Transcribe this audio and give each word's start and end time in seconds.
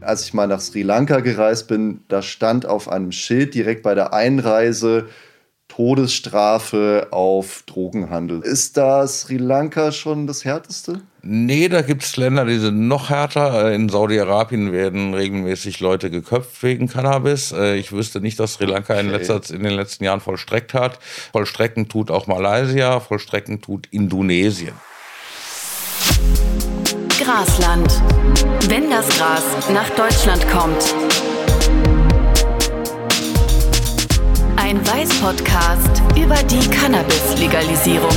Als 0.00 0.24
ich 0.24 0.34
mal 0.34 0.46
nach 0.46 0.60
Sri 0.60 0.82
Lanka 0.82 1.20
gereist 1.20 1.68
bin, 1.68 2.00
da 2.08 2.20
stand 2.22 2.66
auf 2.66 2.88
einem 2.88 3.12
Schild 3.12 3.54
direkt 3.54 3.82
bei 3.82 3.94
der 3.94 4.12
Einreise 4.12 5.08
Todesstrafe 5.70 7.08
auf 7.12 7.62
Drogenhandel. 7.66 8.40
Ist 8.42 8.76
da 8.76 9.06
Sri 9.06 9.36
Lanka 9.36 9.92
schon 9.92 10.26
das 10.26 10.44
härteste? 10.44 11.00
Nee, 11.22 11.68
da 11.68 11.82
gibt 11.82 12.02
es 12.02 12.16
Länder, 12.16 12.44
die 12.44 12.58
sind 12.58 12.88
noch 12.88 13.08
härter. 13.08 13.72
In 13.72 13.88
Saudi-Arabien 13.88 14.72
werden 14.72 15.14
regelmäßig 15.14 15.80
Leute 15.80 16.10
geköpft 16.10 16.62
wegen 16.62 16.88
Cannabis. 16.88 17.52
Äh, 17.52 17.76
ich 17.76 17.92
wüsste 17.92 18.20
nicht, 18.20 18.40
dass 18.40 18.54
Sri 18.54 18.64
Lanka 18.64 18.94
in, 18.94 19.10
letzter, 19.10 19.40
in 19.54 19.62
den 19.62 19.74
letzten 19.74 20.04
Jahren 20.04 20.20
vollstreckt 20.20 20.74
hat. 20.74 20.98
Vollstrecken 21.32 21.88
tut 21.88 22.10
auch 22.10 22.26
Malaysia, 22.26 22.98
vollstrecken 22.98 23.60
tut 23.60 23.86
Indonesien. 23.92 24.74
Grasland. 27.30 27.88
Wenn 28.68 28.90
das 28.90 29.08
Gras 29.16 29.44
nach 29.72 29.88
Deutschland 29.90 30.44
kommt. 30.48 30.82
Ein 34.56 34.84
Weiß-Podcast 34.84 36.02
über 36.16 36.34
die 36.42 36.68
Cannabis-Legalisierung. 36.70 38.10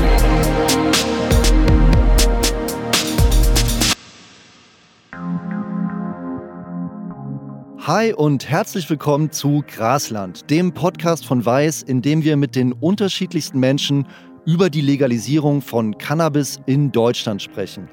Hi 7.86 8.14
und 8.14 8.50
herzlich 8.50 8.89
willkommen 8.89 9.31
zu 9.31 9.64
Grasland, 9.67 10.50
dem 10.50 10.73
Podcast 10.73 11.27
von 11.27 11.45
Weiß, 11.45 11.83
in 11.83 12.02
dem 12.02 12.23
wir 12.23 12.36
mit 12.36 12.55
den 12.55 12.73
unterschiedlichsten 12.73 13.59
Menschen 13.59 14.08
über 14.48 14.72
die 14.72 14.81
Legalisierung 14.81 15.61
von 15.61 16.00
Cannabis 16.00 16.59
in 16.66 16.92
Deutschland 16.92 17.44
sprechen. 17.44 17.88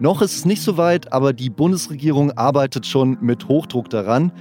Noch 0.00 0.22
ist 0.22 0.34
es 0.34 0.44
nicht 0.44 0.62
so 0.62 0.76
weit, 0.76 1.12
aber 1.12 1.32
die 1.32 1.50
Bundesregierung 1.50 2.32
arbeitet 2.32 2.84
schon 2.84 3.16
mit 3.20 3.46
Hochdruck 3.46 3.88
daran. 3.90 4.32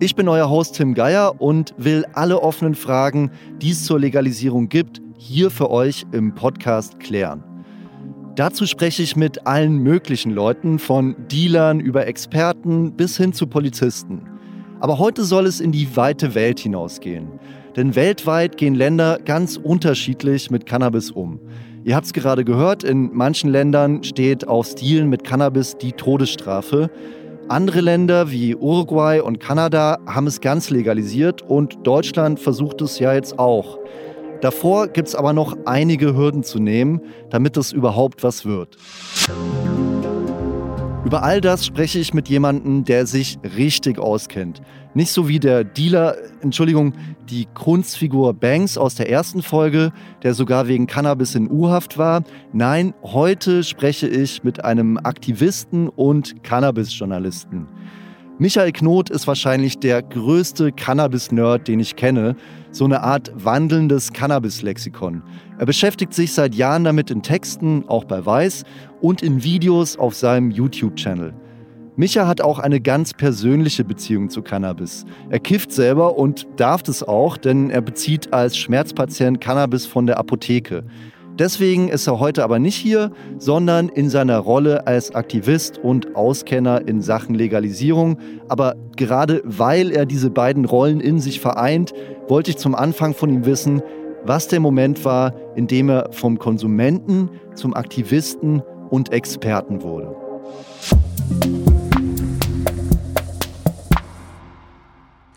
Ich 0.00 0.14
bin 0.14 0.28
euer 0.28 0.50
Host 0.50 0.74
Tim 0.74 0.92
Geier 0.92 1.40
und 1.40 1.74
will 1.78 2.04
alle 2.12 2.42
offenen 2.42 2.74
Fragen, 2.74 3.30
die 3.62 3.70
es 3.70 3.84
zur 3.84 3.98
Legalisierung 3.98 4.68
gibt, 4.68 5.00
hier 5.16 5.50
für 5.50 5.70
euch 5.70 6.04
im 6.12 6.34
Podcast 6.34 7.00
klären. 7.00 7.42
Dazu 8.36 8.66
spreche 8.66 9.02
ich 9.02 9.16
mit 9.16 9.46
allen 9.46 9.78
möglichen 9.78 10.30
Leuten, 10.30 10.78
von 10.78 11.16
Dealern 11.28 11.80
über 11.80 12.06
Experten 12.06 12.92
bis 12.92 13.16
hin 13.16 13.32
zu 13.32 13.46
Polizisten. 13.46 14.22
Aber 14.78 14.98
heute 14.98 15.24
soll 15.24 15.46
es 15.46 15.58
in 15.58 15.72
die 15.72 15.96
weite 15.96 16.34
Welt 16.34 16.60
hinausgehen. 16.60 17.40
Denn 17.74 17.96
weltweit 17.96 18.58
gehen 18.58 18.74
Länder 18.74 19.18
ganz 19.24 19.56
unterschiedlich 19.56 20.50
mit 20.50 20.66
Cannabis 20.66 21.10
um. 21.10 21.40
Ihr 21.88 21.96
habt 21.96 22.04
es 22.04 22.12
gerade 22.12 22.44
gehört, 22.44 22.84
in 22.84 23.14
manchen 23.14 23.48
Ländern 23.48 24.04
steht 24.04 24.46
auf 24.46 24.74
Dealen 24.74 25.08
mit 25.08 25.24
Cannabis 25.24 25.78
die 25.78 25.92
Todesstrafe. 25.92 26.90
Andere 27.48 27.80
Länder 27.80 28.30
wie 28.30 28.54
Uruguay 28.54 29.22
und 29.22 29.40
Kanada 29.40 29.96
haben 30.04 30.26
es 30.26 30.42
ganz 30.42 30.68
legalisiert 30.68 31.40
und 31.40 31.78
Deutschland 31.86 32.40
versucht 32.40 32.82
es 32.82 32.98
ja 32.98 33.14
jetzt 33.14 33.38
auch. 33.38 33.78
Davor 34.42 34.88
gibt 34.88 35.08
es 35.08 35.14
aber 35.14 35.32
noch 35.32 35.56
einige 35.64 36.14
Hürden 36.14 36.42
zu 36.42 36.58
nehmen, 36.58 37.00
damit 37.30 37.56
es 37.56 37.72
überhaupt 37.72 38.22
was 38.22 38.44
wird. 38.44 38.76
Über 41.06 41.22
all 41.22 41.40
das 41.40 41.64
spreche 41.64 41.98
ich 42.00 42.12
mit 42.12 42.28
jemandem, 42.28 42.84
der 42.84 43.06
sich 43.06 43.38
richtig 43.56 43.98
auskennt. 43.98 44.60
Nicht 44.98 45.12
so 45.12 45.28
wie 45.28 45.38
der 45.38 45.62
Dealer, 45.62 46.16
Entschuldigung, 46.40 46.92
die 47.30 47.46
Kunstfigur 47.54 48.34
Banks 48.34 48.76
aus 48.76 48.96
der 48.96 49.08
ersten 49.08 49.42
Folge, 49.42 49.92
der 50.24 50.34
sogar 50.34 50.66
wegen 50.66 50.88
Cannabis 50.88 51.36
in 51.36 51.48
U-Haft 51.48 51.98
war. 51.98 52.24
Nein, 52.52 52.94
heute 53.04 53.62
spreche 53.62 54.08
ich 54.08 54.42
mit 54.42 54.64
einem 54.64 54.98
Aktivisten 54.98 55.88
und 55.88 56.42
Cannabis-Journalisten. 56.42 57.68
Michael 58.40 58.72
Knot 58.72 59.08
ist 59.08 59.28
wahrscheinlich 59.28 59.78
der 59.78 60.02
größte 60.02 60.72
Cannabis-Nerd, 60.72 61.68
den 61.68 61.78
ich 61.78 61.94
kenne. 61.94 62.34
So 62.72 62.84
eine 62.84 63.00
Art 63.00 63.30
wandelndes 63.36 64.12
Cannabis-Lexikon. 64.12 65.22
Er 65.60 65.66
beschäftigt 65.66 66.12
sich 66.12 66.32
seit 66.32 66.56
Jahren 66.56 66.82
damit 66.82 67.12
in 67.12 67.22
Texten, 67.22 67.84
auch 67.86 68.02
bei 68.02 68.26
Weiß, 68.26 68.64
und 69.00 69.22
in 69.22 69.44
Videos 69.44 69.96
auf 69.96 70.16
seinem 70.16 70.50
YouTube-Channel. 70.50 71.34
Micha 71.98 72.28
hat 72.28 72.40
auch 72.40 72.60
eine 72.60 72.80
ganz 72.80 73.12
persönliche 73.12 73.82
Beziehung 73.82 74.30
zu 74.30 74.42
Cannabis. 74.42 75.04
Er 75.30 75.40
kifft 75.40 75.72
selber 75.72 76.16
und 76.16 76.46
darf 76.54 76.86
es 76.86 77.02
auch, 77.02 77.36
denn 77.36 77.70
er 77.70 77.80
bezieht 77.80 78.32
als 78.32 78.56
Schmerzpatient 78.56 79.40
Cannabis 79.40 79.84
von 79.84 80.06
der 80.06 80.16
Apotheke. 80.16 80.84
Deswegen 81.40 81.88
ist 81.88 82.06
er 82.06 82.20
heute 82.20 82.44
aber 82.44 82.60
nicht 82.60 82.76
hier, 82.76 83.10
sondern 83.38 83.88
in 83.88 84.10
seiner 84.10 84.38
Rolle 84.38 84.86
als 84.86 85.12
Aktivist 85.16 85.78
und 85.78 86.14
Auskenner 86.14 86.86
in 86.86 87.02
Sachen 87.02 87.34
Legalisierung. 87.34 88.18
Aber 88.48 88.76
gerade 88.94 89.42
weil 89.44 89.90
er 89.90 90.06
diese 90.06 90.30
beiden 90.30 90.66
Rollen 90.66 91.00
in 91.00 91.18
sich 91.18 91.40
vereint, 91.40 91.94
wollte 92.28 92.52
ich 92.52 92.58
zum 92.58 92.76
Anfang 92.76 93.12
von 93.12 93.28
ihm 93.28 93.44
wissen, 93.44 93.82
was 94.24 94.46
der 94.46 94.60
Moment 94.60 95.04
war, 95.04 95.34
in 95.56 95.66
dem 95.66 95.88
er 95.88 96.12
vom 96.12 96.38
Konsumenten 96.38 97.28
zum 97.56 97.74
Aktivisten 97.74 98.62
und 98.88 99.12
Experten 99.12 99.82
wurde. 99.82 100.27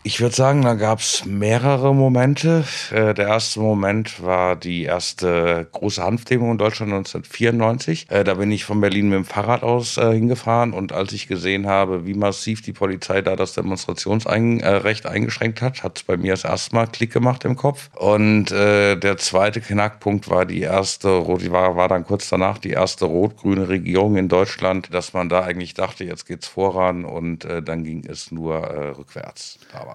Ich 0.04 0.20
würde 0.20 0.34
sagen, 0.34 0.62
da 0.62 0.74
gab 0.74 0.98
es 0.98 1.24
mehrere 1.26 1.94
Momente. 1.94 2.64
Äh, 2.90 3.14
der 3.14 3.28
erste 3.28 3.60
Moment 3.60 4.20
war 4.20 4.56
die 4.56 4.82
erste 4.82 5.68
große 5.70 6.02
Hanfdemo 6.02 6.50
in 6.50 6.58
Deutschland 6.58 6.92
1994. 6.92 8.10
Äh, 8.10 8.24
da 8.24 8.34
bin 8.34 8.50
ich 8.50 8.64
von 8.64 8.80
Berlin 8.80 9.10
mit 9.10 9.18
dem 9.18 9.24
Fahrrad 9.24 9.62
aus 9.62 9.98
äh, 9.98 10.12
hingefahren 10.12 10.72
und 10.72 10.90
als 10.90 11.12
ich 11.12 11.28
gesehen 11.28 11.68
habe, 11.68 12.04
wie 12.04 12.14
massiv 12.14 12.62
die 12.62 12.72
Polizei 12.72 13.22
da 13.22 13.36
das 13.36 13.54
Demonstrationsrecht 13.54 15.06
eingeschränkt 15.06 15.62
hat, 15.62 15.84
hat 15.84 15.98
es 15.98 16.02
bei 16.02 16.16
mir 16.16 16.32
das 16.32 16.42
erste 16.42 16.74
Mal 16.74 16.88
Klick 16.88 17.12
gemacht 17.12 17.44
im 17.44 17.54
Kopf. 17.54 17.88
Und 17.94 18.50
der 18.50 19.16
zweite 19.18 19.60
Knackpunkt 19.60 20.28
war 20.28 20.46
die 20.46 20.62
erste, 20.62 21.08
war, 21.08 21.76
war 21.76 21.88
dann 21.88 22.04
kurz 22.04 22.28
danach 22.28 22.58
die 22.58 22.70
erste 22.70 23.04
rot-grüne 23.04 23.68
Regierung 23.68 24.16
in 24.16 24.28
Deutschland, 24.28 24.92
dass 24.92 25.12
man 25.12 25.28
da 25.28 25.42
eigentlich 25.42 25.74
dachte, 25.74 26.04
jetzt 26.04 26.26
geht's 26.26 26.48
voran 26.48 27.04
und 27.04 27.46
dann 27.64 27.84
ging 27.84 28.04
es 28.06 28.32
nur 28.32 28.96
rückwärts 28.98 29.58
damals. 29.72 29.91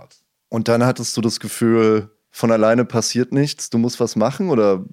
Und 0.49 0.67
dann 0.67 0.85
hattest 0.85 1.15
du 1.17 1.21
das 1.21 1.39
Gefühl, 1.39 2.11
von 2.31 2.51
alleine 2.51 2.85
passiert 2.85 3.31
nichts, 3.31 3.69
du 3.69 3.77
musst 3.77 3.99
was 3.99 4.15
machen 4.15 4.49
oder 4.49 4.85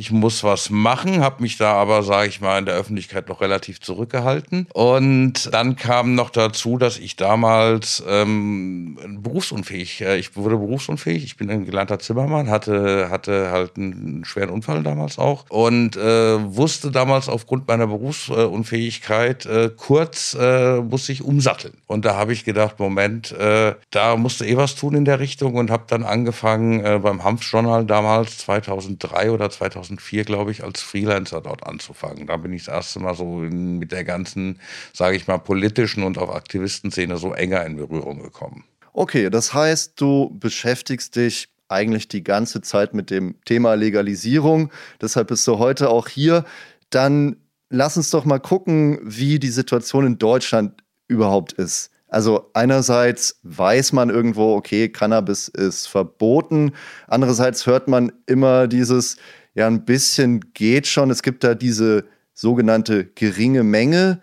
ich 0.00 0.10
muss 0.10 0.42
was 0.42 0.70
machen, 0.70 1.20
habe 1.20 1.42
mich 1.42 1.58
da 1.58 1.74
aber, 1.74 2.02
sage 2.02 2.28
ich 2.28 2.40
mal, 2.40 2.58
in 2.58 2.64
der 2.64 2.74
Öffentlichkeit 2.74 3.28
noch 3.28 3.42
relativ 3.42 3.82
zurückgehalten. 3.82 4.66
Und 4.72 5.52
dann 5.52 5.76
kam 5.76 6.14
noch 6.14 6.30
dazu, 6.30 6.78
dass 6.78 6.96
ich 6.96 7.16
damals 7.16 8.02
ähm, 8.08 8.98
berufsunfähig, 9.18 10.00
äh, 10.00 10.16
ich 10.16 10.36
wurde 10.36 10.56
berufsunfähig, 10.56 11.22
ich 11.22 11.36
bin 11.36 11.50
ein 11.50 11.66
gelernter 11.66 11.98
Zimmermann, 11.98 12.48
hatte, 12.48 13.08
hatte 13.10 13.50
halt 13.50 13.76
einen 13.76 14.24
schweren 14.24 14.48
Unfall 14.48 14.82
damals 14.82 15.18
auch 15.18 15.44
und 15.50 15.98
äh, 15.98 16.56
wusste 16.56 16.90
damals 16.90 17.28
aufgrund 17.28 17.68
meiner 17.68 17.86
Berufsunfähigkeit, 17.86 19.44
äh, 19.44 19.70
kurz 19.76 20.34
äh, 20.40 20.80
musste 20.80 21.12
ich 21.12 21.22
umsatteln. 21.22 21.74
Und 21.86 22.06
da 22.06 22.16
habe 22.16 22.32
ich 22.32 22.46
gedacht, 22.46 22.78
Moment, 22.78 23.32
äh, 23.32 23.74
da 23.90 24.16
musste 24.16 24.46
eh 24.46 24.56
was 24.56 24.76
tun 24.76 24.94
in 24.94 25.04
der 25.04 25.20
Richtung 25.20 25.56
und 25.56 25.70
habe 25.70 25.84
dann 25.88 26.04
angefangen 26.04 26.82
äh, 26.82 26.98
beim 27.02 27.22
Hanfjournal 27.22 27.84
damals 27.84 28.38
2003 28.38 29.30
oder 29.30 29.50
2004 29.50 29.89
2004, 29.90 30.24
glaube 30.24 30.50
ich, 30.50 30.62
als 30.62 30.80
Freelancer 30.80 31.40
dort 31.40 31.66
anzufangen. 31.66 32.26
Da 32.26 32.36
bin 32.36 32.52
ich 32.52 32.64
das 32.64 32.74
erste 32.74 33.00
Mal 33.00 33.14
so 33.14 33.42
in, 33.42 33.78
mit 33.78 33.92
der 33.92 34.04
ganzen, 34.04 34.60
sage 34.92 35.16
ich 35.16 35.26
mal, 35.26 35.38
politischen 35.38 36.02
und 36.02 36.18
auch 36.18 36.34
Aktivistenszene 36.34 37.16
so 37.16 37.32
enger 37.32 37.64
in 37.66 37.76
Berührung 37.76 38.22
gekommen. 38.22 38.64
Okay, 38.92 39.30
das 39.30 39.54
heißt, 39.54 40.00
du 40.00 40.36
beschäftigst 40.38 41.16
dich 41.16 41.48
eigentlich 41.68 42.08
die 42.08 42.24
ganze 42.24 42.60
Zeit 42.60 42.94
mit 42.94 43.10
dem 43.10 43.36
Thema 43.44 43.74
Legalisierung. 43.74 44.72
Deshalb 45.00 45.28
bist 45.28 45.46
du 45.46 45.58
heute 45.58 45.88
auch 45.90 46.08
hier. 46.08 46.44
Dann 46.90 47.36
lass 47.68 47.96
uns 47.96 48.10
doch 48.10 48.24
mal 48.24 48.40
gucken, 48.40 48.98
wie 49.02 49.38
die 49.38 49.50
Situation 49.50 50.06
in 50.06 50.18
Deutschland 50.18 50.82
überhaupt 51.06 51.52
ist. 51.52 51.90
Also 52.08 52.50
einerseits 52.54 53.38
weiß 53.44 53.92
man 53.92 54.10
irgendwo, 54.10 54.56
okay, 54.56 54.88
Cannabis 54.88 55.46
ist 55.46 55.86
verboten. 55.86 56.72
Andererseits 57.06 57.66
hört 57.66 57.86
man 57.86 58.10
immer 58.26 58.66
dieses, 58.66 59.16
ja, 59.54 59.66
ein 59.66 59.84
bisschen 59.84 60.52
geht 60.54 60.86
schon. 60.86 61.10
Es 61.10 61.22
gibt 61.22 61.44
da 61.44 61.54
diese 61.54 62.04
sogenannte 62.34 63.04
geringe 63.04 63.62
Menge. 63.62 64.20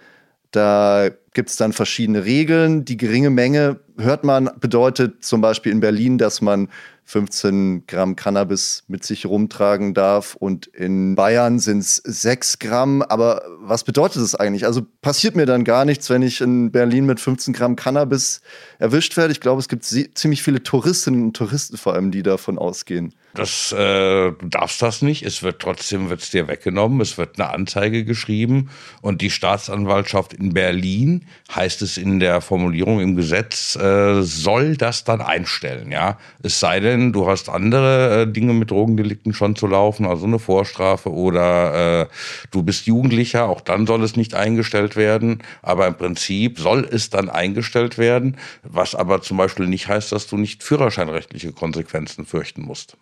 Da 0.51 1.09
gibt 1.33 1.49
es 1.49 1.55
dann 1.57 1.73
verschiedene 1.73 2.25
Regeln. 2.25 2.85
Die 2.85 2.97
geringe 2.97 3.29
Menge, 3.29 3.79
hört 3.97 4.23
man, 4.23 4.49
bedeutet 4.59 5.23
zum 5.23 5.41
Beispiel 5.41 5.71
in 5.71 5.81
Berlin, 5.81 6.17
dass 6.17 6.41
man 6.41 6.69
15 7.07 7.87
Gramm 7.87 8.17
Cannabis 8.17 8.83
mit 8.89 9.05
sich 9.05 9.25
rumtragen 9.25 9.93
darf 9.93 10.35
und 10.35 10.67
in 10.67 11.15
Bayern 11.15 11.57
sind 11.57 11.79
es 11.79 11.95
6 11.95 12.59
Gramm. 12.59 13.01
Aber 13.01 13.43
was 13.61 13.85
bedeutet 13.85 14.21
das 14.21 14.35
eigentlich? 14.35 14.65
Also 14.65 14.81
passiert 15.01 15.37
mir 15.37 15.45
dann 15.45 15.63
gar 15.63 15.85
nichts, 15.85 16.09
wenn 16.09 16.21
ich 16.21 16.41
in 16.41 16.69
Berlin 16.69 17.05
mit 17.05 17.21
15 17.21 17.53
Gramm 17.53 17.77
Cannabis 17.77 18.41
erwischt 18.77 19.15
werde. 19.15 19.31
Ich 19.31 19.39
glaube, 19.39 19.61
es 19.61 19.69
gibt 19.69 19.85
ziemlich 19.85 20.43
viele 20.43 20.61
Touristinnen 20.61 21.23
und 21.23 21.37
Touristen 21.37 21.77
vor 21.77 21.93
allem, 21.93 22.11
die 22.11 22.23
davon 22.23 22.57
ausgehen. 22.57 23.13
Das, 23.37 23.71
äh, 23.71 24.33
darfst 24.41 24.81
das 24.81 25.01
nicht. 25.01 25.23
Es 25.23 25.43
wird 25.43 25.61
trotzdem 25.61 26.09
wird's 26.09 26.31
dir 26.31 26.47
weggenommen. 26.47 26.99
Es 27.01 27.17
wird 27.17 27.39
eine 27.39 27.51
Anzeige 27.51 28.03
geschrieben 28.03 28.69
und 29.01 29.21
die 29.21 29.29
Staatsanwaltschaft 29.29 30.33
in 30.33 30.53
Berlin 30.53 31.25
heißt 31.55 31.83
es 31.83 31.97
in 31.97 32.19
der 32.19 32.41
Formulierung 32.41 32.99
im 32.99 33.15
Gesetz 33.15 33.75
äh, 33.75 34.23
soll 34.23 34.75
das 34.75 35.03
dann 35.03 35.21
einstellen. 35.21 35.91
Ja, 35.91 36.17
es 36.41 36.59
sei 36.59 36.79
denn, 36.79 36.96
du 37.11 37.27
hast 37.27 37.49
andere 37.49 38.23
äh, 38.23 38.31
Dinge 38.31 38.53
mit 38.53 38.71
Drogendelikten 38.71 39.33
schon 39.33 39.55
zu 39.55 39.67
laufen, 39.67 40.05
also 40.05 40.25
eine 40.25 40.39
Vorstrafe 40.39 41.11
oder 41.11 42.01
äh, 42.01 42.07
du 42.51 42.63
bist 42.63 42.85
Jugendlicher. 42.85 43.47
Auch 43.47 43.61
dann 43.61 43.87
soll 43.87 44.03
es 44.03 44.15
nicht 44.15 44.35
eingestellt 44.35 44.95
werden. 44.95 45.43
Aber 45.61 45.87
im 45.87 45.95
Prinzip 45.95 46.59
soll 46.59 46.87
es 46.89 47.09
dann 47.09 47.29
eingestellt 47.29 47.97
werden, 47.97 48.37
was 48.63 48.95
aber 48.95 49.21
zum 49.21 49.37
Beispiel 49.37 49.67
nicht 49.67 49.87
heißt, 49.87 50.11
dass 50.11 50.27
du 50.27 50.37
nicht 50.37 50.63
führerscheinrechtliche 50.63 51.51
Konsequenzen 51.51 52.25
fürchten 52.25 52.61
musst. 52.61 52.97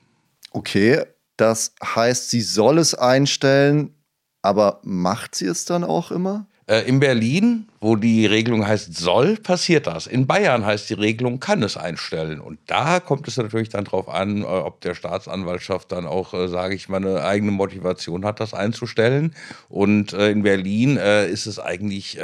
Okay, 0.51 1.01
das 1.37 1.73
heißt, 1.83 2.29
sie 2.29 2.41
soll 2.41 2.77
es 2.77 2.95
einstellen, 2.95 3.93
aber 4.41 4.79
macht 4.83 5.35
sie 5.35 5.47
es 5.47 5.65
dann 5.65 5.83
auch 5.83 6.11
immer? 6.11 6.47
Äh, 6.67 6.87
in 6.87 6.99
Berlin 6.99 7.67
wo 7.85 7.95
die 7.95 8.25
Regelung 8.25 8.67
heißt 8.67 8.97
soll, 8.97 9.35
passiert 9.37 9.85
das. 9.85 10.07
In 10.07 10.25
Bayern 10.25 10.65
heißt 10.65 10.89
die 10.89 10.95
Regelung 10.95 11.39
kann 11.39 11.61
es 11.61 11.77
einstellen. 11.77 12.39
Und 12.39 12.57
da 12.65 12.99
kommt 12.99 13.27
es 13.27 13.37
natürlich 13.37 13.69
dann 13.69 13.83
darauf 13.83 14.09
an, 14.09 14.41
äh, 14.41 14.45
ob 14.45 14.81
der 14.81 14.95
Staatsanwaltschaft 14.95 15.91
dann 15.91 16.07
auch, 16.07 16.33
äh, 16.33 16.47
sage 16.47 16.73
ich 16.73 16.89
mal, 16.89 16.97
eine 16.97 17.23
eigene 17.23 17.51
Motivation 17.51 18.25
hat, 18.25 18.39
das 18.39 18.55
einzustellen. 18.55 19.35
Und 19.69 20.13
äh, 20.13 20.31
in 20.31 20.41
Berlin 20.41 20.97
ist 20.97 21.45
es 21.45 21.59
eigentlich, 21.59 22.17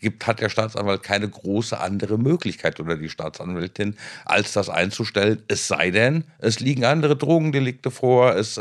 gibt, 0.00 0.26
hat 0.26 0.40
der 0.40 0.48
Staatsanwalt 0.48 1.02
keine 1.02 1.28
große 1.28 1.78
andere 1.78 2.18
Möglichkeit 2.18 2.78
oder 2.80 2.96
die 2.96 3.08
Staatsanwältin, 3.08 3.96
als 4.24 4.52
das 4.52 4.68
einzustellen. 4.68 5.42
Es 5.48 5.68
sei 5.68 5.90
denn, 5.90 6.24
es 6.38 6.60
liegen 6.60 6.84
andere 6.84 7.16
Drogendelikte 7.16 7.90
vor, 7.90 8.34
es 8.34 8.58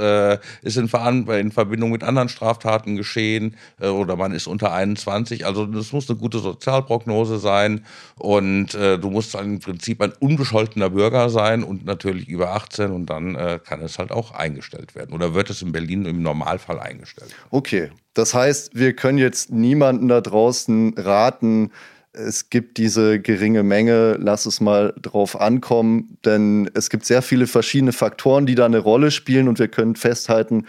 ist 0.62 0.78
in, 0.78 0.90
in 1.28 1.52
Verbindung 1.52 1.92
mit 1.92 2.04
anderen 2.04 2.30
Straftaten 2.30 2.96
geschehen 2.96 3.56
oder 3.80 4.16
man 4.16 4.34
ist 4.34 4.48
unter 4.48 4.74
21. 4.74 5.46
Also 5.46 5.66
das 5.66 5.92
muss 5.92 6.05
muss 6.06 6.10
eine 6.10 6.20
gute 6.20 6.40
Sozialprognose 6.40 7.40
sein 7.40 7.86
und 8.18 8.74
äh, 8.76 8.98
du 8.98 9.10
musst 9.10 9.36
im 9.36 9.60
Prinzip 9.60 10.02
ein 10.02 10.14
unbescholtener 10.20 10.90
Bürger 10.90 11.30
sein 11.30 11.64
und 11.64 11.86
natürlich 11.86 12.28
über 12.28 12.52
18 12.54 12.92
und 12.92 13.08
dann 13.08 13.36
äh, 13.36 13.60
kann 13.64 13.82
es 13.82 13.98
halt 13.98 14.12
auch 14.12 14.32
eingestellt 14.32 14.96
werden 14.96 15.14
oder 15.14 15.34
wird 15.34 15.50
es 15.50 15.62
in 15.62 15.72
Berlin 15.72 16.06
im 16.06 16.22
Normalfall 16.22 16.80
eingestellt. 16.80 17.34
Okay, 17.50 17.90
das 18.14 18.34
heißt, 18.34 18.76
wir 18.76 18.94
können 18.94 19.18
jetzt 19.18 19.52
niemanden 19.52 20.08
da 20.08 20.22
draußen 20.22 20.94
raten, 20.98 21.72
es 22.14 22.50
gibt 22.50 22.78
diese 22.78 23.20
geringe 23.20 23.64
Menge, 23.64 24.16
lass 24.18 24.46
es 24.46 24.62
mal 24.62 24.94
drauf 25.02 25.40
ankommen, 25.40 26.18
denn 26.24 26.70
es 26.74 26.90
gibt 26.90 27.06
sehr 27.06 27.22
viele 27.22 27.46
verschiedene 27.46 27.92
Faktoren, 27.92 28.46
die 28.46 28.56
da 28.56 28.66
eine 28.66 28.80
Rolle 28.80 29.12
spielen 29.12 29.50
und 29.50 29.60
wir 29.60 29.68
können 29.68 29.98
festhalten, 29.98 30.66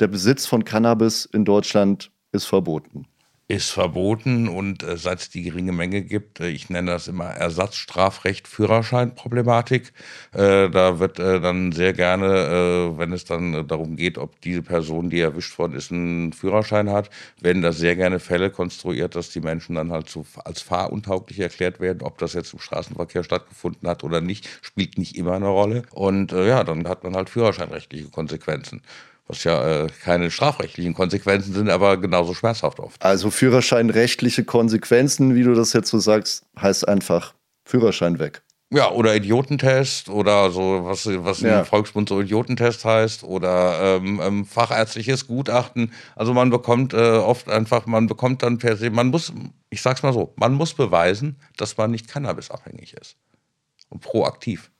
der 0.00 0.08
Besitz 0.08 0.46
von 0.46 0.64
Cannabis 0.64 1.24
in 1.24 1.44
Deutschland 1.44 2.10
ist 2.32 2.46
verboten 2.46 3.06
ist 3.48 3.70
verboten 3.70 4.46
und 4.46 4.82
äh, 4.82 4.98
seit 4.98 5.20
es 5.20 5.30
die 5.30 5.42
geringe 5.42 5.72
Menge 5.72 6.02
gibt, 6.02 6.38
äh, 6.40 6.50
ich 6.50 6.68
nenne 6.68 6.90
das 6.90 7.08
immer 7.08 7.24
Ersatzstrafrecht, 7.24 8.46
Führerscheinproblematik, 8.46 9.94
äh, 10.34 10.68
da 10.68 10.98
wird 10.98 11.18
äh, 11.18 11.40
dann 11.40 11.72
sehr 11.72 11.94
gerne, 11.94 12.26
äh, 12.26 12.98
wenn 12.98 13.12
es 13.12 13.24
dann 13.24 13.54
äh, 13.54 13.64
darum 13.64 13.96
geht, 13.96 14.18
ob 14.18 14.38
diese 14.42 14.62
Person, 14.62 15.08
die 15.08 15.20
erwischt 15.20 15.58
worden 15.58 15.72
ist, 15.74 15.90
einen 15.90 16.34
Führerschein 16.34 16.90
hat, 16.90 17.08
werden 17.40 17.62
da 17.62 17.72
sehr 17.72 17.96
gerne 17.96 18.20
Fälle 18.20 18.50
konstruiert, 18.50 19.16
dass 19.16 19.30
die 19.30 19.40
Menschen 19.40 19.76
dann 19.76 19.92
halt 19.92 20.10
so 20.10 20.26
als 20.44 20.60
fahruntauglich 20.60 21.40
erklärt 21.40 21.80
werden, 21.80 22.02
ob 22.02 22.18
das 22.18 22.34
jetzt 22.34 22.52
im 22.52 22.58
Straßenverkehr 22.58 23.24
stattgefunden 23.24 23.88
hat 23.88 24.04
oder 24.04 24.20
nicht, 24.20 24.46
spielt 24.60 24.98
nicht 24.98 25.16
immer 25.16 25.32
eine 25.32 25.48
Rolle. 25.48 25.84
Und 25.92 26.32
ja, 26.32 26.64
dann 26.64 26.86
hat 26.86 27.02
man 27.04 27.16
halt 27.16 27.30
führerscheinrechtliche 27.30 28.08
Konsequenzen 28.10 28.82
was 29.28 29.44
ja 29.44 29.84
äh, 29.84 29.86
keine 30.02 30.30
strafrechtlichen 30.30 30.94
Konsequenzen 30.94 31.52
sind, 31.52 31.68
aber 31.68 31.98
genauso 31.98 32.34
schmerzhaft 32.34 32.80
oft. 32.80 33.04
Also 33.04 33.30
Führerscheinrechtliche 33.30 34.44
Konsequenzen, 34.44 35.34
wie 35.34 35.42
du 35.42 35.54
das 35.54 35.74
jetzt 35.74 35.90
so 35.90 35.98
sagst, 35.98 36.44
heißt 36.60 36.88
einfach 36.88 37.34
Führerschein 37.64 38.18
weg. 38.18 38.42
Ja, 38.70 38.90
oder 38.90 39.14
Idiotentest 39.16 40.10
oder 40.10 40.50
so, 40.50 40.84
was, 40.84 41.06
was 41.06 41.40
ja. 41.40 41.60
im 41.60 41.64
Volksmund 41.64 42.08
so 42.08 42.20
Idiotentest 42.20 42.84
heißt 42.84 43.22
oder 43.24 43.96
ähm, 43.96 44.20
ähm, 44.22 44.44
fachärztliches 44.44 45.26
Gutachten. 45.26 45.92
Also 46.16 46.34
man 46.34 46.50
bekommt 46.50 46.92
äh, 46.92 46.96
oft 46.96 47.48
einfach, 47.48 47.86
man 47.86 48.06
bekommt 48.06 48.42
dann 48.42 48.58
per 48.58 48.76
se, 48.76 48.90
man 48.90 49.08
muss, 49.08 49.32
ich 49.70 49.80
sag's 49.80 50.02
mal 50.02 50.12
so, 50.12 50.34
man 50.36 50.52
muss 50.52 50.74
beweisen, 50.74 51.36
dass 51.56 51.78
man 51.78 51.90
nicht 51.90 52.08
cannabisabhängig 52.08 52.94
ist. 52.94 53.16
Und 53.88 54.00
proaktiv. 54.00 54.70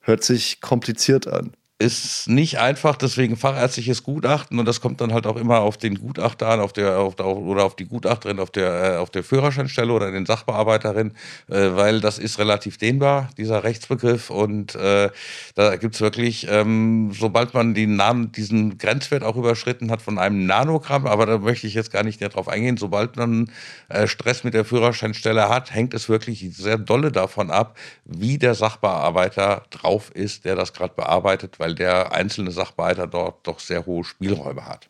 Hört 0.00 0.24
sich 0.24 0.60
kompliziert 0.60 1.26
an 1.26 1.52
ist 1.80 2.28
nicht 2.28 2.58
einfach, 2.58 2.96
deswegen 2.96 3.36
fachärztliches 3.36 4.02
Gutachten 4.02 4.58
und 4.58 4.66
das 4.66 4.80
kommt 4.80 5.00
dann 5.00 5.12
halt 5.12 5.28
auch 5.28 5.36
immer 5.36 5.60
auf 5.60 5.76
den 5.76 5.94
Gutachter 5.94 6.48
an, 6.48 6.58
auf 6.58 6.72
der, 6.72 6.98
auf 6.98 7.14
der 7.14 7.26
oder 7.26 7.62
auf 7.62 7.76
die 7.76 7.86
Gutachterin, 7.86 8.40
auf 8.40 8.50
der, 8.50 8.94
äh, 8.94 8.96
auf 8.96 9.10
der 9.10 9.22
Führerscheinstelle 9.22 9.92
oder 9.92 10.10
den 10.10 10.26
Sachbearbeiterin, 10.26 11.12
äh, 11.48 11.70
weil 11.74 12.00
das 12.00 12.18
ist 12.18 12.40
relativ 12.40 12.78
dehnbar, 12.78 13.28
dieser 13.38 13.62
Rechtsbegriff 13.62 14.28
und 14.28 14.74
äh, 14.74 15.10
da 15.54 15.76
gibt's 15.76 16.00
wirklich, 16.00 16.48
ähm, 16.50 17.12
sobald 17.12 17.54
man 17.54 17.74
die 17.74 17.86
Nan 17.86 18.32
diesen 18.32 18.78
Grenzwert 18.78 19.22
auch 19.22 19.36
überschritten 19.36 19.92
hat 19.92 20.02
von 20.02 20.18
einem 20.18 20.46
Nanogramm, 20.46 21.06
aber 21.06 21.26
da 21.26 21.38
möchte 21.38 21.68
ich 21.68 21.74
jetzt 21.74 21.92
gar 21.92 22.02
nicht 22.02 22.20
näher 22.20 22.30
drauf 22.30 22.48
eingehen, 22.48 22.76
sobald 22.76 23.16
man 23.16 23.52
äh, 23.88 24.08
Stress 24.08 24.42
mit 24.42 24.52
der 24.52 24.64
Führerscheinstelle 24.64 25.48
hat, 25.48 25.72
hängt 25.72 25.94
es 25.94 26.08
wirklich 26.08 26.44
sehr 26.56 26.76
dolle 26.76 27.12
davon 27.12 27.52
ab, 27.52 27.78
wie 28.04 28.36
der 28.36 28.56
Sachbearbeiter 28.56 29.62
drauf 29.70 30.10
ist, 30.12 30.44
der 30.44 30.56
das 30.56 30.72
gerade 30.72 30.94
bearbeitet, 30.94 31.60
weil 31.60 31.67
weil 31.68 31.74
der 31.74 32.12
einzelne 32.12 32.50
Sachbearbeiter 32.50 33.06
dort 33.06 33.46
doch 33.46 33.60
sehr 33.60 33.84
hohe 33.84 34.02
Spielräume 34.02 34.64
hat. 34.64 34.88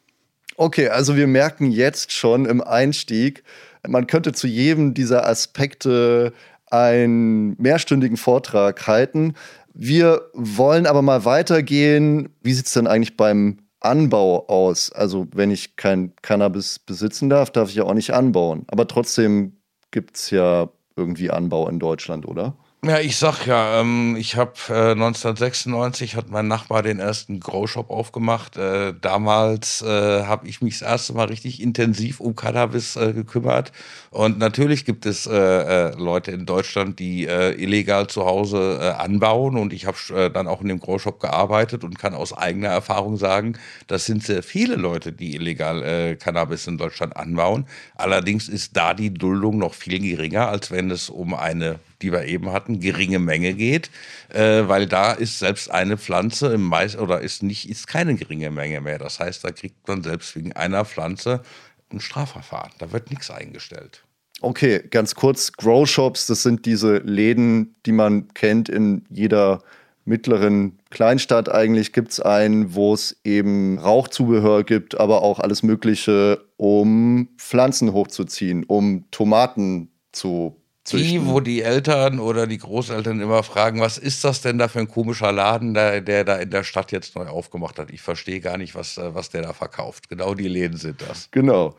Okay, 0.56 0.88
also 0.88 1.16
wir 1.16 1.26
merken 1.26 1.72
jetzt 1.72 2.12
schon 2.12 2.46
im 2.46 2.60
Einstieg, 2.60 3.42
man 3.86 4.06
könnte 4.06 4.32
zu 4.32 4.46
jedem 4.46 4.94
dieser 4.94 5.26
Aspekte 5.26 6.32
einen 6.70 7.60
mehrstündigen 7.60 8.17
Vortrag 8.17 8.86
halten. 8.86 9.34
Wir 9.74 10.22
wollen 10.34 10.86
aber 10.86 11.03
mal 11.03 11.24
weitergehen. 11.24 12.29
Wie 12.43 12.53
sieht 12.53 12.67
es 12.67 12.74
denn 12.74 12.86
eigentlich 12.86 13.17
beim 13.17 13.58
Anbau 13.81 14.46
aus? 14.48 14.93
Also 14.93 15.26
wenn 15.32 15.50
ich 15.50 15.76
kein 15.76 16.12
Cannabis 16.22 16.79
besitzen 16.79 17.29
darf, 17.29 17.50
darf 17.50 17.70
ich 17.70 17.76
ja 17.76 17.84
auch 17.84 17.94
nicht 17.94 18.12
anbauen. 18.12 18.64
Aber 18.69 18.86
trotzdem 18.86 19.56
gibt 19.91 20.17
es 20.17 20.31
ja 20.31 20.69
irgendwie 20.96 21.31
Anbau 21.31 21.69
in 21.69 21.79
Deutschland, 21.81 22.26
oder? 22.26 22.56
Ja, 22.85 23.01
ich 23.01 23.17
sag 23.17 23.44
ja, 23.44 23.81
ähm, 23.81 24.15
ich 24.17 24.37
habe 24.37 24.53
äh, 24.69 24.93
1996 24.93 26.15
hat 26.15 26.31
mein 26.31 26.47
Nachbar 26.47 26.82
den 26.85 27.01
ersten 27.01 27.41
Grow-Shop 27.41 27.91
aufgemacht. 27.91 28.56
Äh, 28.56 28.94
damals 29.01 29.82
äh, 29.82 30.23
habe 30.25 30.47
ich 30.47 30.63
mich 30.63 30.79
das 30.79 30.89
erste 30.89 31.13
Mal 31.13 31.25
richtig 31.27 31.61
intensiv 31.61 32.20
um 32.20 32.37
Cannabis 32.37 32.94
äh, 32.94 33.13
gekümmert. 33.13 33.73
Und 34.11 34.39
natürlich 34.39 34.85
gibt 34.85 35.06
es 35.06 35.27
äh, 35.27 35.35
äh, 35.35 35.94
Leute 35.97 36.31
in 36.31 36.47
Deutschland, 36.47 37.01
die 37.01 37.27
äh, 37.27 37.61
illegal 37.61 38.06
zu 38.06 38.25
Hause 38.25 38.97
anbauen. 38.97 39.56
Und 39.58 39.73
ich 39.73 39.85
habe 39.87 40.31
dann 40.32 40.47
auch 40.47 40.61
in 40.61 40.69
dem 40.69 40.79
Grow-Shop 40.79 41.19
gearbeitet 41.19 41.82
und 41.82 41.99
kann 41.99 42.15
aus 42.15 42.32
eigener 42.32 42.69
Erfahrung 42.69 43.17
sagen, 43.17 43.58
das 43.89 44.06
sind 44.06 44.23
sehr 44.23 44.44
viele 44.44 44.77
Leute, 44.77 45.13
die 45.13 45.35
illegal 45.35 46.17
Cannabis 46.17 46.69
in 46.69 46.79
Deutschland 46.79 47.17
anbauen. 47.17 47.67
Allerdings 47.97 48.49
ist 48.49 48.77
da 48.77 48.94
die 48.94 49.13
Duldung 49.13 49.58
noch 49.58 49.75
viel 49.75 49.99
geringer, 49.99 50.49
als 50.49 50.70
wenn 50.70 50.93
es 50.93 51.11
um 51.11 51.35
eine 51.35 51.81
die 52.02 52.12
wir 52.12 52.24
eben 52.24 52.52
hatten, 52.52 52.81
geringe 52.81 53.19
Menge 53.19 53.55
geht, 53.55 53.90
äh, 54.28 54.69
weil 54.69 54.86
da 54.86 55.12
ist 55.12 55.38
selbst 55.38 55.70
eine 55.70 55.96
Pflanze 55.96 56.52
im 56.52 56.62
Mais 56.62 56.96
oder 56.96 57.20
ist 57.20 57.43
nicht, 57.43 57.69
ist 57.69 57.86
keine 57.86 58.14
geringe 58.14 58.50
Menge 58.50 58.81
mehr. 58.81 58.98
Das 58.98 59.20
heißt, 59.20 59.44
da 59.44 59.50
kriegt 59.50 59.86
man 59.88 60.02
selbst 60.02 60.34
wegen 60.36 60.52
einer 60.52 60.84
Pflanze 60.84 61.43
ein 61.90 62.00
Strafverfahren. 62.00 62.72
Da 62.78 62.93
wird 62.93 63.10
nichts 63.10 63.31
eingestellt. 63.31 64.05
Okay, 64.40 64.82
ganz 64.90 65.14
kurz, 65.14 65.52
Grow 65.52 65.86
Shops, 65.88 66.26
das 66.26 66.43
sind 66.43 66.64
diese 66.64 66.98
Läden, 66.98 67.74
die 67.86 67.93
man 67.93 68.28
kennt 68.34 68.69
in 68.69 69.05
jeder 69.10 69.62
mittleren 70.08 70.78
Kleinstadt 70.90 71.50
eigentlich 71.50 71.93
gibt 71.93 72.12
es 72.12 72.20
einen, 72.20 72.74
wo 72.74 72.94
es 72.94 73.20
eben 73.24 73.78
Rauchzubehör 73.78 74.64
gibt, 74.64 74.98
aber 74.98 75.22
auch 75.22 75.38
alles 75.38 75.62
Mögliche, 75.62 76.40
um 76.56 77.28
Pflanzen 77.36 77.93
hochzuziehen, 77.93 78.64
um 78.64 79.05
Tomaten 79.10 79.90
zu 80.12 80.57
die, 80.92 81.26
wo 81.26 81.40
die 81.40 81.62
Eltern 81.62 82.18
oder 82.18 82.46
die 82.46 82.58
Großeltern 82.58 83.20
immer 83.20 83.42
fragen, 83.42 83.80
was 83.80 83.98
ist 83.98 84.24
das 84.24 84.40
denn 84.40 84.58
da 84.58 84.68
für 84.68 84.80
ein 84.80 84.88
komischer 84.88 85.32
Laden, 85.32 85.74
der, 85.74 86.00
der 86.00 86.24
da 86.24 86.36
in 86.36 86.50
der 86.50 86.64
Stadt 86.64 86.92
jetzt 86.92 87.16
neu 87.16 87.26
aufgemacht 87.26 87.78
hat? 87.78 87.90
Ich 87.90 88.02
verstehe 88.02 88.40
gar 88.40 88.58
nicht, 88.58 88.74
was, 88.74 88.98
äh, 88.98 89.14
was 89.14 89.30
der 89.30 89.42
da 89.42 89.52
verkauft. 89.52 90.08
Genau 90.08 90.34
die 90.34 90.48
Läden 90.48 90.76
sind 90.76 91.02
das. 91.02 91.28
Genau. 91.30 91.74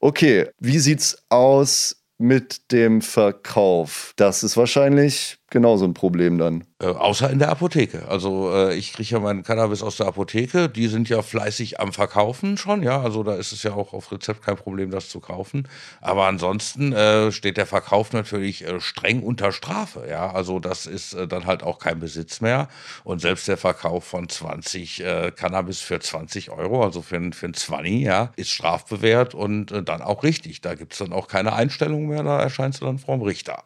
Okay, 0.00 0.48
wie 0.58 0.78
sieht's 0.78 1.22
aus 1.28 2.02
mit 2.18 2.72
dem 2.72 3.02
Verkauf? 3.02 4.12
Das 4.16 4.42
ist 4.42 4.56
wahrscheinlich 4.56 5.38
genauso 5.52 5.84
ein 5.84 5.94
Problem 5.94 6.38
dann. 6.38 6.64
Äh, 6.80 6.86
außer 6.86 7.30
in 7.30 7.38
der 7.38 7.50
Apotheke. 7.50 8.08
Also 8.08 8.52
äh, 8.52 8.74
ich 8.74 8.92
kriege 8.92 9.10
ja 9.10 9.20
meinen 9.20 9.44
Cannabis 9.44 9.82
aus 9.82 9.98
der 9.98 10.06
Apotheke. 10.06 10.68
Die 10.68 10.88
sind 10.88 11.08
ja 11.08 11.22
fleißig 11.22 11.78
am 11.78 11.92
Verkaufen 11.92 12.56
schon. 12.56 12.82
Ja, 12.82 13.00
also 13.00 13.22
da 13.22 13.34
ist 13.34 13.52
es 13.52 13.62
ja 13.62 13.74
auch 13.74 13.92
auf 13.92 14.10
Rezept 14.10 14.42
kein 14.42 14.56
Problem, 14.56 14.90
das 14.90 15.08
zu 15.08 15.20
kaufen. 15.20 15.68
Aber 16.00 16.26
ansonsten 16.26 16.92
äh, 16.92 17.30
steht 17.30 17.56
der 17.56 17.66
Verkauf 17.66 18.12
natürlich 18.12 18.66
äh, 18.66 18.80
streng 18.80 19.22
unter 19.22 19.52
Strafe. 19.52 20.06
Ja, 20.08 20.32
also 20.32 20.58
das 20.58 20.86
ist 20.86 21.12
äh, 21.14 21.28
dann 21.28 21.46
halt 21.46 21.62
auch 21.62 21.78
kein 21.78 22.00
Besitz 22.00 22.40
mehr. 22.40 22.68
Und 23.04 23.20
selbst 23.20 23.46
der 23.46 23.56
Verkauf 23.56 24.04
von 24.04 24.28
20 24.28 25.04
äh, 25.04 25.30
Cannabis 25.30 25.80
für 25.80 26.00
20 26.00 26.50
Euro, 26.50 26.82
also 26.82 27.02
für, 27.02 27.20
für 27.32 27.46
ein 27.46 27.54
20, 27.54 28.00
ja, 28.00 28.32
ist 28.36 28.50
strafbewehrt 28.50 29.34
und 29.34 29.66
dann 29.66 30.02
auch 30.02 30.24
richtig. 30.24 30.62
Da 30.62 30.74
gibt 30.74 30.94
es 30.94 30.98
dann 30.98 31.12
auch 31.12 31.28
keine 31.28 31.52
Einstellung 31.52 32.08
mehr. 32.08 32.22
Da 32.22 32.40
erscheinst 32.40 32.80
du 32.80 32.86
dann 32.86 32.98
vor 32.98 33.16
dem 33.16 33.22
Richter. 33.22 33.62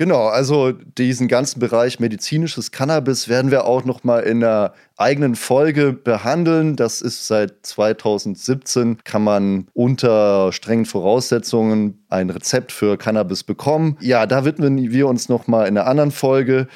Genau, 0.00 0.28
also 0.28 0.72
diesen 0.72 1.28
ganzen 1.28 1.60
Bereich 1.60 2.00
medizinisches 2.00 2.70
Cannabis 2.70 3.28
werden 3.28 3.50
wir 3.50 3.66
auch 3.66 3.84
noch 3.84 4.02
mal 4.02 4.20
in 4.20 4.42
einer 4.42 4.72
eigenen 4.96 5.36
Folge 5.36 5.92
behandeln. 5.92 6.74
Das 6.74 7.02
ist 7.02 7.26
seit 7.26 7.66
2017 7.66 8.96
kann 9.04 9.22
man 9.22 9.68
unter 9.74 10.52
strengen 10.54 10.86
Voraussetzungen 10.86 12.02
ein 12.08 12.30
Rezept 12.30 12.72
für 12.72 12.96
Cannabis 12.96 13.44
bekommen. 13.44 13.98
Ja, 14.00 14.24
da 14.24 14.46
widmen 14.46 14.90
wir 14.90 15.06
uns 15.06 15.28
noch 15.28 15.46
mal 15.46 15.66
in 15.66 15.76
einer 15.76 15.86
anderen 15.86 16.12
Folge. 16.12 16.66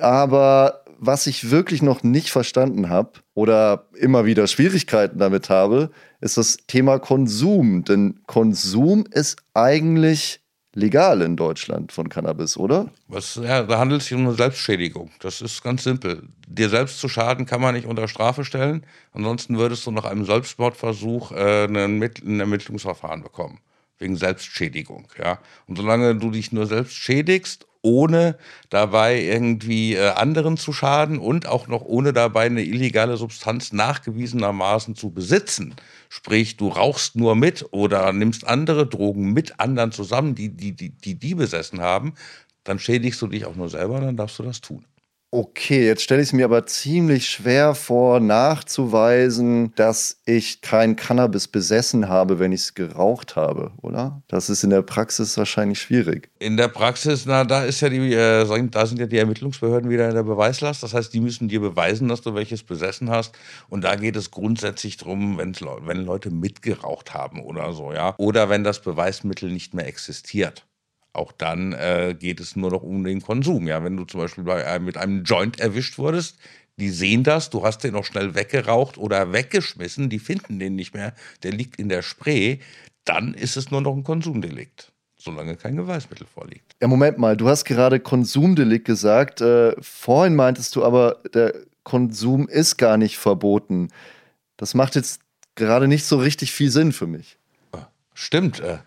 Aber 0.00 0.84
was 0.98 1.26
ich 1.26 1.50
wirklich 1.50 1.82
noch 1.82 2.02
nicht 2.02 2.30
verstanden 2.30 2.88
habe 2.88 3.10
oder 3.34 3.88
immer 4.00 4.24
wieder 4.24 4.46
Schwierigkeiten 4.46 5.18
damit 5.18 5.50
habe, 5.50 5.90
ist 6.22 6.38
das 6.38 6.56
Thema 6.66 6.98
Konsum. 6.98 7.84
Denn 7.84 8.20
Konsum 8.26 9.04
ist 9.10 9.36
eigentlich 9.52 10.40
legal 10.74 11.22
in 11.22 11.36
Deutschland 11.36 11.92
von 11.92 12.08
Cannabis, 12.08 12.56
oder? 12.56 12.90
Was, 13.08 13.36
ja, 13.36 13.62
da 13.62 13.78
handelt 13.78 14.02
es 14.02 14.08
sich 14.08 14.16
um 14.16 14.26
eine 14.26 14.34
Selbstschädigung. 14.34 15.10
Das 15.20 15.40
ist 15.40 15.62
ganz 15.62 15.84
simpel. 15.84 16.28
Dir 16.46 16.68
selbst 16.68 17.00
zu 17.00 17.08
schaden 17.08 17.46
kann 17.46 17.60
man 17.60 17.74
nicht 17.74 17.86
unter 17.86 18.08
Strafe 18.08 18.44
stellen. 18.44 18.84
Ansonsten 19.12 19.56
würdest 19.56 19.86
du 19.86 19.90
nach 19.90 20.04
einem 20.04 20.24
Selbstmordversuch 20.24 21.32
äh, 21.32 21.64
ein, 21.64 22.02
Ermittlungsverfahren 22.40 23.22
bekommen. 23.22 23.60
Wegen 23.98 24.16
Selbstschädigung. 24.16 25.08
Ja? 25.18 25.38
Und 25.66 25.76
solange 25.76 26.16
du 26.16 26.30
dich 26.30 26.52
nur 26.52 26.66
selbst 26.66 26.94
schädigst 26.94 27.66
ohne 27.84 28.38
dabei 28.70 29.20
irgendwie 29.20 29.94
äh, 29.94 30.08
anderen 30.10 30.56
zu 30.56 30.72
schaden 30.72 31.18
und 31.18 31.46
auch 31.46 31.68
noch 31.68 31.82
ohne 31.82 32.12
dabei 32.12 32.46
eine 32.46 32.64
illegale 32.64 33.16
Substanz 33.16 33.72
nachgewiesenermaßen 33.72 34.96
zu 34.96 35.10
besitzen. 35.10 35.74
Sprich, 36.08 36.56
du 36.56 36.68
rauchst 36.68 37.14
nur 37.14 37.36
mit 37.36 37.66
oder 37.72 38.12
nimmst 38.12 38.46
andere 38.46 38.86
Drogen 38.86 39.32
mit 39.32 39.60
anderen 39.60 39.92
zusammen, 39.92 40.34
die 40.34 40.48
die, 40.48 40.72
die, 40.72 40.90
die, 40.90 41.14
die 41.14 41.34
besessen 41.34 41.80
haben, 41.80 42.14
dann 42.64 42.78
schädigst 42.78 43.20
du 43.20 43.26
dich 43.26 43.44
auch 43.44 43.54
nur 43.54 43.68
selber, 43.68 44.00
dann 44.00 44.16
darfst 44.16 44.38
du 44.38 44.42
das 44.42 44.60
tun. 44.62 44.84
Okay, 45.36 45.84
jetzt 45.84 46.04
stelle 46.04 46.22
ich 46.22 46.28
es 46.28 46.32
mir 46.32 46.44
aber 46.44 46.64
ziemlich 46.64 47.28
schwer 47.28 47.74
vor, 47.74 48.20
nachzuweisen, 48.20 49.74
dass 49.74 50.20
ich 50.26 50.60
kein 50.60 50.94
Cannabis 50.94 51.48
besessen 51.48 52.08
habe, 52.08 52.38
wenn 52.38 52.52
ich 52.52 52.60
es 52.60 52.74
geraucht 52.74 53.34
habe, 53.34 53.72
oder? 53.82 54.22
Das 54.28 54.48
ist 54.48 54.62
in 54.62 54.70
der 54.70 54.82
Praxis 54.82 55.36
wahrscheinlich 55.36 55.80
schwierig. 55.80 56.30
In 56.38 56.56
der 56.56 56.68
Praxis, 56.68 57.26
na, 57.26 57.42
da 57.42 57.64
ist 57.64 57.80
ja 57.80 57.88
die, 57.88 58.14
äh, 58.14 58.46
da 58.70 58.86
sind 58.86 59.00
ja 59.00 59.06
die 59.06 59.18
Ermittlungsbehörden 59.18 59.90
wieder 59.90 60.08
in 60.08 60.14
der 60.14 60.22
Beweislast. 60.22 60.84
Das 60.84 60.94
heißt, 60.94 61.12
die 61.12 61.18
müssen 61.18 61.48
dir 61.48 61.58
beweisen, 61.58 62.06
dass 62.06 62.20
du 62.20 62.36
welches 62.36 62.62
besessen 62.62 63.10
hast. 63.10 63.34
Und 63.68 63.82
da 63.82 63.96
geht 63.96 64.14
es 64.14 64.30
grundsätzlich 64.30 64.98
darum, 64.98 65.38
wenn 65.38 66.04
Leute 66.04 66.30
mitgeraucht 66.30 67.12
haben 67.12 67.42
oder 67.42 67.72
so, 67.72 67.92
ja. 67.92 68.14
Oder 68.18 68.50
wenn 68.50 68.62
das 68.62 68.80
Beweismittel 68.80 69.50
nicht 69.50 69.74
mehr 69.74 69.88
existiert 69.88 70.64
auch 71.14 71.32
dann 71.32 71.72
äh, 71.72 72.14
geht 72.18 72.40
es 72.40 72.56
nur 72.56 72.70
noch 72.70 72.82
um 72.82 73.04
den 73.04 73.22
Konsum. 73.22 73.66
Ja, 73.66 73.82
wenn 73.84 73.96
du 73.96 74.04
zum 74.04 74.20
Beispiel 74.20 74.44
bei, 74.44 74.60
äh, 74.60 74.78
mit 74.78 74.96
einem 74.96 75.24
Joint 75.24 75.60
erwischt 75.60 75.98
wurdest, 75.98 76.36
die 76.76 76.90
sehen 76.90 77.22
das, 77.22 77.50
du 77.50 77.64
hast 77.64 77.84
den 77.84 77.92
noch 77.92 78.04
schnell 78.04 78.34
weggeraucht 78.34 78.98
oder 78.98 79.32
weggeschmissen, 79.32 80.10
die 80.10 80.18
finden 80.18 80.58
den 80.58 80.74
nicht 80.74 80.92
mehr, 80.92 81.14
der 81.42 81.52
liegt 81.52 81.78
in 81.78 81.88
der 81.88 82.02
Spree, 82.02 82.58
dann 83.04 83.34
ist 83.34 83.56
es 83.56 83.70
nur 83.70 83.80
noch 83.80 83.94
ein 83.94 84.02
Konsumdelikt, 84.02 84.92
solange 85.16 85.56
kein 85.56 85.76
Beweismittel 85.76 86.26
vorliegt. 86.26 86.74
Ja, 86.82 86.88
Moment 86.88 87.18
mal, 87.18 87.36
du 87.36 87.48
hast 87.48 87.64
gerade 87.64 88.00
Konsumdelikt 88.00 88.86
gesagt. 88.86 89.40
Äh, 89.40 89.80
vorhin 89.80 90.34
meintest 90.34 90.74
du 90.74 90.84
aber, 90.84 91.20
der 91.32 91.54
Konsum 91.84 92.48
ist 92.48 92.76
gar 92.76 92.96
nicht 92.96 93.18
verboten. 93.18 93.88
Das 94.56 94.74
macht 94.74 94.96
jetzt 94.96 95.20
gerade 95.54 95.86
nicht 95.86 96.04
so 96.04 96.16
richtig 96.18 96.50
viel 96.50 96.70
Sinn 96.70 96.92
für 96.92 97.06
mich. 97.06 97.38
Stimmt. 98.14 98.60
Äh, 98.60 98.78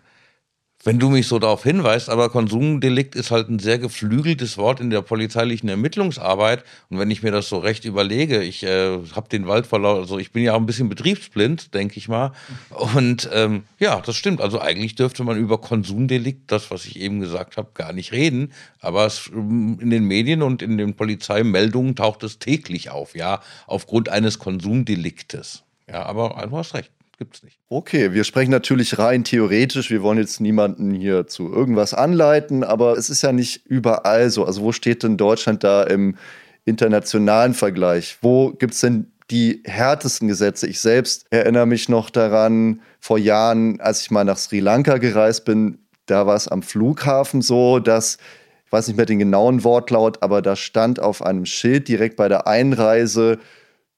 wenn 0.88 0.98
du 0.98 1.10
mich 1.10 1.26
so 1.26 1.38
darauf 1.38 1.64
hinweist, 1.64 2.08
aber 2.08 2.30
Konsumdelikt 2.30 3.14
ist 3.14 3.30
halt 3.30 3.50
ein 3.50 3.58
sehr 3.58 3.78
geflügeltes 3.78 4.56
Wort 4.56 4.80
in 4.80 4.88
der 4.88 5.02
polizeilichen 5.02 5.68
Ermittlungsarbeit. 5.68 6.64
Und 6.88 6.98
wenn 6.98 7.10
ich 7.10 7.22
mir 7.22 7.30
das 7.30 7.50
so 7.50 7.58
recht 7.58 7.84
überlege, 7.84 8.42
ich 8.42 8.62
äh, 8.62 8.98
habe 9.14 9.28
den 9.28 9.46
Wald 9.46 9.66
verloren, 9.66 9.98
also 9.98 10.18
ich 10.18 10.32
bin 10.32 10.44
ja 10.44 10.54
auch 10.54 10.58
ein 10.58 10.64
bisschen 10.64 10.88
betriebsblind, 10.88 11.74
denke 11.74 11.98
ich 11.98 12.08
mal. 12.08 12.32
Und 12.70 13.28
ähm, 13.34 13.64
ja, 13.78 14.00
das 14.00 14.16
stimmt. 14.16 14.40
Also 14.40 14.62
eigentlich 14.62 14.94
dürfte 14.94 15.24
man 15.24 15.36
über 15.36 15.60
Konsumdelikt, 15.60 16.50
das, 16.50 16.70
was 16.70 16.86
ich 16.86 16.98
eben 16.98 17.20
gesagt 17.20 17.58
habe, 17.58 17.68
gar 17.74 17.92
nicht 17.92 18.12
reden. 18.12 18.54
Aber 18.80 19.04
es, 19.04 19.30
ähm, 19.30 19.78
in 19.82 19.90
den 19.90 20.04
Medien 20.04 20.40
und 20.40 20.62
in 20.62 20.78
den 20.78 20.96
Polizeimeldungen 20.96 21.96
taucht 21.96 22.22
es 22.22 22.38
täglich 22.38 22.88
auf, 22.88 23.14
ja, 23.14 23.42
aufgrund 23.66 24.08
eines 24.08 24.38
Konsumdeliktes. 24.38 25.64
Ja, 25.86 26.06
aber 26.06 26.46
du 26.48 26.56
hast 26.56 26.72
recht 26.72 26.92
gibt 27.18 27.36
es 27.36 27.42
nicht. 27.42 27.58
Okay, 27.68 28.14
wir 28.14 28.24
sprechen 28.24 28.50
natürlich 28.50 28.98
rein 28.98 29.24
theoretisch. 29.24 29.90
Wir 29.90 30.02
wollen 30.02 30.18
jetzt 30.18 30.40
niemanden 30.40 30.94
hier 30.94 31.26
zu 31.26 31.52
irgendwas 31.52 31.92
anleiten, 31.92 32.64
aber 32.64 32.96
es 32.96 33.10
ist 33.10 33.22
ja 33.22 33.32
nicht 33.32 33.66
überall 33.66 34.30
so. 34.30 34.44
Also 34.44 34.62
wo 34.62 34.72
steht 34.72 35.02
denn 35.02 35.16
Deutschland 35.16 35.64
da 35.64 35.82
im 35.82 36.16
internationalen 36.64 37.54
Vergleich? 37.54 38.18
Wo 38.22 38.52
gibt 38.52 38.74
es 38.74 38.80
denn 38.80 39.10
die 39.30 39.62
härtesten 39.64 40.28
Gesetze? 40.28 40.66
Ich 40.66 40.80
selbst 40.80 41.26
erinnere 41.30 41.66
mich 41.66 41.88
noch 41.88 42.08
daran, 42.08 42.80
vor 43.00 43.18
Jahren, 43.18 43.80
als 43.80 44.02
ich 44.02 44.10
mal 44.10 44.24
nach 44.24 44.38
Sri 44.38 44.60
Lanka 44.60 44.98
gereist 44.98 45.44
bin, 45.44 45.78
da 46.06 46.26
war 46.26 46.36
es 46.36 46.48
am 46.48 46.62
Flughafen 46.62 47.42
so, 47.42 47.78
dass 47.78 48.18
ich 48.64 48.72
weiß 48.72 48.88
nicht 48.88 48.96
mehr 48.96 49.06
den 49.06 49.18
genauen 49.18 49.64
Wortlaut, 49.64 50.22
aber 50.22 50.42
da 50.42 50.54
stand 50.54 51.00
auf 51.00 51.22
einem 51.22 51.46
Schild 51.46 51.88
direkt 51.88 52.16
bei 52.16 52.28
der 52.28 52.46
Einreise 52.46 53.38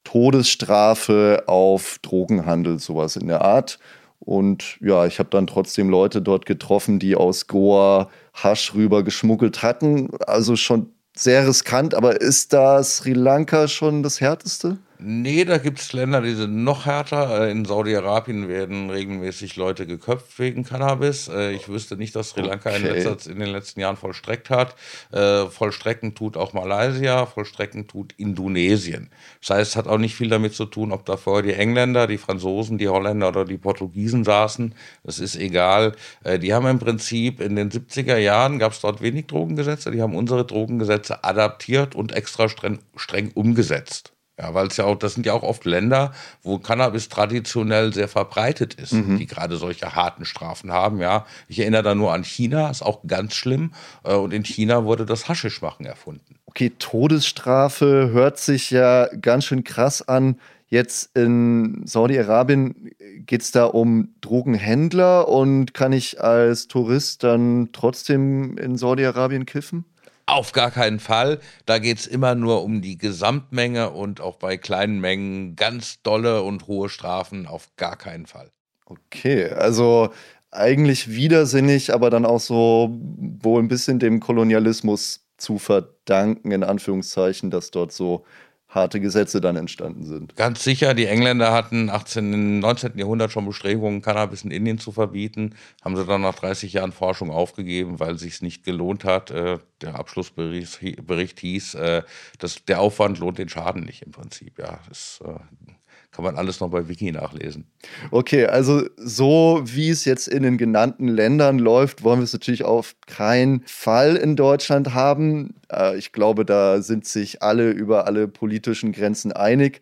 Todesstrafe 0.05 1.45
auf 1.47 1.99
Drogenhandel, 2.03 2.79
sowas 2.79 3.17
in 3.17 3.29
der 3.29 3.43
Art. 3.43 3.79
Und 4.19 4.79
ja, 4.81 5.07
ich 5.07 5.19
habe 5.19 5.31
dann 5.31 5.47
trotzdem 5.47 5.89
Leute 5.89 6.21
dort 6.21 6.47
getroffen, 6.47 6.99
die 6.99 7.17
aus 7.17 7.47
Goa 7.47 8.11
Hasch 8.35 8.75
rüber 8.75 9.03
geschmuggelt 9.03 9.63
hatten. 9.63 10.11
Also 10.27 10.57
schon 10.57 10.93
sehr 11.17 11.47
riskant, 11.47 11.95
aber 11.95 12.21
ist 12.21 12.53
da 12.53 12.83
Sri 12.83 13.13
Lanka 13.13 13.67
schon 13.67 14.03
das 14.03 14.21
härteste? 14.21 14.79
Nee, 15.03 15.45
da 15.45 15.57
gibt 15.57 15.81
es 15.81 15.95
Länder, 15.95 16.21
die 16.21 16.35
sind 16.35 16.63
noch 16.63 16.85
härter. 16.85 17.47
Äh, 17.47 17.51
in 17.51 17.65
Saudi-Arabien 17.65 18.49
werden 18.49 18.91
regelmäßig 18.91 19.57
Leute 19.57 19.87
geköpft 19.87 20.39
wegen 20.39 20.65
Cannabis. 20.65 21.29
Äh, 21.29 21.53
ich 21.53 21.69
wüsste 21.69 21.97
nicht, 21.97 22.15
dass 22.15 22.31
Sri 22.31 22.43
Lanka 22.43 22.71
okay. 22.71 22.79
in, 22.79 22.85
letzter, 22.85 23.31
in, 23.31 23.39
den 23.39 23.49
letzten 23.49 23.81
Jahren 23.81 23.97
vollstreckt 23.97 24.51
hat. 24.51 24.77
Äh, 25.11 25.47
vollstrecken 25.47 26.15
tut 26.15 26.37
auch 26.37 26.53
Malaysia, 26.53 27.25
vollstrecken 27.25 27.87
tut 27.87 28.13
Indonesien. 28.19 29.11
Das 29.41 29.51
heißt, 29.51 29.71
es 29.71 29.77
hat 29.77 29.87
auch 29.87 29.99
nicht 29.99 30.15
viel 30.15 30.29
damit 30.29 30.55
zu 30.55 30.67
tun, 30.67 30.93
ob 30.93 31.07
da 31.07 31.17
vorher 31.17 31.43
die 31.43 31.55
Engländer, 31.55 32.07
die 32.07 32.19
Franzosen, 32.19 32.77
die 32.77 32.89
Holländer 32.89 33.29
oder 33.29 33.47
die 33.47 33.59
Portugiesen 33.59 34.25
saßen. 34.25 34.75
Das 35.05 35.19
ist 35.19 35.37
egal. 35.37 35.95
Die 36.41 36.53
haben 36.53 36.67
im 36.67 36.79
Prinzip 36.79 37.41
in 37.41 37.57
den 37.57 37.71
70er 37.71 38.17
Jahren 38.19 38.59
gab 38.59 38.73
es 38.73 38.81
dort 38.81 39.01
wenig 39.01 39.27
Drogengesetze. 39.27 39.91
Die 39.91 40.03
haben 40.03 40.15
unsere 40.15 40.45
Drogengesetze 40.45 41.25
adaptiert 41.25 41.95
und 41.95 42.13
extra 42.13 42.49
streng, 42.49 42.81
streng 42.97 43.31
umgesetzt. 43.35 44.13
Ja, 44.41 44.55
weil 44.55 44.69
es 44.69 44.77
ja 44.77 44.85
auch, 44.85 44.97
das 44.97 45.15
sind 45.15 45.27
ja 45.27 45.35
auch 45.35 45.43
oft 45.43 45.67
Länder, 45.67 46.13
wo 46.43 46.59
Cannabis 46.59 47.11
traditionell 47.11 47.93
sehr 47.93 48.09
verbreitet 48.09 48.75
ist, 48.75 48.93
mhm. 48.93 49.19
die 49.19 49.27
gerade 49.27 49.57
solche 49.57 49.95
harten 49.95 50.25
Strafen 50.25 50.73
haben. 50.73 51.01
Ja, 51.01 51.27
ich 51.49 51.59
erinnere 51.59 51.83
da 51.83 51.95
nur 51.95 52.15
an 52.15 52.25
China, 52.25 52.71
ist 52.71 52.83
auch 52.83 53.01
ganz 53.07 53.35
schlimm. 53.35 53.73
Äh, 54.03 54.15
und 54.15 54.33
in 54.33 54.45
China 54.45 54.85
wurde 54.85 55.05
das 55.05 55.29
Haschischmachen 55.29 55.85
erfunden. 55.85 56.37
Okay, 56.47 56.73
Todesstrafe 56.79 58.11
hört 58.13 58.39
sich 58.39 58.71
ja 58.71 59.09
ganz 59.21 59.45
schön 59.45 59.63
krass 59.63 60.07
an. 60.07 60.41
Jetzt 60.69 61.17
in 61.17 61.83
Saudi-Arabien 61.85 62.93
geht 63.27 63.43
es 63.43 63.51
da 63.51 63.67
um 63.67 64.15
Drogenhändler 64.21 65.29
und 65.29 65.75
kann 65.75 65.93
ich 65.93 66.23
als 66.23 66.69
Tourist 66.69 67.25
dann 67.25 67.71
trotzdem 67.73 68.57
in 68.57 68.79
Saudi-Arabien 68.79 69.47
kiffen? 69.47 69.85
Auf 70.31 70.53
gar 70.53 70.71
keinen 70.71 71.01
Fall. 71.01 71.41
Da 71.67 71.81
geht 71.81 71.99
es 71.99 72.07
immer 72.07 72.37
nur 72.37 72.63
um 72.63 72.83
die 72.83 72.97
Gesamtmenge 72.97 73.91
und 73.91 74.21
auch 74.21 74.37
bei 74.37 74.57
kleinen 74.57 75.01
Mengen 75.01 75.57
ganz 75.57 76.03
dolle 76.05 76.43
und 76.43 76.69
hohe 76.69 76.89
Strafen 76.89 77.49
auf 77.49 77.75
gar 77.77 77.97
keinen 77.97 78.27
Fall. 78.27 78.53
Okay, 78.85 79.51
also 79.51 80.11
eigentlich 80.53 81.09
widersinnig, 81.09 81.93
aber 81.93 82.11
dann 82.11 82.25
auch 82.25 82.39
so 82.39 82.97
wohl 83.43 83.61
ein 83.61 83.67
bisschen 83.67 83.99
dem 83.99 84.21
Kolonialismus 84.21 85.27
zu 85.37 85.59
verdanken, 85.59 86.53
in 86.53 86.63
Anführungszeichen, 86.63 87.51
dass 87.51 87.73
dort 87.73 87.91
so 87.91 88.25
harte 88.71 89.01
Gesetze 89.01 89.41
dann 89.41 89.57
entstanden 89.57 90.05
sind. 90.05 90.37
Ganz 90.37 90.63
sicher, 90.63 90.95
die 90.95 91.07
Engländer 91.07 91.53
hatten 91.53 91.91
18, 91.91 92.33
im 92.33 92.59
19. 92.61 92.97
Jahrhundert 92.97 93.33
schon 93.33 93.47
Bestrebungen, 93.47 94.01
Cannabis 94.01 94.45
in 94.45 94.51
Indien 94.51 94.79
zu 94.79 94.93
verbieten, 94.93 95.55
haben 95.85 95.97
sie 95.97 96.07
dann 96.07 96.23
nach 96.23 96.37
30 96.37 96.73
Jahren 96.73 96.93
Forschung 96.93 97.31
aufgegeben, 97.31 97.99
weil 97.99 98.15
es 98.15 98.21
sich 98.21 98.43
nicht 98.43 98.65
gelohnt 98.65 99.05
hat. 99.05 99.31
Äh, 99.31 99.59
der 99.81 99.97
Abschlussbericht 99.97 101.41
hieß, 101.41 101.75
äh, 101.75 102.03
dass 102.39 102.65
der 102.65 102.81
Aufwand 102.81 103.19
lohnt 103.19 103.39
den 103.39 103.49
Schaden 103.49 103.83
nicht 103.83 104.03
im 104.03 104.13
Prinzip. 104.13 104.59
Ja, 104.59 104.79
das 104.89 105.21
äh, 105.25 105.73
kann 106.13 106.25
man 106.25 106.37
alles 106.37 106.61
noch 106.61 106.71
bei 106.71 106.89
Wiki 106.89 107.13
nachlesen. 107.13 107.67
Okay, 108.11 108.47
also 108.47 108.83
so 108.97 109.61
wie 109.65 109.91
es 109.91 110.05
jetzt 110.05 110.27
in 110.27 110.43
den 110.43 110.59
genannten 110.59 111.07
Ländern 111.07 111.59
läuft, 111.59 112.03
wollen 112.03 112.19
wir 112.21 112.25
es 112.25 112.33
natürlich 112.33 112.65
auf 112.65 112.97
keinen 113.07 113.63
Fall 113.67 114.17
in 114.17 114.35
Deutschland 114.35 114.93
haben. 114.95 115.55
Äh, 115.73 115.97
ich 115.97 116.13
glaube, 116.13 116.45
da 116.45 116.83
sind 116.83 117.07
sich 117.07 117.43
alle 117.43 117.71
über 117.71 118.07
alle 118.07 118.27
politischen 118.27 118.93
Grenzen 118.93 119.33
einig. 119.33 119.81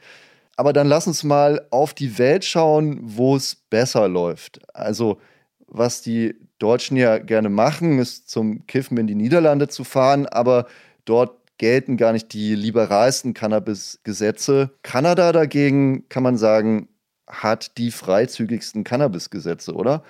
Aber 0.56 0.72
dann 0.72 0.88
lass 0.88 1.06
uns 1.06 1.24
mal 1.24 1.66
auf 1.70 1.94
die 1.94 2.18
Welt 2.18 2.44
schauen, 2.44 2.98
wo 3.00 3.36
es 3.36 3.54
besser 3.54 4.08
läuft. 4.08 4.60
Also 4.74 5.18
was 5.66 6.02
die 6.02 6.34
Deutschen 6.58 6.96
ja 6.96 7.18
gerne 7.18 7.48
machen, 7.48 7.98
ist 7.98 8.28
zum 8.28 8.66
Kiffen 8.66 8.98
in 8.98 9.06
die 9.06 9.14
Niederlande 9.14 9.68
zu 9.68 9.84
fahren, 9.84 10.26
aber 10.26 10.66
dort 11.04 11.37
gelten 11.58 11.96
gar 11.96 12.12
nicht 12.12 12.32
die 12.32 12.54
liberalsten 12.54 13.34
Cannabis-Gesetze. 13.34 14.70
Kanada 14.82 15.32
dagegen, 15.32 16.08
kann 16.08 16.22
man 16.22 16.36
sagen, 16.36 16.88
hat 17.26 17.76
die 17.76 17.90
freizügigsten 17.90 18.84
Cannabis-Gesetze, 18.84 19.74
oder? 19.74 20.02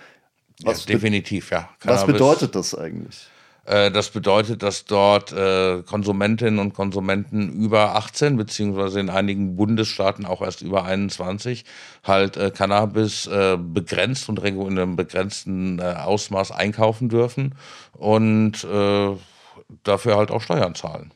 Was 0.62 0.86
ja, 0.86 0.94
definitiv, 0.94 1.50
ja. 1.50 1.68
Cannabis, 1.80 2.02
was 2.02 2.06
bedeutet 2.06 2.54
das 2.54 2.74
eigentlich? 2.74 3.28
Äh, 3.64 3.90
das 3.90 4.10
bedeutet, 4.10 4.62
dass 4.62 4.84
dort 4.84 5.32
äh, 5.32 5.82
Konsumentinnen 5.82 6.58
und 6.58 6.74
Konsumenten 6.74 7.50
über 7.50 7.96
18 7.96 8.36
beziehungsweise 8.36 9.00
in 9.00 9.10
einigen 9.10 9.56
Bundesstaaten 9.56 10.26
auch 10.26 10.42
erst 10.42 10.62
über 10.62 10.84
21 10.84 11.64
halt 12.02 12.36
äh, 12.36 12.50
Cannabis 12.50 13.26
äh, 13.26 13.58
begrenzt 13.58 14.28
und 14.28 14.38
in 14.38 14.60
einem 14.60 14.96
begrenzten 14.96 15.78
äh, 15.80 15.82
Ausmaß 15.82 16.50
einkaufen 16.52 17.08
dürfen 17.08 17.54
und 17.92 18.64
äh, 18.64 19.16
dafür 19.84 20.16
halt 20.16 20.30
auch 20.30 20.40
Steuern 20.40 20.74
zahlen 20.74 21.12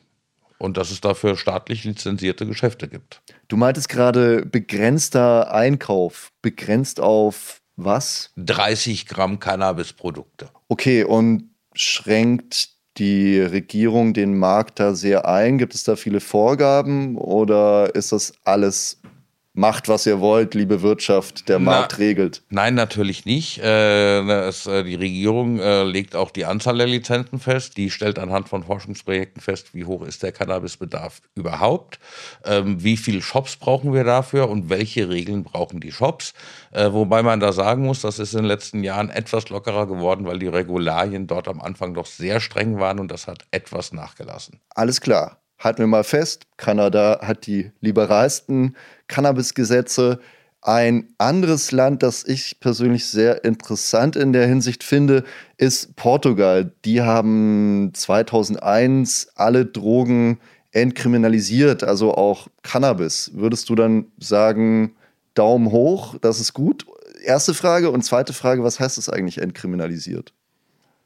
und 0.57 0.77
dass 0.77 0.91
es 0.91 1.01
dafür 1.01 1.37
staatlich 1.37 1.83
lizenzierte 1.83 2.45
Geschäfte 2.45 2.87
gibt. 2.87 3.21
Du 3.47 3.57
meintest 3.57 3.89
gerade 3.89 4.45
begrenzter 4.45 5.53
Einkauf, 5.53 6.31
begrenzt 6.41 6.99
auf 6.99 7.61
was? 7.75 8.31
30 8.37 9.07
Gramm 9.07 9.39
Cannabisprodukte. 9.39 10.49
Okay, 10.67 11.03
und 11.03 11.49
schränkt 11.73 12.69
die 12.97 13.39
Regierung 13.39 14.13
den 14.13 14.37
Markt 14.37 14.79
da 14.79 14.93
sehr 14.93 15.27
ein? 15.27 15.57
Gibt 15.57 15.73
es 15.73 15.83
da 15.83 15.95
viele 15.95 16.19
Vorgaben 16.19 17.17
oder 17.17 17.95
ist 17.95 18.11
das 18.11 18.33
alles 18.43 19.01
macht, 19.53 19.87
was 19.87 20.05
ihr 20.07 20.19
wollt, 20.19 20.55
liebe 20.55 20.81
Wirtschaft, 20.81 21.47
der 21.47 21.59
Na, 21.59 21.71
Markt 21.71 21.99
regelt. 21.99 22.41
Nein, 22.49 22.73
natürlich 22.73 23.25
nicht. 23.25 23.59
Äh, 23.59 24.21
es, 24.47 24.65
äh, 24.65 24.83
die 24.83 24.95
Regierung 24.95 25.59
äh, 25.59 25.83
legt 25.83 26.15
auch 26.15 26.31
die 26.31 26.45
Anzahl 26.45 26.77
der 26.77 26.87
Lizenzen 26.87 27.39
fest. 27.39 27.77
Die 27.77 27.91
stellt 27.91 28.17
anhand 28.17 28.49
von 28.49 28.63
Forschungsprojekten 28.63 29.41
fest, 29.41 29.75
wie 29.75 29.85
hoch 29.85 30.01
ist 30.01 30.23
der 30.23 30.31
Cannabisbedarf 30.31 31.21
überhaupt, 31.35 31.99
ähm, 32.45 32.83
wie 32.83 32.97
viele 32.97 33.21
Shops 33.21 33.55
brauchen 33.55 33.93
wir 33.93 34.03
dafür 34.03 34.49
und 34.49 34.69
welche 34.69 35.09
Regeln 35.09 35.43
brauchen 35.43 35.79
die 35.79 35.91
Shops. 35.91 36.33
Äh, 36.71 36.91
wobei 36.91 37.21
man 37.21 37.39
da 37.39 37.53
sagen 37.53 37.83
muss, 37.83 38.01
das 38.01 38.17
ist 38.17 38.33
in 38.33 38.39
den 38.39 38.47
letzten 38.47 38.83
Jahren 38.83 39.11
etwas 39.11 39.49
lockerer 39.49 39.85
geworden, 39.85 40.25
weil 40.25 40.39
die 40.39 40.47
Regularien 40.47 41.27
dort 41.27 41.47
am 41.47 41.61
Anfang 41.61 41.93
doch 41.93 42.07
sehr 42.07 42.39
streng 42.39 42.79
waren 42.79 42.99
und 42.99 43.11
das 43.11 43.27
hat 43.27 43.45
etwas 43.51 43.93
nachgelassen. 43.93 44.59
Alles 44.73 44.99
klar 44.99 45.43
halten 45.63 45.79
wir 45.79 45.87
mal 45.87 46.03
fest, 46.03 46.45
Kanada 46.57 47.19
hat 47.21 47.45
die 47.47 47.71
liberalsten 47.79 48.75
Cannabis-Gesetze. 49.13 50.19
Ein 50.61 51.09
anderes 51.19 51.71
Land, 51.71 52.01
das 52.01 52.25
ich 52.25 52.59
persönlich 52.59 53.05
sehr 53.05 53.43
interessant 53.43 54.15
in 54.15 54.33
der 54.33 54.47
Hinsicht 54.47 54.83
finde, 54.83 55.23
ist 55.57 55.95
Portugal. 55.95 56.73
Die 56.83 57.01
haben 57.01 57.91
2001 57.93 59.27
alle 59.35 59.67
Drogen 59.67 60.39
entkriminalisiert, 60.71 61.83
also 61.83 62.15
auch 62.15 62.47
Cannabis. 62.63 63.29
Würdest 63.35 63.69
du 63.69 63.75
dann 63.75 64.05
sagen, 64.17 64.95
Daumen 65.35 65.71
hoch, 65.71 66.15
das 66.19 66.39
ist 66.39 66.53
gut? 66.53 66.87
Erste 67.23 67.53
Frage. 67.53 67.91
Und 67.91 68.03
zweite 68.03 68.33
Frage, 68.33 68.63
was 68.63 68.79
heißt 68.79 68.97
das 68.97 69.09
eigentlich 69.09 69.37
entkriminalisiert? 69.39 70.33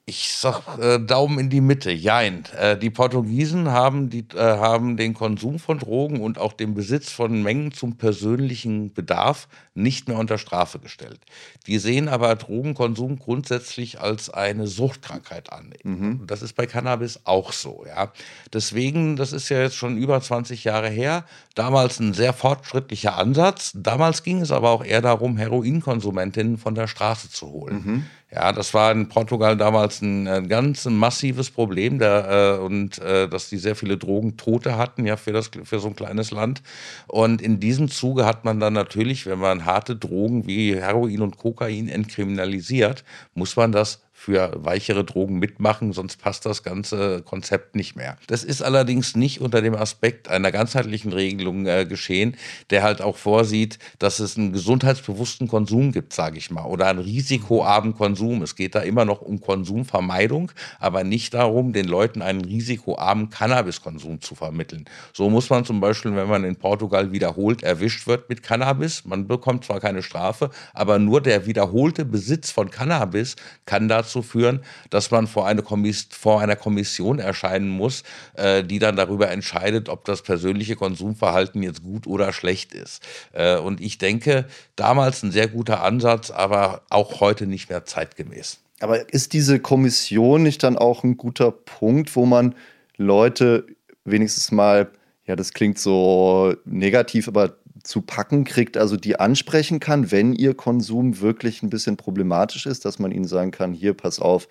Ich 0.10 0.32
sag 0.32 0.80
äh, 0.80 1.00
Daumen 1.00 1.38
in 1.38 1.50
die 1.50 1.60
Mitte. 1.60 1.91
Jein. 1.91 2.46
Äh, 2.58 2.78
die 2.78 2.89
Portugiesen 2.89 3.72
haben, 3.72 4.10
die, 4.10 4.26
äh, 4.36 4.39
haben 4.39 4.96
den 4.96 5.13
Konsum 5.13 5.60
von 5.60 5.80
Drogen 5.80 6.22
und 6.22 6.38
auch 6.38 6.54
den 6.54 6.76
Besitz 6.76 7.12
von 7.12 7.43
Mengen 7.43 7.74
zum 7.74 7.98
persönlichen 7.98 8.93
Bedarf 8.93 9.50
nicht 9.74 10.08
mehr 10.08 10.17
unter 10.17 10.38
Strafe 10.38 10.80
gestellt. 10.80 11.20
Die 11.67 11.78
sehen 11.78 12.08
aber 12.08 12.34
Drogenkonsum 12.36 13.20
grundsätzlich 13.20 14.00
als 14.00 14.30
eine 14.30 14.67
Suchtkrankheit 14.67 15.52
an. 15.52 15.74
Mhm. 15.84 16.24
Das 16.26 16.41
ist 16.41 16.54
bei 16.54 16.67
Cannabis 16.67 17.20
auch 17.26 17.52
so. 17.52 17.84
Ja. 17.86 18.13
Deswegen, 18.54 19.17
das 19.17 19.34
ist 19.34 19.50
ja 19.50 19.60
jetzt 19.60 19.76
schon 19.76 19.98
über 19.98 20.22
20 20.22 20.63
Jahre 20.63 20.89
her, 20.89 21.26
damals 21.54 22.00
ein 22.00 22.13
sehr 22.13 22.32
fortschrittlicher 22.32 23.17
Ansatz. 23.17 23.74
Damals 23.76 24.24
ging 24.24 24.39
es 24.39 24.54
aber 24.54 24.70
auch 24.70 24.86
eher 24.86 25.02
darum, 25.02 25.36
Heroinkonsumentinnen 25.36 26.58
von 26.58 26.76
der 26.76 26.88
Straße 26.88 27.30
zu 27.30 27.52
holen. 27.52 27.84
Mhm. 27.84 28.06
Ja, 28.30 28.52
das 28.52 28.74
war 28.74 28.92
in 28.92 29.08
Portugal 29.08 29.56
damals 29.56 30.02
ein, 30.02 30.28
ein 30.28 30.50
ganz 30.50 30.84
massives 30.84 31.50
Problem 31.50 31.98
der, 31.98 32.58
äh, 32.60 32.62
und 32.62 33.00
äh, 33.00 33.30
dass 33.30 33.50
die 33.50 33.58
sehr 33.58 33.76
viele 33.76 33.98
Drogentote 33.98 34.78
hatten, 34.78 35.06
ja, 35.06 35.16
für, 35.16 35.32
das, 35.32 35.50
für 35.63 35.80
so 35.80 35.88
ein 35.88 35.96
kleines 35.96 36.32
Land. 36.32 36.62
Und 37.08 37.42
in 37.42 37.62
diesem 37.62 37.90
Zuge 37.90 38.26
hat 38.26 38.44
man 38.44 38.60
dann 38.60 38.74
natürlich, 38.74 39.28
wenn 39.28 39.40
man 39.40 39.63
harte 39.63 39.96
Drogen 39.96 40.46
wie 40.46 40.76
Heroin 40.76 41.22
und 41.22 41.38
Kokain 41.38 41.88
entkriminalisiert, 41.88 43.06
muss 43.34 43.56
man 43.56 43.72
das 43.72 44.02
für 44.20 44.52
weichere 44.56 45.06
Drogen 45.06 45.38
mitmachen, 45.38 45.94
sonst 45.94 46.20
passt 46.20 46.46
das 46.48 46.64
ganze 46.64 47.22
Konzept 47.22 47.76
nicht 47.76 47.96
mehr. 47.96 48.18
Das 48.26 48.44
ist 48.44 48.64
allerdings 48.64 49.16
nicht 49.16 49.42
unter 49.42 49.62
dem 49.62 49.76
Aspekt 49.76 50.28
einer 50.28 50.52
ganzheitlichen 50.52 51.14
Regelung 51.14 51.68
äh, 51.68 51.86
geschehen, 51.86 52.36
der 52.72 52.82
halt 52.82 53.00
auch 53.00 53.16
vorsieht, 53.16 53.78
dass 54.00 54.20
es 54.20 54.36
einen 54.36 54.52
gesundheitsbewussten 54.54 55.48
Konsum 55.48 55.92
gibt, 55.92 56.14
sage 56.14 56.40
ich 56.40 56.50
mal, 56.50 56.66
oder 56.66 56.88
einen 56.88 57.00
risikoarmen 57.00 57.94
Konsum. 57.96 58.42
Es 58.42 58.56
geht 58.56 58.74
da 58.74 58.80
immer 58.80 59.06
noch 59.06 59.22
um 59.22 59.40
Konsumvermeidung, 59.40 60.52
aber 60.80 61.04
nicht 61.04 61.36
darum, 61.36 61.72
den 61.72 61.88
Leuten 61.88 62.24
einen 62.24 62.44
risikoarmen 62.44 63.30
Cannabiskonsum 63.30 64.20
zu 64.20 64.34
vermitteln. 64.34 64.86
So 65.14 65.30
muss 65.30 65.50
man 65.52 65.64
zum 65.64 65.80
Beispiel, 65.80 66.16
wenn 66.16 66.28
man 66.28 66.44
in 66.44 66.56
Portugal 66.56 67.12
wiederholt 67.12 67.62
erwischt 67.62 68.08
wird 68.08 68.28
mit 68.30 68.42
Cannabis, 68.42 69.06
man 69.06 69.28
bekommt 69.28 69.64
zwar 69.64 69.80
keine 69.80 70.02
Strafe, 70.02 70.50
aber 70.74 70.98
nur 70.98 71.22
der 71.22 71.46
wiederholte 71.46 72.04
Besitz 72.04 72.50
von 72.50 72.72
Cannabis 72.72 73.36
kann 73.66 73.88
dazu 73.88 74.07
dazu 74.08 74.22
führen, 74.22 74.62
dass 74.89 75.12
man 75.12 75.28
vor, 75.28 75.46
eine 75.46 75.63
vor 76.10 76.41
einer 76.41 76.56
Kommission 76.56 77.20
erscheinen 77.20 77.70
muss, 77.70 78.04
äh, 78.36 78.63
die 78.63 78.80
dann 78.80 78.96
darüber 78.96 79.30
entscheidet, 79.30 79.89
ob 79.89 80.06
das 80.06 80.22
persönliche 80.22 80.76
Konsumverhalten 80.76 81.62
jetzt 81.62 81.84
gut 81.84 82.08
oder 82.08 82.34
schlecht 82.34 82.74
ist. 82.74 83.04
Äh, 83.34 83.58
und 83.58 83.82
ich 83.82 83.98
denke, 83.98 84.46
damals 84.76 85.24
ein 85.24 85.32
sehr 85.32 85.48
guter 85.48 85.84
Ansatz, 85.84 86.32
aber 86.32 86.82
auch 86.89 87.20
heute 87.20 87.46
nicht 87.46 87.70
mehr 87.70 87.86
zeitgemäß. 87.86 88.60
Aber 88.80 89.12
ist 89.12 89.34
diese 89.34 89.60
Kommission 89.60 90.43
nicht 90.43 90.63
dann 90.63 90.78
auch 90.78 91.04
ein 91.04 91.17
guter 91.17 91.52
Punkt, 91.52 92.15
wo 92.15 92.26
man 92.26 92.56
Leute 92.96 93.65
wenigstens 94.06 94.52
mal, 94.52 94.89
ja, 95.26 95.36
das 95.36 95.54
klingt 95.54 95.80
so 95.80 96.56
negativ, 96.65 97.28
aber 97.28 97.58
zu 97.84 98.02
packen 98.02 98.44
kriegt, 98.44 98.78
also 98.78 98.98
die 98.98 99.20
ansprechen 99.20 99.80
kann, 99.80 100.12
wenn 100.12 100.34
ihr 100.34 100.54
Konsum 100.54 101.22
wirklich 101.22 101.63
ein 101.63 101.70
bisschen 101.70 101.98
problematisch 101.98 102.66
ist, 102.66 102.86
dass 102.86 103.00
man 103.00 103.12
ihnen 103.12 103.26
sagen 103.26 103.52
kann, 103.52 103.74
hier, 103.74 103.94
pass 103.94 104.20
auf, 104.20 104.48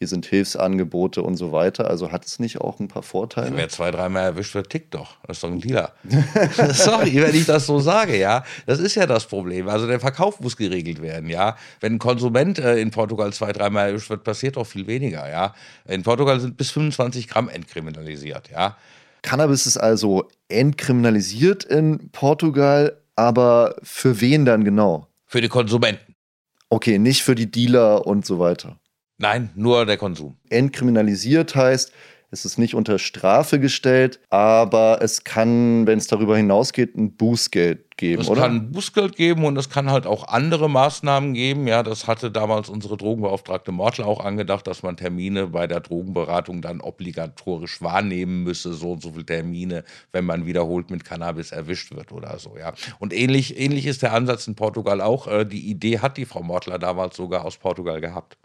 hier 0.00 0.08
sind 0.08 0.24
Hilfsangebote 0.24 1.22
und 1.22 1.36
so 1.36 1.52
weiter. 1.52 1.90
Also 1.90 2.10
hat 2.10 2.24
es 2.24 2.38
nicht 2.38 2.58
auch 2.58 2.80
ein 2.80 2.88
paar 2.88 3.02
Vorteile? 3.02 3.54
Wer 3.54 3.68
zwei, 3.68 3.90
dreimal 3.90 4.24
erwischt 4.24 4.54
wird, 4.54 4.70
tickt 4.70 4.94
doch. 4.94 5.18
Das 5.26 5.36
ist 5.36 5.44
doch 5.44 5.50
ein 5.50 5.60
Dealer. 5.60 5.92
Sorry, 6.72 7.20
wenn 7.20 7.34
ich 7.34 7.44
das 7.44 7.66
so 7.66 7.80
sage, 7.80 8.16
ja. 8.16 8.42
Das 8.64 8.80
ist 8.80 8.94
ja 8.94 9.04
das 9.04 9.26
Problem. 9.26 9.68
Also 9.68 9.86
der 9.86 10.00
Verkauf 10.00 10.40
muss 10.40 10.56
geregelt 10.56 11.02
werden, 11.02 11.28
ja. 11.28 11.54
Wenn 11.80 11.96
ein 11.96 11.98
Konsument 11.98 12.58
äh, 12.58 12.78
in 12.78 12.90
Portugal 12.90 13.30
zwei, 13.34 13.52
dreimal 13.52 13.88
erwischt 13.88 14.08
wird, 14.08 14.24
passiert 14.24 14.56
doch 14.56 14.66
viel 14.66 14.86
weniger, 14.86 15.28
ja. 15.28 15.54
In 15.86 16.02
Portugal 16.02 16.40
sind 16.40 16.56
bis 16.56 16.70
25 16.70 17.28
Gramm 17.28 17.50
entkriminalisiert, 17.50 18.48
ja. 18.50 18.78
Cannabis 19.22 19.66
ist 19.66 19.76
also 19.76 20.28
entkriminalisiert 20.48 21.64
in 21.64 22.10
Portugal, 22.10 23.00
aber 23.16 23.76
für 23.82 24.20
wen 24.20 24.44
dann 24.44 24.64
genau? 24.64 25.06
Für 25.26 25.40
die 25.40 25.48
Konsumenten. 25.48 26.14
Okay, 26.68 26.98
nicht 26.98 27.22
für 27.22 27.34
die 27.34 27.50
Dealer 27.50 28.06
und 28.06 28.24
so 28.24 28.38
weiter. 28.38 28.78
Nein, 29.18 29.50
nur 29.54 29.84
der 29.84 29.98
Konsum. 29.98 30.36
Entkriminalisiert 30.48 31.54
heißt, 31.54 31.92
Es 32.32 32.44
ist 32.44 32.58
nicht 32.58 32.76
unter 32.76 33.00
Strafe 33.00 33.58
gestellt, 33.58 34.20
aber 34.30 34.98
es 35.02 35.24
kann, 35.24 35.86
wenn 35.88 35.98
es 35.98 36.06
darüber 36.06 36.36
hinausgeht, 36.36 36.94
ein 36.96 37.16
Bußgeld 37.16 37.96
geben, 37.96 38.22
es 38.22 38.28
oder? 38.28 38.42
Es 38.42 38.46
kann 38.46 38.70
Bußgeld 38.70 39.16
geben 39.16 39.44
und 39.44 39.56
es 39.56 39.68
kann 39.68 39.90
halt 39.90 40.06
auch 40.06 40.28
andere 40.28 40.70
Maßnahmen 40.70 41.34
geben. 41.34 41.66
Ja, 41.66 41.82
das 41.82 42.06
hatte 42.06 42.30
damals 42.30 42.68
unsere 42.68 42.96
Drogenbeauftragte 42.96 43.72
Mortler 43.72 44.06
auch 44.06 44.24
angedacht, 44.24 44.68
dass 44.68 44.84
man 44.84 44.96
Termine 44.96 45.48
bei 45.48 45.66
der 45.66 45.80
Drogenberatung 45.80 46.62
dann 46.62 46.80
obligatorisch 46.80 47.82
wahrnehmen 47.82 48.44
müsse, 48.44 48.74
so 48.74 48.92
und 48.92 49.02
so 49.02 49.10
viele 49.10 49.26
Termine, 49.26 49.82
wenn 50.12 50.24
man 50.24 50.46
wiederholt 50.46 50.90
mit 50.90 51.04
Cannabis 51.04 51.50
erwischt 51.50 51.94
wird 51.96 52.12
oder 52.12 52.38
so, 52.38 52.56
ja. 52.56 52.74
Und 53.00 53.12
ähnlich, 53.12 53.58
ähnlich 53.58 53.86
ist 53.86 54.02
der 54.02 54.12
Ansatz 54.12 54.46
in 54.46 54.54
Portugal 54.54 55.00
auch. 55.00 55.26
Äh, 55.26 55.44
die 55.46 55.68
Idee 55.68 55.98
hat 55.98 56.16
die 56.16 56.26
Frau 56.26 56.44
Mortler 56.44 56.78
damals 56.78 57.16
sogar 57.16 57.44
aus 57.44 57.56
Portugal 57.56 58.00
gehabt. 58.00 58.36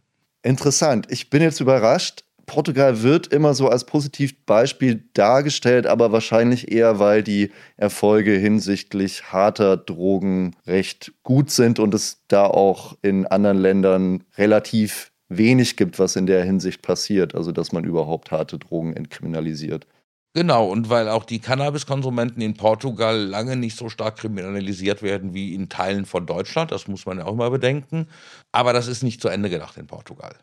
Interessant. 0.42 1.06
Ich 1.12 1.30
bin 1.30 1.44
jetzt 1.44 1.60
überrascht. 1.60 2.24
Portugal 2.46 3.02
wird 3.02 3.28
immer 3.28 3.54
so 3.54 3.70
als 3.70 3.86
Positivbeispiel 3.86 5.04
dargestellt, 5.14 5.88
aber 5.88 6.12
wahrscheinlich 6.12 6.72
eher, 6.72 7.00
weil 7.00 7.24
die 7.24 7.52
Erfolge 7.78 8.32
hinsichtlich 8.32 9.32
harter 9.32 9.78
Drogen 9.78 10.56
recht 10.68 11.14
gut 11.24 11.50
sind 11.50 11.80
und 11.80 11.94
es 11.94 12.22
da 12.28 12.46
auch 12.46 12.98
in 13.02 13.26
anderen 13.26 13.58
Ländern 13.58 14.24
relativ 14.38 15.12
wenig 15.30 15.76
gibt, 15.76 15.98
was 16.00 16.16
in 16.16 16.28
der 16.28 16.44
Hinsicht 16.44 16.82
passiert, 16.82 17.36
also 17.36 17.52
dass 17.52 17.72
man 17.72 17.84
überhaupt 17.84 18.32
harte 18.32 18.60
Drogen 18.60 18.94
entkriminalisiert. 18.94 19.88
Genau, 20.34 20.70
und 20.70 20.90
weil 20.90 21.08
auch 21.08 21.24
die 21.24 21.40
Cannabiskonsumenten 21.40 22.42
in 22.42 22.56
Portugal 22.56 23.18
lange 23.18 23.56
nicht 23.56 23.78
so 23.78 23.88
stark 23.88 24.18
kriminalisiert 24.18 25.02
werden 25.02 25.34
wie 25.34 25.56
in 25.56 25.70
Teilen 25.70 26.06
von 26.06 26.26
Deutschland, 26.26 26.72
das 26.74 26.90
muss 26.90 27.06
man 27.06 27.20
ja 27.20 27.26
auch 27.26 27.36
mal 27.36 27.50
bedenken. 27.50 28.08
Aber 28.52 28.74
das 28.74 28.88
ist 28.88 29.02
nicht 29.02 29.22
zu 29.22 29.30
Ende 29.30 29.50
gedacht 29.50 29.78
in 29.78 29.88
Portugal. 29.88 30.36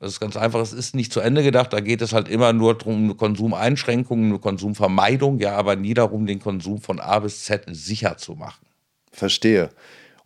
Das 0.00 0.12
ist 0.12 0.20
ganz 0.20 0.36
einfach, 0.36 0.60
es 0.60 0.72
ist 0.72 0.94
nicht 0.94 1.12
zu 1.12 1.20
Ende 1.20 1.42
gedacht. 1.42 1.72
Da 1.72 1.80
geht 1.80 2.02
es 2.02 2.12
halt 2.12 2.28
immer 2.28 2.52
nur 2.52 2.76
darum, 2.76 3.04
eine 3.04 3.14
Konsumeinschränkung, 3.14 4.24
eine 4.24 4.38
Konsumvermeidung, 4.38 5.38
ja, 5.38 5.56
aber 5.56 5.76
nie 5.76 5.94
darum, 5.94 6.26
den 6.26 6.40
Konsum 6.40 6.80
von 6.80 7.00
A 7.00 7.20
bis 7.20 7.44
Z 7.44 7.64
sicher 7.68 8.16
zu 8.16 8.34
machen. 8.34 8.66
Verstehe. 9.12 9.70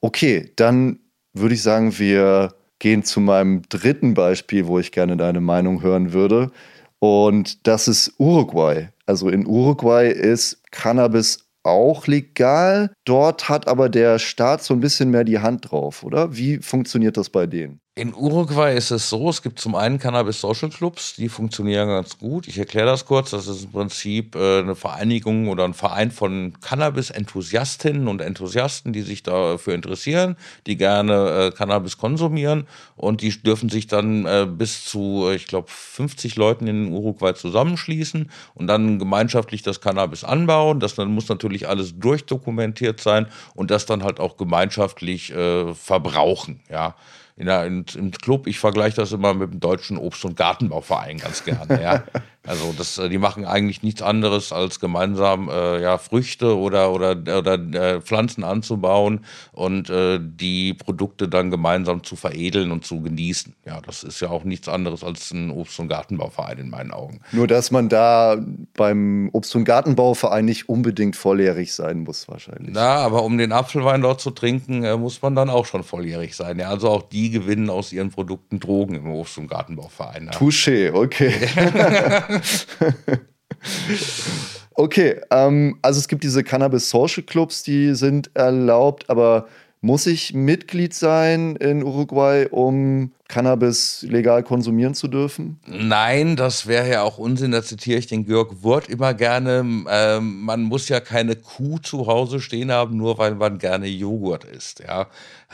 Okay, 0.00 0.52
dann 0.56 1.00
würde 1.34 1.54
ich 1.54 1.62
sagen, 1.62 1.98
wir 1.98 2.54
gehen 2.78 3.02
zu 3.02 3.20
meinem 3.20 3.62
dritten 3.68 4.14
Beispiel, 4.14 4.66
wo 4.66 4.78
ich 4.78 4.92
gerne 4.92 5.16
deine 5.16 5.40
Meinung 5.40 5.82
hören 5.82 6.12
würde. 6.12 6.50
Und 6.98 7.66
das 7.66 7.88
ist 7.88 8.14
Uruguay. 8.18 8.88
Also 9.06 9.28
in 9.28 9.46
Uruguay 9.46 10.10
ist 10.10 10.62
Cannabis 10.70 11.48
auch 11.62 12.06
legal. 12.06 12.92
Dort 13.04 13.48
hat 13.48 13.68
aber 13.68 13.88
der 13.88 14.18
Staat 14.18 14.62
so 14.62 14.74
ein 14.74 14.80
bisschen 14.80 15.10
mehr 15.10 15.24
die 15.24 15.38
Hand 15.38 15.70
drauf, 15.70 16.02
oder? 16.02 16.36
Wie 16.36 16.58
funktioniert 16.58 17.16
das 17.16 17.30
bei 17.30 17.46
denen? 17.46 17.80
In 17.98 18.14
Uruguay 18.14 18.76
ist 18.76 18.92
es 18.92 19.10
so, 19.10 19.28
es 19.28 19.42
gibt 19.42 19.58
zum 19.58 19.74
einen 19.74 19.98
Cannabis 19.98 20.40
Social 20.40 20.70
Clubs, 20.70 21.16
die 21.16 21.28
funktionieren 21.28 21.88
ganz 21.88 22.16
gut. 22.16 22.46
Ich 22.46 22.56
erkläre 22.56 22.86
das 22.86 23.06
kurz. 23.06 23.30
Das 23.30 23.48
ist 23.48 23.64
im 23.64 23.72
Prinzip 23.72 24.36
äh, 24.36 24.60
eine 24.60 24.76
Vereinigung 24.76 25.48
oder 25.48 25.64
ein 25.64 25.74
Verein 25.74 26.12
von 26.12 26.52
Cannabis-Enthusiastinnen 26.60 28.06
und 28.06 28.20
Enthusiasten, 28.20 28.92
die 28.92 29.02
sich 29.02 29.24
dafür 29.24 29.74
interessieren, 29.74 30.36
die 30.68 30.76
gerne 30.76 31.48
äh, 31.48 31.50
Cannabis 31.50 31.98
konsumieren 31.98 32.68
und 32.94 33.20
die 33.20 33.30
dürfen 33.30 33.68
sich 33.68 33.88
dann 33.88 34.26
äh, 34.26 34.46
bis 34.48 34.84
zu, 34.84 35.28
ich 35.34 35.48
glaube, 35.48 35.66
50 35.68 36.36
Leuten 36.36 36.68
in 36.68 36.92
Uruguay 36.92 37.34
zusammenschließen 37.34 38.30
und 38.54 38.66
dann 38.68 39.00
gemeinschaftlich 39.00 39.62
das 39.62 39.80
Cannabis 39.80 40.22
anbauen. 40.22 40.78
Das 40.78 40.96
muss 40.98 41.28
natürlich 41.28 41.68
alles 41.68 41.98
durchdokumentiert 41.98 43.00
sein 43.00 43.26
und 43.56 43.72
das 43.72 43.86
dann 43.86 44.04
halt 44.04 44.20
auch 44.20 44.36
gemeinschaftlich 44.36 45.32
verbrauchen. 45.74 46.60
Ja 46.70 46.94
in 47.38 47.46
der, 47.46 47.64
in, 47.66 47.84
im 47.94 48.10
Club, 48.10 48.48
ich 48.48 48.58
vergleiche 48.58 48.96
das 48.96 49.12
immer 49.12 49.32
mit 49.32 49.52
dem 49.52 49.60
deutschen 49.60 49.96
Obst- 49.96 50.24
und 50.24 50.36
Gartenbauverein 50.36 51.18
ganz 51.18 51.44
gerne. 51.44 51.80
Ja. 51.80 52.02
Also 52.48 52.74
das, 52.76 52.96
äh, 52.96 53.08
die 53.10 53.18
machen 53.18 53.44
eigentlich 53.44 53.82
nichts 53.82 54.00
anderes 54.00 54.52
als 54.52 54.80
gemeinsam 54.80 55.50
äh, 55.50 55.82
ja, 55.82 55.98
Früchte 55.98 56.56
oder, 56.56 56.92
oder, 56.92 57.10
oder 57.12 57.54
äh, 57.54 58.00
Pflanzen 58.00 58.42
anzubauen 58.42 59.26
und 59.52 59.90
äh, 59.90 60.18
die 60.20 60.72
Produkte 60.72 61.28
dann 61.28 61.50
gemeinsam 61.50 62.02
zu 62.04 62.16
veredeln 62.16 62.72
und 62.72 62.86
zu 62.86 63.02
genießen. 63.02 63.54
Ja, 63.66 63.80
das 63.82 64.02
ist 64.02 64.20
ja 64.20 64.30
auch 64.30 64.44
nichts 64.44 64.68
anderes 64.68 65.04
als 65.04 65.30
ein 65.30 65.50
Obst- 65.50 65.78
und 65.78 65.88
Gartenbauverein 65.88 66.58
in 66.58 66.70
meinen 66.70 66.90
Augen. 66.90 67.20
Nur 67.32 67.46
dass 67.46 67.70
man 67.70 67.90
da 67.90 68.38
beim 68.74 69.28
Obst- 69.32 69.54
und 69.54 69.64
Gartenbauverein 69.64 70.46
nicht 70.46 70.70
unbedingt 70.70 71.16
volljährig 71.16 71.74
sein 71.74 72.00
muss 72.00 72.28
wahrscheinlich. 72.28 72.70
Na, 72.72 72.96
aber 72.96 73.24
um 73.24 73.36
den 73.36 73.52
Apfelwein 73.52 74.00
dort 74.00 74.22
zu 74.22 74.30
trinken, 74.30 74.84
äh, 74.84 74.96
muss 74.96 75.20
man 75.20 75.34
dann 75.34 75.50
auch 75.50 75.66
schon 75.66 75.84
volljährig 75.84 76.34
sein. 76.34 76.58
Ja, 76.58 76.70
also 76.70 76.88
auch 76.88 77.02
die 77.02 77.30
gewinnen 77.30 77.68
aus 77.68 77.92
ihren 77.92 78.10
Produkten 78.10 78.58
Drogen 78.58 78.94
im 78.94 79.10
Obst- 79.10 79.36
und 79.36 79.48
Gartenbauverein. 79.48 80.26
Ja. 80.26 80.32
Touché, 80.32 80.94
okay. 80.94 81.34
okay, 84.74 85.20
ähm, 85.30 85.78
also 85.82 86.00
es 86.00 86.08
gibt 86.08 86.24
diese 86.24 86.44
Cannabis 86.44 86.90
Social 86.90 87.22
Clubs, 87.22 87.62
die 87.62 87.94
sind 87.94 88.30
erlaubt, 88.34 89.08
aber 89.08 89.48
muss 89.80 90.06
ich 90.06 90.34
Mitglied 90.34 90.92
sein 90.92 91.54
in 91.56 91.84
Uruguay, 91.84 92.46
um 92.50 93.12
Cannabis 93.28 94.04
legal 94.08 94.42
konsumieren 94.42 94.94
zu 94.94 95.06
dürfen? 95.06 95.60
Nein, 95.66 96.34
das 96.34 96.66
wäre 96.66 96.90
ja 96.90 97.02
auch 97.02 97.18
Unsinn. 97.18 97.52
Da 97.52 97.62
zitiere 97.62 97.98
ich 97.98 98.08
den 98.08 98.24
Georg 98.24 98.62
Wurt 98.62 98.88
immer 98.88 99.14
gerne. 99.14 99.64
Ähm, 99.88 100.40
man 100.40 100.62
muss 100.62 100.88
ja 100.88 100.98
keine 100.98 101.36
Kuh 101.36 101.78
zu 101.78 102.06
Hause 102.06 102.40
stehen 102.40 102.72
haben, 102.72 102.96
nur 102.96 103.18
weil 103.18 103.36
man 103.36 103.58
gerne 103.58 103.86
Joghurt 103.86 104.44
isst. 104.44 104.80
Ja. 104.80 105.06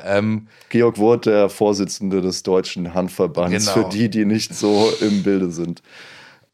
Ähm, 0.02 0.46
Georg 0.70 0.96
Wurt, 0.96 1.26
der 1.26 1.50
Vorsitzende 1.50 2.22
des 2.22 2.44
Deutschen 2.44 2.94
Handverbands, 2.94 3.66
genau. 3.66 3.88
für 3.88 3.94
die, 3.94 4.08
die 4.08 4.24
nicht 4.24 4.54
so 4.54 4.90
im 5.00 5.22
Bilde 5.22 5.50
sind. 5.50 5.82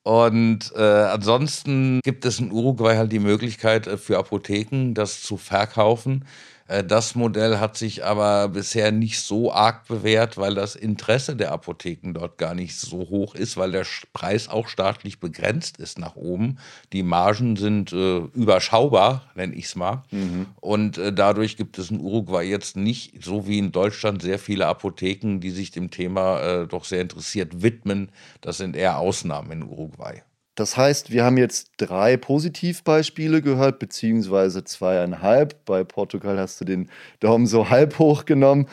Und 0.02 0.72
äh, 0.76 0.80
ansonsten 0.80 2.00
gibt 2.02 2.24
es 2.24 2.40
in 2.40 2.52
Uruguay 2.52 2.96
halt 2.96 3.12
die 3.12 3.18
Möglichkeit 3.18 3.86
äh, 3.86 3.98
für 3.98 4.18
Apotheken, 4.18 4.94
das 4.94 5.22
zu 5.22 5.36
verkaufen. 5.36 6.24
Äh, 6.70 6.84
das 6.84 7.14
Modell 7.14 7.58
hat 7.58 7.76
sich 7.76 8.04
aber 8.04 8.48
bisher 8.48 8.92
nicht 8.92 9.20
so 9.20 9.52
arg 9.52 9.86
bewährt, 9.88 10.38
weil 10.38 10.54
das 10.54 10.76
Interesse 10.76 11.36
der 11.36 11.52
Apotheken 11.52 12.12
dort 12.14 12.38
gar 12.38 12.54
nicht 12.54 12.78
so 12.78 12.98
hoch 12.98 13.34
ist, 13.34 13.56
weil 13.56 13.72
der 13.72 13.86
Preis 14.12 14.48
auch 14.48 14.68
staatlich 14.68 15.18
begrenzt 15.18 15.78
ist 15.78 15.98
nach 15.98 16.16
oben. 16.16 16.58
Die 16.92 17.02
Margen 17.02 17.56
sind 17.56 17.92
äh, 17.92 18.18
überschaubar, 18.34 19.24
nenne 19.34 19.54
ich 19.54 19.66
es 19.66 19.76
mal. 19.76 20.04
Mhm. 20.10 20.46
Und 20.60 20.98
äh, 20.98 21.12
dadurch 21.12 21.56
gibt 21.56 21.78
es 21.78 21.90
in 21.90 22.00
Uruguay 22.00 22.48
jetzt 22.48 22.76
nicht, 22.76 23.22
so 23.22 23.46
wie 23.48 23.58
in 23.58 23.72
Deutschland, 23.72 24.22
sehr 24.22 24.38
viele 24.38 24.66
Apotheken, 24.66 25.40
die 25.40 25.50
sich 25.50 25.72
dem 25.72 25.90
Thema 25.90 26.40
äh, 26.40 26.66
doch 26.66 26.84
sehr 26.84 27.00
interessiert 27.00 27.62
widmen. 27.62 28.10
Das 28.40 28.58
sind 28.58 28.76
eher 28.76 28.98
Ausnahmen 28.98 29.50
in 29.50 29.62
Uruguay. 29.64 30.22
Das 30.60 30.76
heißt, 30.76 31.10
wir 31.10 31.24
haben 31.24 31.38
jetzt 31.38 31.70
drei 31.78 32.18
Positivbeispiele 32.18 33.40
gehört, 33.40 33.78
beziehungsweise 33.78 34.62
zweieinhalb. 34.62 35.64
Bei 35.64 35.84
Portugal 35.84 36.38
hast 36.38 36.60
du 36.60 36.66
den 36.66 36.90
Daumen 37.18 37.46
so 37.46 37.70
halb 37.70 37.98
hoch 37.98 38.26
genommen. 38.26 38.66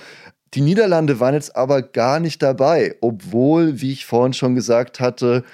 Die 0.53 0.59
Niederlande 0.59 1.21
waren 1.21 1.33
jetzt 1.33 1.55
aber 1.55 1.81
gar 1.81 2.19
nicht 2.19 2.43
dabei, 2.43 2.97
obwohl, 2.99 3.79
wie 3.79 3.93
ich 3.93 4.05
vorhin 4.05 4.33
schon 4.33 4.53
gesagt 4.53 4.99
hatte, 4.99 5.45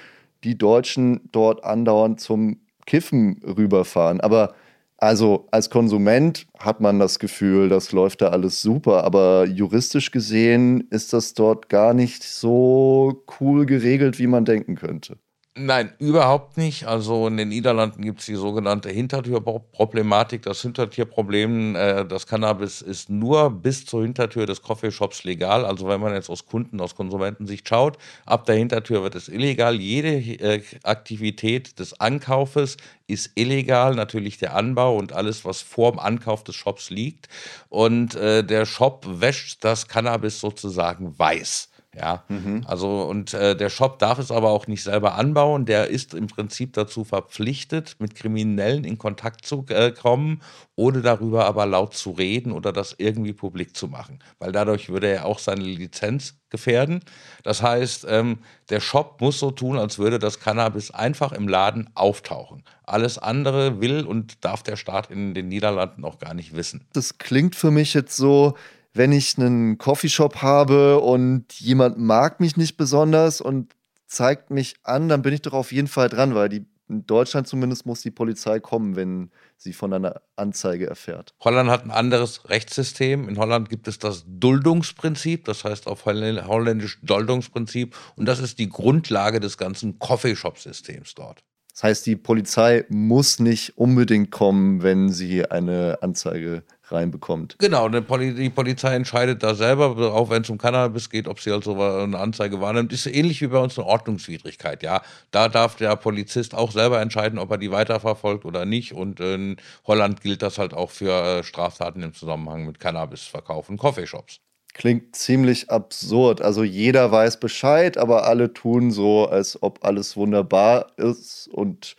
die 0.42 0.58
Deutschen 0.58 1.20
dort 1.30 1.62
andauernd 1.62 2.18
zum 2.18 2.58
Kiffen 2.84 3.40
rüberfahren. 3.44 4.20
Aber 4.20 4.56
also 4.96 5.46
als 5.52 5.70
Konsument 5.70 6.48
hat 6.58 6.80
man 6.80 6.98
das 6.98 7.20
Gefühl, 7.20 7.68
das 7.68 7.92
läuft 7.92 8.22
da 8.22 8.30
alles 8.30 8.60
super, 8.60 9.04
aber 9.04 9.46
juristisch 9.46 10.10
gesehen 10.10 10.88
ist 10.90 11.12
das 11.12 11.34
dort 11.34 11.68
gar 11.68 11.94
nicht 11.94 12.24
so 12.24 13.22
cool 13.38 13.66
geregelt, 13.66 14.18
wie 14.18 14.26
man 14.26 14.44
denken 14.44 14.74
könnte. 14.74 15.18
Nein, 15.56 15.92
überhaupt 16.00 16.56
nicht. 16.56 16.84
Also 16.88 17.28
in 17.28 17.36
den 17.36 17.50
Niederlanden 17.50 18.02
gibt 18.02 18.18
es 18.18 18.26
die 18.26 18.34
sogenannte 18.34 18.90
Hintertürproblematik. 18.90 20.42
Das 20.42 20.62
Hintertürproblem, 20.62 21.76
äh, 21.76 22.04
das 22.04 22.26
Cannabis 22.26 22.82
ist 22.82 23.08
nur 23.08 23.50
bis 23.50 23.86
zur 23.86 24.02
Hintertür 24.02 24.46
des 24.46 24.62
Coffeeshops 24.62 25.22
legal. 25.22 25.64
Also 25.64 25.86
wenn 25.86 26.00
man 26.00 26.12
jetzt 26.12 26.28
aus 26.28 26.46
Kunden, 26.46 26.80
aus 26.80 26.96
Konsumentensicht 26.96 27.68
schaut, 27.68 27.98
ab 28.26 28.46
der 28.46 28.56
Hintertür 28.56 29.04
wird 29.04 29.14
es 29.14 29.28
illegal. 29.28 29.76
Jede 29.76 30.16
äh, 30.16 30.60
Aktivität 30.82 31.78
des 31.78 32.00
Ankaufes 32.00 32.76
ist 33.06 33.30
illegal. 33.36 33.94
Natürlich 33.94 34.38
der 34.38 34.56
Anbau 34.56 34.96
und 34.96 35.12
alles, 35.12 35.44
was 35.44 35.62
vor 35.62 35.92
dem 35.92 36.00
Ankauf 36.00 36.42
des 36.42 36.56
Shops 36.56 36.90
liegt. 36.90 37.28
Und 37.68 38.16
äh, 38.16 38.42
der 38.42 38.66
Shop 38.66 39.06
wäscht 39.08 39.62
das 39.62 39.86
Cannabis 39.86 40.40
sozusagen 40.40 41.16
weiß. 41.16 41.68
Ja, 41.96 42.24
mhm. 42.28 42.64
also 42.66 43.02
und 43.02 43.34
äh, 43.34 43.56
der 43.56 43.70
Shop 43.70 43.98
darf 43.98 44.18
es 44.18 44.30
aber 44.30 44.50
auch 44.50 44.66
nicht 44.66 44.82
selber 44.82 45.14
anbauen. 45.14 45.64
Der 45.64 45.88
ist 45.88 46.14
im 46.14 46.26
Prinzip 46.26 46.72
dazu 46.72 47.04
verpflichtet, 47.04 47.96
mit 47.98 48.14
Kriminellen 48.14 48.84
in 48.84 48.98
Kontakt 48.98 49.46
zu 49.46 49.64
äh, 49.68 49.92
kommen, 49.92 50.42
ohne 50.74 51.02
darüber 51.02 51.46
aber 51.46 51.66
laut 51.66 51.94
zu 51.94 52.10
reden 52.10 52.52
oder 52.52 52.72
das 52.72 52.94
irgendwie 52.98 53.32
publik 53.32 53.76
zu 53.76 53.86
machen, 53.86 54.18
weil 54.38 54.50
dadurch 54.50 54.88
würde 54.88 55.08
er 55.08 55.24
auch 55.24 55.38
seine 55.38 55.62
Lizenz 55.62 56.34
gefährden. 56.50 57.00
Das 57.42 57.62
heißt, 57.62 58.06
ähm, 58.08 58.38
der 58.70 58.80
Shop 58.80 59.20
muss 59.20 59.38
so 59.38 59.50
tun, 59.50 59.78
als 59.78 59.98
würde 59.98 60.18
das 60.18 60.40
Cannabis 60.40 60.90
einfach 60.90 61.32
im 61.32 61.48
Laden 61.48 61.90
auftauchen. 61.94 62.62
Alles 62.84 63.18
andere 63.18 63.80
will 63.80 64.04
und 64.04 64.44
darf 64.44 64.62
der 64.62 64.76
Staat 64.76 65.10
in 65.10 65.34
den 65.34 65.48
Niederlanden 65.48 66.04
auch 66.04 66.18
gar 66.18 66.34
nicht 66.34 66.54
wissen. 66.54 66.86
Das 66.92 67.18
klingt 67.18 67.56
für 67.56 67.70
mich 67.70 67.94
jetzt 67.94 68.16
so, 68.16 68.54
wenn 68.94 69.12
ich 69.12 69.36
einen 69.36 69.76
Coffeeshop 69.76 70.42
habe 70.42 71.00
und 71.00 71.52
jemand 71.54 71.98
mag 71.98 72.40
mich 72.40 72.56
nicht 72.56 72.76
besonders 72.76 73.40
und 73.40 73.74
zeigt 74.06 74.50
mich 74.50 74.76
an, 74.84 75.08
dann 75.08 75.22
bin 75.22 75.34
ich 75.34 75.42
doch 75.42 75.52
auf 75.52 75.72
jeden 75.72 75.88
Fall 75.88 76.08
dran, 76.08 76.34
weil 76.34 76.48
die 76.48 76.64
in 76.88 77.06
Deutschland 77.06 77.48
zumindest 77.48 77.86
muss 77.86 78.02
die 78.02 78.10
Polizei 78.10 78.60
kommen, 78.60 78.94
wenn 78.94 79.30
sie 79.56 79.72
von 79.72 79.92
einer 79.92 80.20
Anzeige 80.36 80.86
erfährt. 80.86 81.34
Holland 81.40 81.70
hat 81.70 81.84
ein 81.84 81.90
anderes 81.90 82.48
Rechtssystem. 82.50 83.28
In 83.28 83.38
Holland 83.38 83.70
gibt 83.70 83.88
es 83.88 83.98
das 83.98 84.24
Duldungsprinzip, 84.26 85.46
das 85.46 85.64
heißt 85.64 85.86
auf 85.86 86.04
Holländisch 86.04 86.98
Duldungsprinzip. 87.02 87.96
Und 88.16 88.26
das 88.26 88.38
ist 88.38 88.58
die 88.58 88.68
Grundlage 88.68 89.40
des 89.40 89.56
ganzen 89.56 89.98
Coffeeshop-Systems 89.98 91.14
dort. 91.14 91.42
Das 91.72 91.84
heißt, 91.84 92.06
die 92.06 92.16
Polizei 92.16 92.84
muss 92.88 93.40
nicht 93.40 93.78
unbedingt 93.78 94.30
kommen, 94.30 94.82
wenn 94.82 95.08
sie 95.08 95.44
eine 95.46 95.98
Anzeige 96.02 96.62
reinbekommt. 96.88 97.56
Genau, 97.58 97.88
die 97.88 98.50
Polizei 98.50 98.94
entscheidet 98.94 99.42
da 99.42 99.54
selber, 99.54 99.96
auch 100.14 100.30
wenn 100.30 100.42
es 100.42 100.50
um 100.50 100.58
Cannabis 100.58 101.08
geht, 101.10 101.28
ob 101.28 101.40
sie 101.40 101.50
also 101.50 101.80
eine 101.80 102.18
Anzeige 102.18 102.60
wahrnimmt. 102.60 102.92
Ist 102.92 103.06
ähnlich 103.06 103.40
wie 103.40 103.46
bei 103.46 103.58
uns 103.58 103.78
eine 103.78 103.86
Ordnungswidrigkeit, 103.86 104.82
ja. 104.82 105.02
Da 105.30 105.48
darf 105.48 105.76
der 105.76 105.96
Polizist 105.96 106.54
auch 106.54 106.72
selber 106.72 107.00
entscheiden, 107.00 107.38
ob 107.38 107.50
er 107.50 107.58
die 107.58 107.70
weiterverfolgt 107.70 108.44
oder 108.44 108.64
nicht. 108.66 108.92
Und 108.92 109.20
in 109.20 109.56
Holland 109.86 110.20
gilt 110.20 110.42
das 110.42 110.58
halt 110.58 110.74
auch 110.74 110.90
für 110.90 111.10
äh, 111.10 111.42
Straftaten 111.42 112.02
im 112.02 112.12
Zusammenhang 112.12 112.66
mit 112.66 112.80
Cannabisverkauf 112.80 113.68
und 113.68 113.78
Coffeeshops. 113.78 114.40
Klingt 114.74 115.14
ziemlich 115.14 115.70
absurd. 115.70 116.42
Also 116.42 116.64
jeder 116.64 117.10
weiß 117.10 117.38
Bescheid, 117.38 117.96
aber 117.96 118.26
alle 118.26 118.52
tun 118.52 118.90
so, 118.90 119.26
als 119.28 119.62
ob 119.62 119.84
alles 119.84 120.16
wunderbar 120.16 120.88
ist. 120.96 121.48
Und 121.48 121.94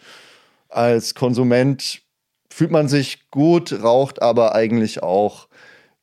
als 0.68 1.16
Konsument 1.16 2.02
fühlt 2.56 2.72
man 2.72 2.88
sich 2.88 3.30
gut, 3.32 3.84
raucht 3.84 4.22
aber 4.22 4.56
eigentlich 4.56 5.04
auch 5.04 5.50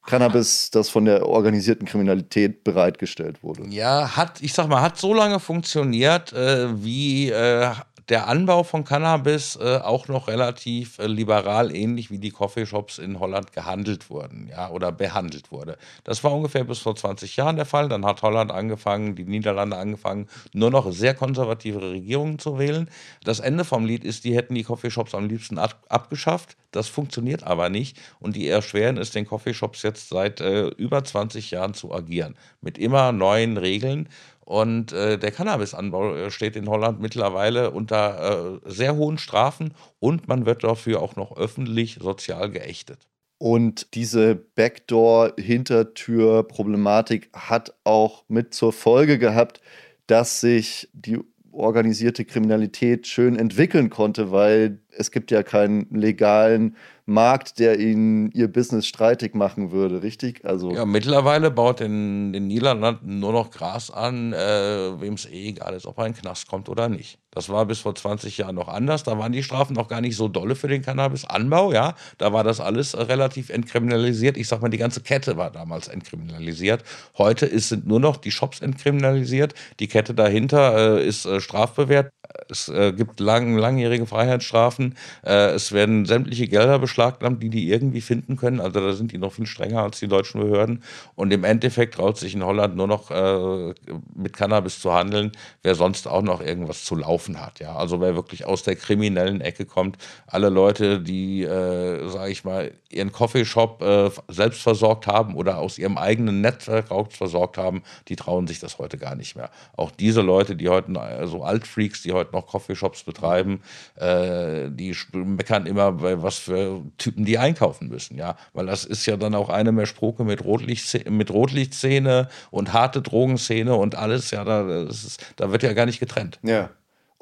Cannabis, 0.05 0.71
das 0.71 0.91
von 0.91 1.07
der 1.07 1.27
organisierten 1.27 1.87
Kriminalität 1.87 2.63
bereitgestellt 2.63 3.43
wurde. 3.43 3.65
Ja, 3.71 4.17
hat, 4.17 4.43
ich 4.43 4.53
sag 4.53 4.69
mal, 4.69 4.83
hat 4.83 4.99
so 4.99 5.15
lange 5.15 5.41
funktioniert, 5.41 6.35
äh, 6.35 6.85
wie 6.85 7.31
äh, 7.31 7.71
der 8.09 8.29
Anbau 8.29 8.63
von 8.63 8.85
Cannabis 8.85 9.57
äh, 9.57 9.79
auch 9.79 10.09
noch 10.09 10.29
relativ 10.29 10.99
äh, 10.99 11.07
liberal, 11.07 11.75
ähnlich 11.75 12.11
wie 12.11 12.19
die 12.19 12.31
Coffeeshops 12.31 12.99
in 12.99 13.21
Holland 13.21 13.53
gehandelt 13.53 14.11
wurden, 14.11 14.49
ja, 14.51 14.71
oder 14.71 14.93
behandelt 14.93 15.53
wurde. 15.53 15.79
Das 16.05 16.25
war 16.25 16.33
ungefähr 16.33 16.65
bis 16.65 16.79
vor 16.79 16.97
20 16.97 17.37
Jahren 17.37 17.57
der 17.57 17.67
Fall. 17.67 17.89
Dann 17.89 18.05
hat 18.05 18.23
Holland 18.23 18.51
angefangen, 18.51 19.15
die 19.15 19.25
Niederlande 19.25 19.77
angefangen, 19.77 20.29
nur 20.53 20.71
noch 20.71 20.91
sehr 20.93 21.15
konservative 21.15 21.81
Regierungen 21.81 22.39
zu 22.39 22.59
wählen. 22.59 22.89
Das 23.25 23.41
Ende 23.41 23.65
vom 23.65 23.85
Lied 23.85 24.05
ist, 24.05 24.25
die 24.25 24.35
hätten 24.35 24.55
die 24.55 24.65
Coffeeshops 24.65 25.15
am 25.15 25.29
liebsten 25.29 25.59
ab 25.59 25.83
abgeschafft. 25.89 26.57
Das 26.73 26.89
funktioniert 26.89 27.45
aber 27.45 27.69
nicht 27.69 27.99
und 28.19 28.35
die 28.35 28.49
erschweren 28.49 28.97
es 28.97 29.11
den 29.11 29.27
Coffeeshops 29.27 29.83
jetzt 29.83 30.09
seit 30.09 30.41
äh, 30.41 30.69
über 30.69 31.05
20 31.05 31.51
Jahren 31.51 31.75
zu 31.75 31.93
agieren. 31.93 32.35
Mit 32.63 32.79
immer 32.79 33.13
neuen 33.13 33.59
Regeln. 33.59 34.09
Und 34.45 34.93
äh, 34.93 35.19
der 35.19 35.31
Cannabisanbau 35.31 36.15
äh, 36.15 36.31
steht 36.31 36.57
in 36.57 36.69
Holland 36.69 37.01
mittlerweile 37.01 37.71
unter 37.71 38.61
äh, 38.65 38.71
sehr 38.71 38.97
hohen 38.97 39.17
Strafen 39.19 39.75
und 40.01 40.27
man 40.29 40.47
wird 40.47 40.65
dafür 40.65 41.01
auch 41.01 41.15
noch 41.17 41.37
öffentlich 41.37 41.99
sozial 42.01 42.51
geächtet. 42.51 43.09
Und 43.39 43.95
diese 43.95 44.35
Backdoor-Hintertür-Problematik 44.37 47.31
hat 47.33 47.75
auch 47.85 48.25
mit 48.29 48.55
zur 48.55 48.73
Folge 48.73 49.19
gehabt, 49.19 49.61
dass 50.07 50.41
sich 50.41 50.89
die 50.93 51.19
organisierte 51.53 52.25
Kriminalität 52.25 53.07
schön 53.07 53.37
entwickeln 53.37 53.91
konnte, 53.91 54.33
weil 54.33 54.79
es 54.91 55.11
gibt 55.11 55.31
ja 55.31 55.43
keinen 55.43 55.87
legalen 55.91 56.77
Markt, 57.13 57.59
der 57.59 57.79
ihnen 57.79 58.31
ihr 58.33 58.49
Business 58.49 58.87
streitig 58.87 59.35
machen 59.35 59.71
würde, 59.71 60.03
richtig? 60.03 60.45
Also 60.45 60.73
ja, 60.73 60.85
mittlerweile 60.85 61.51
baut 61.51 61.81
in 61.81 62.33
den 62.33 62.47
Niederlanden 62.47 63.21
nur 63.21 63.33
noch 63.33 63.51
Gras 63.51 63.91
an, 63.91 64.33
äh, 64.33 65.01
wem 65.01 65.15
es 65.15 65.27
eh 65.27 65.49
egal 65.51 65.75
ist, 65.75 65.87
ob 65.87 65.99
er 65.99 66.07
in 66.07 66.13
den 66.13 66.21
Knast 66.21 66.49
kommt 66.49 66.69
oder 66.69 66.89
nicht. 66.89 67.19
Das 67.35 67.49
war 67.49 67.65
bis 67.65 67.81
vor 67.81 67.95
20 67.95 68.37
Jahren 68.39 68.55
noch 68.55 68.69
anders. 68.69 69.05
Da 69.05 69.19
waren 69.19 69.33
die 69.33 69.43
Strafen 69.43 69.73
noch 69.73 69.89
gar 69.89 70.03
nicht 70.03 70.17
so 70.17 70.29
dolle 70.29 70.55
für 70.55 70.69
den 70.69 70.83
Cannabisanbau, 70.83 71.73
ja. 71.73 71.95
Da 72.19 72.33
war 72.33 72.45
das 72.45 72.61
alles 72.61 72.97
relativ 72.97 73.49
entkriminalisiert. 73.49 74.37
Ich 74.37 74.49
sag 74.49 74.61
mal, 74.61 74.69
die 74.69 74.79
ganze 74.79 75.01
Kette 75.01 75.39
war 75.39 75.51
damals 75.51 75.89
entkriminalisiert. 75.89 76.85
Heute 77.17 77.47
ist, 77.47 77.71
sind 77.71 77.87
nur 77.87 78.01
noch 78.01 78.19
die 78.19 78.31
Shops 78.31 78.61
entkriminalisiert. 78.61 79.55
Die 79.81 79.89
Kette 79.89 80.13
dahinter 80.13 80.99
äh, 80.99 81.07
ist 81.07 81.25
äh, 81.25 81.41
strafbewehrt. 81.41 82.13
Es 82.51 82.69
äh, 82.69 82.93
gibt 82.93 83.19
lang, 83.19 83.57
langjährige 83.57 84.07
Freiheitsstrafen. 84.07 84.95
Äh, 85.25 85.53
es 85.53 85.73
werden 85.73 86.05
sämtliche 86.05 86.49
Gelder 86.49 86.79
beschlagnahmt, 86.79 87.43
die 87.43 87.49
die 87.49 87.71
irgendwie 87.71 88.03
finden 88.03 88.37
können. 88.37 88.61
Also 88.61 88.81
da 88.81 88.93
sind 88.93 89.11
die 89.11 89.19
noch 89.19 89.33
viel 89.33 89.47
strenger 89.47 89.83
als 89.83 90.01
die 90.01 90.09
deutschen 90.09 90.43
Behörden. 90.43 90.83
Und 91.15 91.33
im 91.33 91.45
Endeffekt 91.45 91.95
traut 91.95 92.19
sich 92.19 92.35
in 92.35 92.45
Holland 92.45 92.77
nur 92.77 92.89
noch 92.89 93.11
äh, 93.11 93.73
mit 94.15 94.35
Cannabis 94.37 94.81
zu 94.81 94.93
handeln, 94.93 95.33
wer 95.63 95.75
sonst 95.75 96.07
auch 96.07 96.23
noch 96.23 96.43
irgendwas 96.43 96.85
zu 96.85 96.95
laufen 96.95 97.22
hat. 97.29 97.61
Ja? 97.61 97.77
Also 97.77 98.01
wer 98.01 98.15
wirklich 98.15 98.45
aus 98.45 98.63
der 98.63 98.77
kriminellen 98.77 99.41
Ecke 99.41 99.65
kommt. 99.65 99.97
Alle 100.27 100.49
Leute, 100.49 101.01
die, 101.01 101.43
äh, 101.43 102.09
sage 102.09 102.31
ich 102.31 102.45
mal, 102.45 102.73
ihren 102.91 103.13
Coffeeshop 103.13 103.83
äh, 103.83 104.11
selbst 104.29 104.63
versorgt 104.63 105.07
haben 105.07 105.35
oder 105.35 105.59
aus 105.59 105.79
ihrem 105.79 105.99
eigenen 105.99 106.41
Netzwerk 106.41 106.87
versorgt 107.11 107.59
haben, 107.59 107.83
die 108.09 108.17
trauen 108.17 108.47
sich 108.47 108.61
das 108.61 108.79
heute 108.79 108.99
gar 108.99 109.15
nicht 109.15 109.37
mehr. 109.37 109.51
Auch 109.77 109.91
diese 109.91 110.21
Leute, 110.21 110.57
die 110.57 110.69
heute, 110.69 110.93
so 111.27 111.43
Altfreaks, 111.43 112.03
die 112.03 112.13
heute 112.13 112.33
noch 112.33 112.47
Coffeeshops 112.47 113.03
betreiben, 113.03 113.63
äh, 113.97 114.69
die 114.71 114.95
meckern 115.13 115.67
immer, 115.67 116.23
was 116.23 116.39
für 116.39 116.83
Typen 116.99 117.25
die 117.25 117.39
einkaufen 117.39 117.89
müssen, 117.89 118.17
ja. 118.19 118.37
Weil 118.53 118.67
das 118.67 118.85
ist 118.85 119.07
ja 119.07 119.17
dann 119.17 119.35
auch 119.35 119.49
eine 119.49 119.73
mehr 119.73 119.87
Spruke 119.87 120.25
mit, 120.25 120.45
Rotlicht, 120.45 121.09
mit 121.11 121.31
Rotlichtszene 121.31 122.29
und 122.51 122.73
harte 122.73 123.03
Drogenszene 123.03 123.75
und 123.75 123.95
alles, 123.95 124.31
ja, 124.31 124.45
da, 124.45 124.83
ist, 124.83 125.25
da 125.37 125.51
wird 125.51 125.63
ja 125.63 125.73
gar 125.73 125.87
nicht 125.87 126.01
getrennt. 126.01 126.39
Ja. 126.43 126.71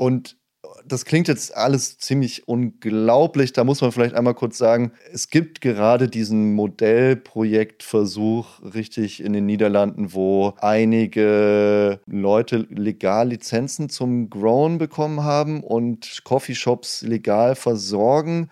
Und 0.00 0.38
das 0.86 1.04
klingt 1.04 1.28
jetzt 1.28 1.54
alles 1.54 1.98
ziemlich 1.98 2.48
unglaublich. 2.48 3.52
Da 3.52 3.64
muss 3.64 3.82
man 3.82 3.92
vielleicht 3.92 4.14
einmal 4.14 4.32
kurz 4.32 4.56
sagen, 4.56 4.92
es 5.12 5.28
gibt 5.28 5.60
gerade 5.60 6.08
diesen 6.08 6.54
Modellprojektversuch 6.54 8.62
richtig 8.72 9.22
in 9.22 9.34
den 9.34 9.44
Niederlanden, 9.44 10.14
wo 10.14 10.54
einige 10.58 12.00
Leute 12.06 12.66
legal 12.70 13.28
Lizenzen 13.28 13.90
zum 13.90 14.30
Grown 14.30 14.78
bekommen 14.78 15.22
haben 15.22 15.62
und 15.62 16.24
Coffeeshops 16.24 17.02
legal 17.02 17.54
versorgen. 17.54 18.48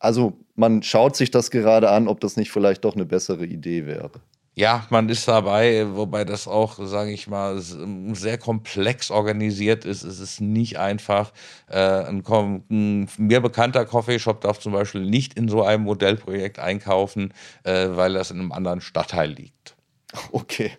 Also 0.00 0.36
man 0.56 0.82
schaut 0.82 1.14
sich 1.14 1.30
das 1.30 1.52
gerade 1.52 1.90
an, 1.90 2.08
ob 2.08 2.18
das 2.18 2.36
nicht 2.36 2.50
vielleicht 2.50 2.84
doch 2.84 2.96
eine 2.96 3.06
bessere 3.06 3.46
Idee 3.46 3.86
wäre. 3.86 4.10
Ja, 4.58 4.84
man 4.90 5.08
ist 5.08 5.28
dabei, 5.28 5.86
wobei 5.94 6.24
das 6.24 6.48
auch, 6.48 6.80
sage 6.80 7.12
ich 7.12 7.28
mal, 7.28 7.60
sehr 7.60 8.38
komplex 8.38 9.08
organisiert 9.12 9.84
ist. 9.84 10.02
Es 10.02 10.18
ist 10.18 10.40
nicht 10.40 10.80
einfach. 10.80 11.32
Äh, 11.68 11.78
ein, 11.78 12.24
ein, 12.68 13.08
mir 13.18 13.40
bekannter 13.40 13.84
Coffeeshop 13.84 14.40
darf 14.40 14.58
zum 14.58 14.72
Beispiel 14.72 15.02
nicht 15.02 15.34
in 15.34 15.48
so 15.48 15.62
einem 15.62 15.84
Modellprojekt 15.84 16.58
einkaufen, 16.58 17.32
äh, 17.62 17.90
weil 17.90 18.14
das 18.14 18.32
in 18.32 18.40
einem 18.40 18.50
anderen 18.50 18.80
Stadtteil 18.80 19.30
liegt. 19.30 19.77
Okay, 20.32 20.70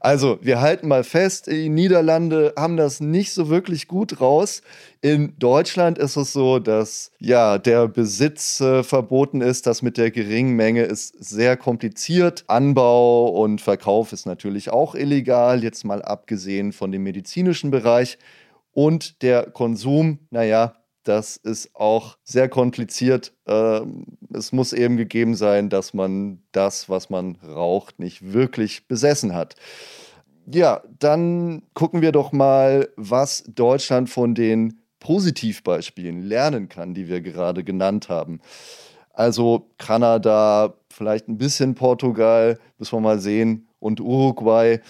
also 0.00 0.38
wir 0.42 0.60
halten 0.60 0.88
mal 0.88 1.04
fest, 1.04 1.48
die 1.48 1.68
Niederlande 1.68 2.54
haben 2.56 2.76
das 2.76 3.00
nicht 3.00 3.32
so 3.32 3.48
wirklich 3.48 3.88
gut 3.88 4.20
raus. 4.20 4.62
In 5.00 5.34
Deutschland 5.38 5.98
ist 5.98 6.16
es 6.16 6.32
so, 6.32 6.58
dass 6.58 7.12
ja 7.18 7.58
der 7.58 7.88
Besitz 7.88 8.60
äh, 8.60 8.82
verboten 8.82 9.40
ist. 9.40 9.66
Das 9.66 9.82
mit 9.82 9.98
der 9.98 10.10
geringen 10.10 10.54
Menge 10.54 10.82
ist 10.82 11.14
sehr 11.22 11.56
kompliziert. 11.56 12.44
Anbau 12.46 13.28
und 13.28 13.60
Verkauf 13.60 14.12
ist 14.12 14.26
natürlich 14.26 14.70
auch 14.70 14.94
illegal, 14.94 15.62
jetzt 15.62 15.84
mal 15.84 16.02
abgesehen 16.02 16.72
von 16.72 16.92
dem 16.92 17.02
medizinischen 17.02 17.70
Bereich. 17.70 18.18
Und 18.72 19.22
der 19.22 19.50
Konsum, 19.50 20.18
naja, 20.30 20.76
das 21.06 21.36
ist 21.36 21.74
auch 21.74 22.18
sehr 22.24 22.48
kompliziert. 22.48 23.32
Ähm, 23.46 24.18
es 24.32 24.52
muss 24.52 24.72
eben 24.72 24.96
gegeben 24.96 25.34
sein, 25.34 25.68
dass 25.68 25.94
man 25.94 26.42
das, 26.52 26.88
was 26.88 27.10
man 27.10 27.36
raucht, 27.36 27.98
nicht 27.98 28.32
wirklich 28.32 28.88
besessen 28.88 29.34
hat. 29.34 29.54
Ja, 30.46 30.82
dann 30.98 31.62
gucken 31.74 32.02
wir 32.02 32.12
doch 32.12 32.32
mal, 32.32 32.88
was 32.96 33.44
Deutschland 33.48 34.10
von 34.10 34.34
den 34.34 34.80
Positivbeispielen 35.00 36.22
lernen 36.22 36.68
kann, 36.68 36.94
die 36.94 37.08
wir 37.08 37.20
gerade 37.20 37.62
genannt 37.62 38.08
haben. 38.08 38.40
Also 39.12 39.70
Kanada, 39.78 40.74
vielleicht 40.90 41.28
ein 41.28 41.38
bisschen 41.38 41.74
Portugal, 41.74 42.58
müssen 42.78 42.96
wir 42.96 43.00
mal 43.00 43.20
sehen, 43.20 43.68
und 43.78 44.00
Uruguay 44.00 44.80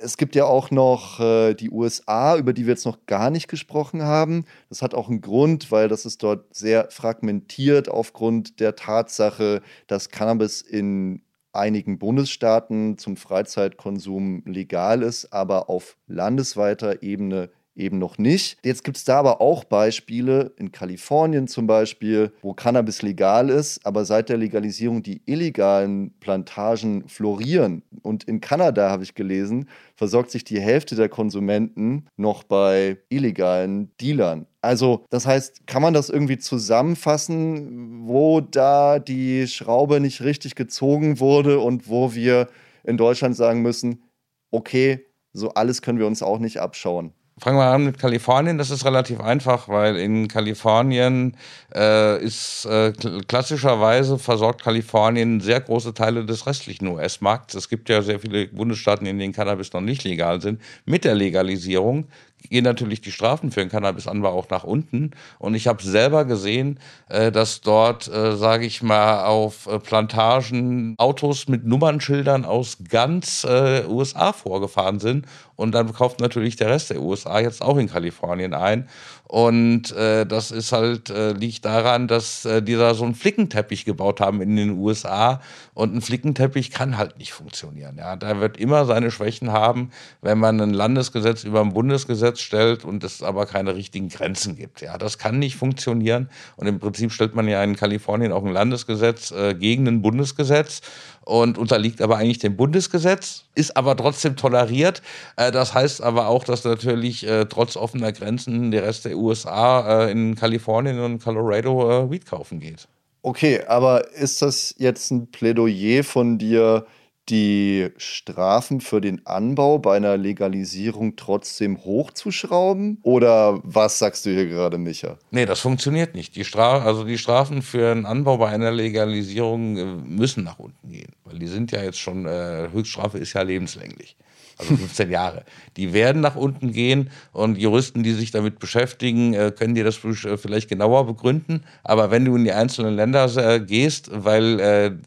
es 0.00 0.16
gibt 0.16 0.34
ja 0.34 0.44
auch 0.44 0.70
noch 0.70 1.20
äh, 1.20 1.54
die 1.54 1.70
USA, 1.70 2.36
über 2.36 2.52
die 2.52 2.66
wir 2.66 2.72
jetzt 2.72 2.86
noch 2.86 3.06
gar 3.06 3.30
nicht 3.30 3.48
gesprochen 3.48 4.02
haben. 4.02 4.44
Das 4.68 4.82
hat 4.82 4.94
auch 4.94 5.08
einen 5.08 5.20
Grund, 5.20 5.70
weil 5.70 5.88
das 5.88 6.06
ist 6.06 6.22
dort 6.22 6.54
sehr 6.54 6.90
fragmentiert 6.90 7.88
aufgrund 7.88 8.60
der 8.60 8.76
Tatsache, 8.76 9.62
dass 9.86 10.10
Cannabis 10.10 10.62
in 10.62 11.22
einigen 11.52 11.98
Bundesstaaten 11.98 12.98
zum 12.98 13.16
Freizeitkonsum 13.16 14.42
legal 14.46 15.02
ist, 15.02 15.32
aber 15.32 15.68
auf 15.68 15.96
landesweiter 16.06 17.02
Ebene 17.02 17.50
eben 17.78 17.98
noch 17.98 18.18
nicht. 18.18 18.58
Jetzt 18.64 18.84
gibt 18.84 18.96
es 18.96 19.04
da 19.04 19.18
aber 19.18 19.40
auch 19.40 19.64
Beispiele, 19.64 20.52
in 20.56 20.72
Kalifornien 20.72 21.48
zum 21.48 21.66
Beispiel, 21.66 22.32
wo 22.42 22.52
Cannabis 22.52 23.02
legal 23.02 23.48
ist, 23.50 23.84
aber 23.86 24.04
seit 24.04 24.28
der 24.28 24.36
Legalisierung 24.36 25.02
die 25.02 25.22
illegalen 25.26 26.12
Plantagen 26.20 27.08
florieren. 27.08 27.82
Und 28.02 28.24
in 28.24 28.40
Kanada, 28.40 28.90
habe 28.90 29.04
ich 29.04 29.14
gelesen, 29.14 29.68
versorgt 29.94 30.30
sich 30.30 30.44
die 30.44 30.60
Hälfte 30.60 30.96
der 30.96 31.08
Konsumenten 31.08 32.06
noch 32.16 32.42
bei 32.42 32.98
illegalen 33.08 33.90
Dealern. 34.00 34.46
Also, 34.60 35.04
das 35.10 35.26
heißt, 35.26 35.66
kann 35.66 35.82
man 35.82 35.94
das 35.94 36.10
irgendwie 36.10 36.38
zusammenfassen, 36.38 38.08
wo 38.08 38.40
da 38.40 38.98
die 38.98 39.46
Schraube 39.46 40.00
nicht 40.00 40.22
richtig 40.22 40.56
gezogen 40.56 41.20
wurde 41.20 41.60
und 41.60 41.88
wo 41.88 42.14
wir 42.14 42.48
in 42.84 42.96
Deutschland 42.96 43.36
sagen 43.36 43.62
müssen, 43.62 44.02
okay, 44.50 45.06
so 45.32 45.50
alles 45.50 45.82
können 45.82 45.98
wir 45.98 46.06
uns 46.06 46.22
auch 46.22 46.38
nicht 46.38 46.58
abschauen. 46.60 47.12
Fangen 47.40 47.56
wir 47.56 47.66
an 47.66 47.84
mit 47.84 47.98
Kalifornien. 47.98 48.58
Das 48.58 48.70
ist 48.70 48.84
relativ 48.84 49.20
einfach, 49.20 49.68
weil 49.68 49.96
in 49.96 50.26
Kalifornien 50.26 51.36
äh, 51.74 52.20
ist 52.22 52.64
äh, 52.66 52.92
klassischerweise 53.28 54.18
versorgt 54.18 54.64
Kalifornien 54.64 55.40
sehr 55.40 55.60
große 55.60 55.94
Teile 55.94 56.24
des 56.24 56.46
restlichen 56.46 56.88
US-Markts. 56.88 57.54
Es 57.54 57.68
gibt 57.68 57.88
ja 57.88 58.02
sehr 58.02 58.18
viele 58.18 58.48
Bundesstaaten, 58.48 59.06
in 59.06 59.18
denen 59.18 59.32
Cannabis 59.32 59.72
noch 59.72 59.80
nicht 59.80 60.02
legal 60.02 60.40
sind. 60.40 60.60
Mit 60.84 61.04
der 61.04 61.14
Legalisierung 61.14 62.08
gehen 62.48 62.64
natürlich 62.64 63.00
die 63.00 63.12
Strafen 63.12 63.50
für 63.50 63.60
den 63.60 63.68
Cannabisanbau 63.68 64.30
auch 64.30 64.48
nach 64.50 64.64
unten. 64.64 65.10
Und 65.38 65.54
ich 65.54 65.66
habe 65.66 65.82
selber 65.82 66.24
gesehen, 66.24 66.78
äh, 67.08 67.30
dass 67.30 67.60
dort, 67.60 68.08
äh, 68.08 68.36
sage 68.36 68.66
ich 68.66 68.82
mal, 68.82 69.24
auf 69.24 69.66
äh, 69.66 69.78
Plantagen 69.78 70.94
Autos 70.98 71.48
mit 71.48 71.66
Nummernschildern 71.66 72.44
aus 72.44 72.78
ganz 72.88 73.46
USA 73.48 74.32
vorgefahren 74.32 75.00
sind. 75.00 75.26
Und 75.56 75.72
dann 75.72 75.92
kauft 75.92 76.20
natürlich 76.20 76.56
der 76.56 76.68
Rest 76.68 76.90
der 76.90 77.02
USA 77.02 77.40
jetzt 77.40 77.62
auch 77.62 77.76
in 77.76 77.88
Kalifornien 77.88 78.54
ein. 78.54 78.88
Und 79.28 79.92
äh, 79.92 80.24
das 80.24 80.50
ist 80.50 80.72
halt, 80.72 81.10
äh, 81.10 81.32
liegt 81.32 81.66
daran, 81.66 82.08
dass 82.08 82.46
äh, 82.46 82.62
die 82.62 82.76
da 82.76 82.94
so 82.94 83.04
einen 83.04 83.14
Flickenteppich 83.14 83.84
gebaut 83.84 84.22
haben 84.22 84.40
in 84.40 84.56
den 84.56 84.78
USA. 84.78 85.42
Und 85.74 85.94
ein 85.94 86.00
Flickenteppich 86.00 86.70
kann 86.70 86.96
halt 86.96 87.18
nicht 87.18 87.32
funktionieren. 87.32 87.96
Ja, 87.98 88.16
da 88.16 88.40
wird 88.40 88.56
immer 88.56 88.86
seine 88.86 89.10
Schwächen 89.10 89.52
haben, 89.52 89.90
wenn 90.22 90.38
man 90.38 90.58
ein 90.62 90.72
Landesgesetz 90.72 91.44
über 91.44 91.60
ein 91.60 91.74
Bundesgesetz 91.74 92.40
stellt 92.40 92.86
und 92.86 93.04
es 93.04 93.22
aber 93.22 93.44
keine 93.44 93.74
richtigen 93.74 94.08
Grenzen 94.08 94.56
gibt. 94.56 94.80
Ja, 94.80 94.96
das 94.96 95.18
kann 95.18 95.38
nicht 95.38 95.56
funktionieren. 95.56 96.30
Und 96.56 96.66
im 96.66 96.78
Prinzip 96.78 97.12
stellt 97.12 97.34
man 97.34 97.46
ja 97.46 97.62
in 97.62 97.76
Kalifornien 97.76 98.32
auch 98.32 98.44
ein 98.44 98.52
Landesgesetz 98.52 99.30
äh, 99.30 99.54
gegen 99.54 99.86
ein 99.88 100.00
Bundesgesetz 100.00 100.80
und 101.28 101.58
unterliegt 101.58 102.00
aber 102.00 102.16
eigentlich 102.16 102.38
dem 102.38 102.56
Bundesgesetz, 102.56 103.44
ist 103.54 103.76
aber 103.76 103.96
trotzdem 103.96 104.34
toleriert. 104.36 105.02
Äh, 105.36 105.52
das 105.52 105.74
heißt 105.74 106.02
aber 106.02 106.28
auch, 106.28 106.44
dass 106.44 106.64
natürlich 106.64 107.26
äh, 107.26 107.44
trotz 107.44 107.76
offener 107.76 108.12
Grenzen 108.12 108.70
der 108.70 108.82
Rest 108.84 109.04
der 109.04 109.16
USA 109.16 110.06
äh, 110.06 110.10
in 110.10 110.36
Kalifornien 110.36 111.00
und 111.00 111.22
Colorado 111.22 112.10
Weed 112.10 112.24
kaufen 112.24 112.60
geht. 112.60 112.88
Okay, 113.22 113.60
aber 113.66 114.10
ist 114.12 114.40
das 114.40 114.74
jetzt 114.78 115.10
ein 115.10 115.30
Plädoyer 115.30 116.02
von 116.02 116.38
dir, 116.38 116.86
die 117.28 117.88
Strafen 117.96 118.80
für 118.80 119.00
den 119.00 119.26
Anbau 119.26 119.78
bei 119.78 119.96
einer 119.96 120.16
Legalisierung 120.16 121.16
trotzdem 121.16 121.84
hochzuschrauben? 121.84 122.98
Oder 123.02 123.60
was 123.62 123.98
sagst 123.98 124.26
du 124.26 124.30
hier 124.30 124.46
gerade, 124.46 124.78
Micha? 124.78 125.18
Nee, 125.30 125.46
das 125.46 125.60
funktioniert 125.60 126.14
nicht. 126.14 126.36
Die 126.36 126.44
also 126.58 127.04
die 127.04 127.18
Strafen 127.18 127.62
für 127.62 127.94
den 127.94 128.06
Anbau 128.06 128.38
bei 128.38 128.48
einer 128.48 128.70
Legalisierung 128.70 129.76
äh, 129.76 129.84
müssen 129.84 130.44
nach 130.44 130.58
unten 130.58 130.90
gehen. 130.90 131.12
Weil 131.24 131.38
die 131.38 131.46
sind 131.46 131.70
ja 131.72 131.82
jetzt 131.82 131.98
schon, 131.98 132.26
äh, 132.26 132.68
Höchststrafe 132.72 133.18
ist 133.18 133.32
ja 133.34 133.42
lebenslänglich. 133.42 134.16
Also 134.58 134.76
15 134.76 135.10
Jahre. 135.10 135.44
Die 135.76 135.92
werden 135.92 136.20
nach 136.20 136.34
unten 136.34 136.72
gehen 136.72 137.10
und 137.32 137.58
Juristen, 137.58 138.02
die 138.02 138.12
sich 138.12 138.30
damit 138.30 138.58
beschäftigen, 138.58 139.34
äh, 139.34 139.52
können 139.56 139.74
dir 139.74 139.84
das 139.84 139.96
vielleicht 139.96 140.68
genauer 140.68 141.06
begründen. 141.06 141.64
Aber 141.84 142.10
wenn 142.10 142.24
du 142.24 142.34
in 142.34 142.44
die 142.44 142.52
einzelnen 142.52 142.96
Länder 142.96 143.26
äh, 143.36 143.60
gehst, 143.60 144.10
weil 144.12 144.98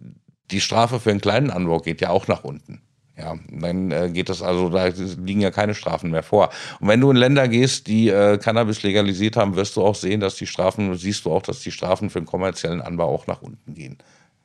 die 0.51 0.61
Strafe 0.61 0.99
für 0.99 1.11
einen 1.11 1.21
kleinen 1.21 1.49
Anbau 1.49 1.79
geht 1.79 2.01
ja 2.01 2.09
auch 2.09 2.27
nach 2.27 2.43
unten. 2.43 2.81
Ja, 3.17 3.35
dann 3.51 3.91
äh, 3.91 4.09
geht 4.11 4.29
das 4.29 4.41
also, 4.41 4.69
da 4.69 4.87
liegen 4.87 5.41
ja 5.41 5.51
keine 5.51 5.75
Strafen 5.75 6.11
mehr 6.11 6.23
vor. 6.23 6.49
Und 6.79 6.87
wenn 6.87 7.01
du 7.01 7.11
in 7.11 7.17
Länder 7.17 7.47
gehst, 7.47 7.87
die 7.87 8.09
äh, 8.09 8.37
Cannabis 8.37 8.83
legalisiert 8.83 9.35
haben, 9.35 9.55
wirst 9.55 9.75
du 9.75 9.83
auch 9.83 9.95
sehen, 9.95 10.21
dass 10.21 10.35
die 10.35 10.47
Strafen, 10.47 10.95
siehst 10.95 11.25
du 11.25 11.31
auch, 11.31 11.41
dass 11.43 11.59
die 11.59 11.71
Strafen 11.71 12.09
für 12.09 12.19
den 12.19 12.25
kommerziellen 12.25 12.81
Anbau 12.81 13.13
auch 13.13 13.27
nach 13.27 13.41
unten 13.41 13.75
gehen. 13.75 13.97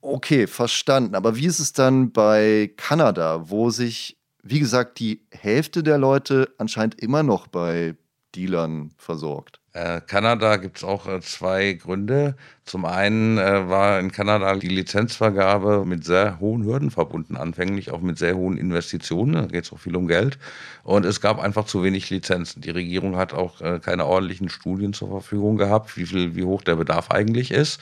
Okay, 0.02 0.46
verstanden. 0.46 1.14
Aber 1.14 1.36
wie 1.36 1.46
ist 1.46 1.58
es 1.58 1.72
dann 1.72 2.12
bei 2.12 2.70
Kanada, 2.76 3.48
wo 3.48 3.70
sich, 3.70 4.18
wie 4.42 4.60
gesagt, 4.60 4.98
die 4.98 5.22
Hälfte 5.30 5.82
der 5.82 5.98
Leute 5.98 6.52
anscheinend 6.58 7.00
immer 7.00 7.22
noch 7.22 7.46
bei 7.46 7.94
Dealern 8.34 8.90
versorgt? 8.98 9.60
Äh, 9.76 10.00
Kanada 10.06 10.56
gibt 10.56 10.78
es 10.78 10.84
auch 10.84 11.06
äh, 11.06 11.20
zwei 11.20 11.74
Gründe. 11.74 12.34
Zum 12.64 12.86
einen 12.86 13.36
äh, 13.36 13.68
war 13.68 14.00
in 14.00 14.10
Kanada 14.10 14.54
die 14.56 14.68
Lizenzvergabe 14.68 15.84
mit 15.84 16.02
sehr 16.02 16.40
hohen 16.40 16.64
Hürden 16.64 16.90
verbunden, 16.90 17.36
anfänglich 17.36 17.90
auch 17.90 18.00
mit 18.00 18.16
sehr 18.16 18.36
hohen 18.36 18.56
Investitionen. 18.56 19.34
Da 19.34 19.44
geht 19.44 19.64
es 19.64 19.72
auch 19.74 19.78
viel 19.78 19.94
um 19.94 20.08
Geld. 20.08 20.38
Und 20.82 21.04
es 21.04 21.20
gab 21.20 21.38
einfach 21.38 21.66
zu 21.66 21.84
wenig 21.84 22.08
Lizenzen. 22.08 22.62
Die 22.62 22.70
Regierung 22.70 23.18
hat 23.18 23.34
auch 23.34 23.60
äh, 23.60 23.78
keine 23.78 24.06
ordentlichen 24.06 24.48
Studien 24.48 24.94
zur 24.94 25.10
Verfügung 25.10 25.58
gehabt, 25.58 25.94
wie, 25.98 26.06
viel, 26.06 26.34
wie 26.34 26.44
hoch 26.44 26.62
der 26.62 26.76
Bedarf 26.76 27.10
eigentlich 27.10 27.50
ist. 27.50 27.78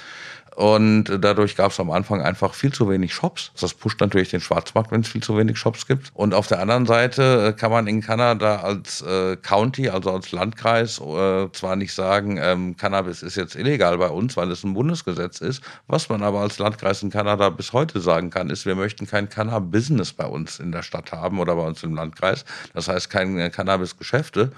Und 0.54 1.04
dadurch 1.20 1.56
gab 1.56 1.72
es 1.72 1.80
am 1.80 1.90
Anfang 1.90 2.22
einfach 2.22 2.54
viel 2.54 2.72
zu 2.72 2.88
wenig 2.88 3.12
Shops. 3.12 3.50
Das 3.60 3.74
pusht 3.74 4.00
natürlich 4.00 4.30
den 4.30 4.40
Schwarzmarkt, 4.40 4.92
wenn 4.92 5.00
es 5.00 5.08
viel 5.08 5.22
zu 5.22 5.36
wenig 5.36 5.58
Shops 5.58 5.86
gibt. 5.86 6.10
Und 6.14 6.32
auf 6.32 6.46
der 6.46 6.60
anderen 6.60 6.86
Seite 6.86 7.48
äh, 7.48 7.52
kann 7.52 7.72
man 7.72 7.86
in 7.86 8.00
Kanada 8.00 8.56
als 8.56 9.02
äh, 9.02 9.36
County, 9.36 9.88
also 9.88 10.12
als 10.12 10.30
Landkreis, 10.30 11.00
äh, 11.00 11.50
zwar 11.52 11.76
nicht 11.76 11.92
sagen, 11.92 12.38
ähm, 12.40 12.76
Cannabis 12.76 13.22
ist 13.22 13.36
jetzt 13.36 13.56
illegal 13.56 13.98
bei 13.98 14.08
uns, 14.08 14.36
weil 14.36 14.50
es 14.50 14.62
ein 14.62 14.74
Bundesgesetz 14.74 15.40
ist. 15.40 15.62
Was 15.88 16.08
man 16.08 16.22
aber 16.22 16.40
als 16.40 16.58
Landkreis 16.58 17.02
in 17.02 17.10
Kanada 17.10 17.50
bis 17.50 17.72
heute 17.72 18.00
sagen 18.00 18.30
kann, 18.30 18.48
ist, 18.50 18.64
wir 18.64 18.76
möchten 18.76 19.06
kein 19.06 19.28
Cannabis-Business 19.28 20.12
bei 20.12 20.26
uns 20.26 20.60
in 20.60 20.70
der 20.70 20.82
Stadt 20.82 21.10
haben 21.12 21.40
oder 21.40 21.56
bei 21.56 21.62
uns 21.62 21.82
im 21.82 21.94
Landkreis. 21.94 22.44
Das 22.74 22.88
heißt, 22.88 23.10
keine 23.10 23.50
Cannabis-Geschäfte. 23.50 24.52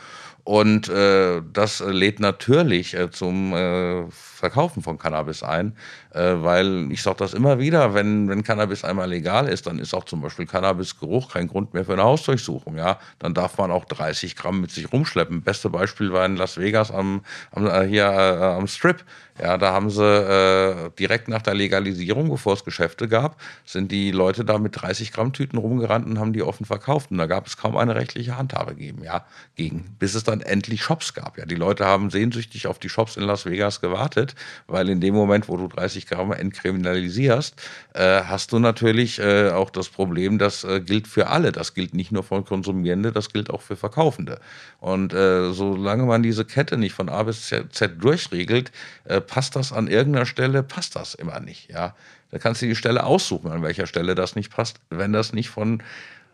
Und 0.46 0.88
äh, 0.88 1.42
das 1.52 1.80
lädt 1.80 2.20
natürlich 2.20 2.94
äh, 2.94 3.10
zum 3.10 3.52
äh, 3.52 4.04
Verkaufen 4.36 4.82
von 4.82 4.98
Cannabis 4.98 5.42
ein, 5.42 5.76
äh, 6.12 6.34
weil 6.36 6.90
ich 6.92 7.02
sage 7.02 7.16
das 7.18 7.34
immer 7.34 7.58
wieder, 7.58 7.94
wenn, 7.94 8.28
wenn 8.28 8.42
Cannabis 8.42 8.84
einmal 8.84 9.08
legal 9.08 9.48
ist, 9.48 9.66
dann 9.66 9.78
ist 9.78 9.94
auch 9.94 10.04
zum 10.04 10.20
Beispiel 10.20 10.46
Cannabisgeruch 10.46 11.32
kein 11.32 11.48
Grund 11.48 11.74
mehr 11.74 11.84
für 11.84 11.94
eine 11.94 12.04
Hausdurchsuchung. 12.04 12.76
Ja? 12.76 12.98
Dann 13.18 13.34
darf 13.34 13.58
man 13.58 13.70
auch 13.70 13.84
30 13.84 14.36
Gramm 14.36 14.60
mit 14.60 14.70
sich 14.70 14.92
rumschleppen. 14.92 15.42
Beste 15.42 15.70
Beispiel 15.70 16.12
war 16.12 16.26
in 16.26 16.36
Las 16.36 16.58
Vegas 16.58 16.90
am, 16.90 17.22
am 17.52 17.66
äh, 17.66 17.86
hier 17.86 18.04
äh, 18.04 18.44
am 18.44 18.66
Strip. 18.66 19.04
Ja, 19.40 19.58
da 19.58 19.72
haben 19.72 19.90
sie 19.90 20.02
äh, 20.02 20.90
direkt 20.98 21.28
nach 21.28 21.42
der 21.42 21.54
Legalisierung, 21.54 22.30
bevor 22.30 22.54
es 22.54 22.64
Geschäfte 22.64 23.06
gab, 23.06 23.38
sind 23.66 23.92
die 23.92 24.10
Leute 24.10 24.46
da 24.46 24.58
mit 24.58 24.80
30 24.80 25.12
Gramm 25.12 25.34
Tüten 25.34 25.58
rumgerannt 25.58 26.06
und 26.06 26.18
haben 26.18 26.32
die 26.32 26.42
offen 26.42 26.64
verkauft. 26.64 27.10
Und 27.10 27.18
da 27.18 27.26
gab 27.26 27.46
es 27.46 27.58
kaum 27.58 27.76
eine 27.76 27.94
rechtliche 27.94 28.38
Handhabe 28.38 28.74
geben, 28.74 29.04
ja, 29.04 29.26
gegen, 29.54 29.94
bis 29.98 30.14
es 30.14 30.24
dann 30.24 30.40
endlich 30.40 30.82
Shops 30.82 31.12
gab. 31.12 31.36
Ja, 31.36 31.44
die 31.44 31.54
Leute 31.54 31.84
haben 31.84 32.08
sehnsüchtig 32.10 32.66
auf 32.66 32.78
die 32.78 32.88
Shops 32.88 33.18
in 33.18 33.24
Las 33.24 33.44
Vegas 33.44 33.82
gewartet, 33.82 34.34
weil 34.66 34.88
in 34.88 35.00
dem 35.00 35.14
Moment, 35.14 35.48
wo 35.48 35.56
du 35.56 35.68
30 35.68 36.06
Gramm 36.06 36.32
entkriminalisierst, 36.32 37.54
äh, 37.94 38.22
hast 38.22 38.52
du 38.52 38.58
natürlich 38.58 39.18
äh, 39.18 39.50
auch 39.50 39.70
das 39.70 39.88
Problem, 39.88 40.38
das 40.38 40.64
äh, 40.64 40.80
gilt 40.80 41.06
für 41.06 41.28
alle. 41.28 41.52
Das 41.52 41.74
gilt 41.74 41.94
nicht 41.94 42.12
nur 42.12 42.22
für 42.22 42.42
Konsumierende, 42.42 43.12
das 43.12 43.32
gilt 43.32 43.50
auch 43.50 43.62
für 43.62 43.76
Verkaufende. 43.76 44.40
Und 44.80 45.12
äh, 45.12 45.52
solange 45.52 46.04
man 46.04 46.22
diese 46.22 46.44
Kette 46.44 46.76
nicht 46.76 46.94
von 46.94 47.08
A 47.08 47.22
bis 47.22 47.46
Z 47.46 48.02
durchregelt, 48.02 48.72
äh, 49.04 49.20
passt 49.20 49.56
das 49.56 49.72
an 49.72 49.88
irgendeiner 49.88 50.26
Stelle, 50.26 50.62
passt 50.62 50.96
das 50.96 51.14
immer 51.14 51.40
nicht. 51.40 51.70
Ja? 51.70 51.94
Da 52.30 52.38
kannst 52.38 52.62
du 52.62 52.66
die 52.66 52.76
Stelle 52.76 53.04
aussuchen, 53.04 53.50
an 53.50 53.62
welcher 53.62 53.86
Stelle 53.86 54.14
das 54.14 54.36
nicht 54.36 54.50
passt. 54.50 54.80
Wenn 54.90 55.12
das 55.12 55.32
nicht 55.32 55.48
von, 55.48 55.82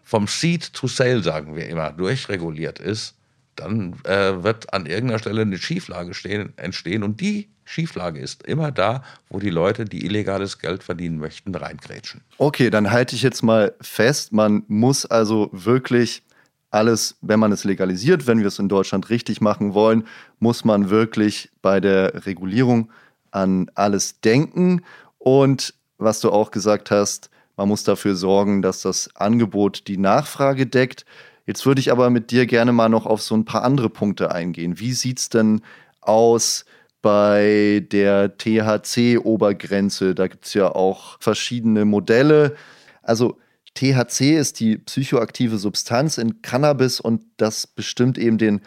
vom 0.03 0.27
Seed 0.27 0.73
to 0.73 0.87
Sale, 0.87 1.23
sagen 1.23 1.57
wir 1.57 1.69
immer, 1.69 1.91
durchreguliert 1.91 2.79
ist, 2.79 3.15
dann 3.57 3.95
äh, 4.05 4.43
wird 4.43 4.73
an 4.73 4.87
irgendeiner 4.87 5.19
Stelle 5.19 5.43
eine 5.43 5.59
Schieflage 5.59 6.15
stehen, 6.15 6.53
entstehen. 6.57 7.03
Und 7.03 7.21
die 7.21 7.49
Schieflage 7.65 8.21
ist 8.21 8.43
immer 8.45 8.73
da, 8.73 9.03
wo 9.29 9.39
die 9.39 9.51
Leute, 9.51 9.85
die 9.85 10.05
illegales 10.05 10.59
Geld 10.59 10.83
verdienen 10.83 11.19
möchten, 11.19 11.55
reingrätschen. 11.55 12.23
Okay, 12.39 12.71
dann 12.71 12.91
halte 12.91 13.15
ich 13.15 13.23
jetzt 13.23 13.43
mal 13.43 13.75
fest, 13.81 14.33
man 14.33 14.65
muss 14.69 15.07
also 15.07 15.49
wirklich 15.53 16.23
alles, 16.71 17.17
wenn 17.21 17.39
man 17.39 17.53
es 17.53 17.65
legalisiert, 17.65 18.27
wenn 18.27 18.41
wir 18.41 18.47
es 18.47 18.59
in 18.59 18.69
Deutschland 18.69 19.11
richtig 19.11 19.41
machen 19.41 19.75
wollen, 19.75 20.07
muss 20.39 20.65
man 20.65 20.89
wirklich 20.89 21.51
bei 21.61 21.81
der 21.81 22.27
Regulierung 22.27 22.91
an 23.31 23.71
alles 23.75 24.21
denken. 24.21 24.83
Und 25.19 25.75
was 25.99 26.21
du 26.21 26.31
auch 26.31 26.51
gesagt 26.51 26.91
hast, 26.91 27.31
man 27.57 27.69
muss 27.69 27.85
dafür 27.85 28.17
sorgen, 28.17 28.63
dass 28.63 28.81
das 28.83 29.15
Angebot 29.15 29.87
die 29.87 29.99
Nachfrage 29.99 30.67
deckt. 30.67 31.05
Jetzt 31.47 31.67
würde 31.67 31.81
ich 31.81 31.91
aber 31.91 32.11
mit 32.11 32.31
dir 32.31 32.47
gerne 32.47 32.73
mal 32.73 32.89
noch 32.89 33.07
auf 33.07 33.23
so 33.23 33.35
ein 33.35 33.45
paar 33.45 33.65
andere 33.65 33.91
Punkte 33.91 34.33
eingehen. 34.33 34.79
Wie 34.79 34.93
sieht 34.93 35.19
es 35.19 35.29
denn 35.29 35.61
aus 36.01 36.65
bei 37.01 37.85
der 37.91 38.37
THC-Obergrenze? 38.39 40.15
Da 40.15 40.29
gibt 40.29 40.47
es 40.47 40.55
ja 40.55 40.73
auch 40.73 41.17
verschiedene 41.21 41.85
Modelle. 41.85 42.55
Also 43.03 43.39
THC 43.75 44.37
ist 44.37 44.61
die 44.61 44.79
psychoaktive 44.79 45.59
Substanz 45.59 46.19
in 46.19 46.43
Cannabis 46.43 47.01
und 47.01 47.25
das 47.39 47.67
bestimmt 47.67 48.19
eben 48.19 48.39
den 48.39 48.61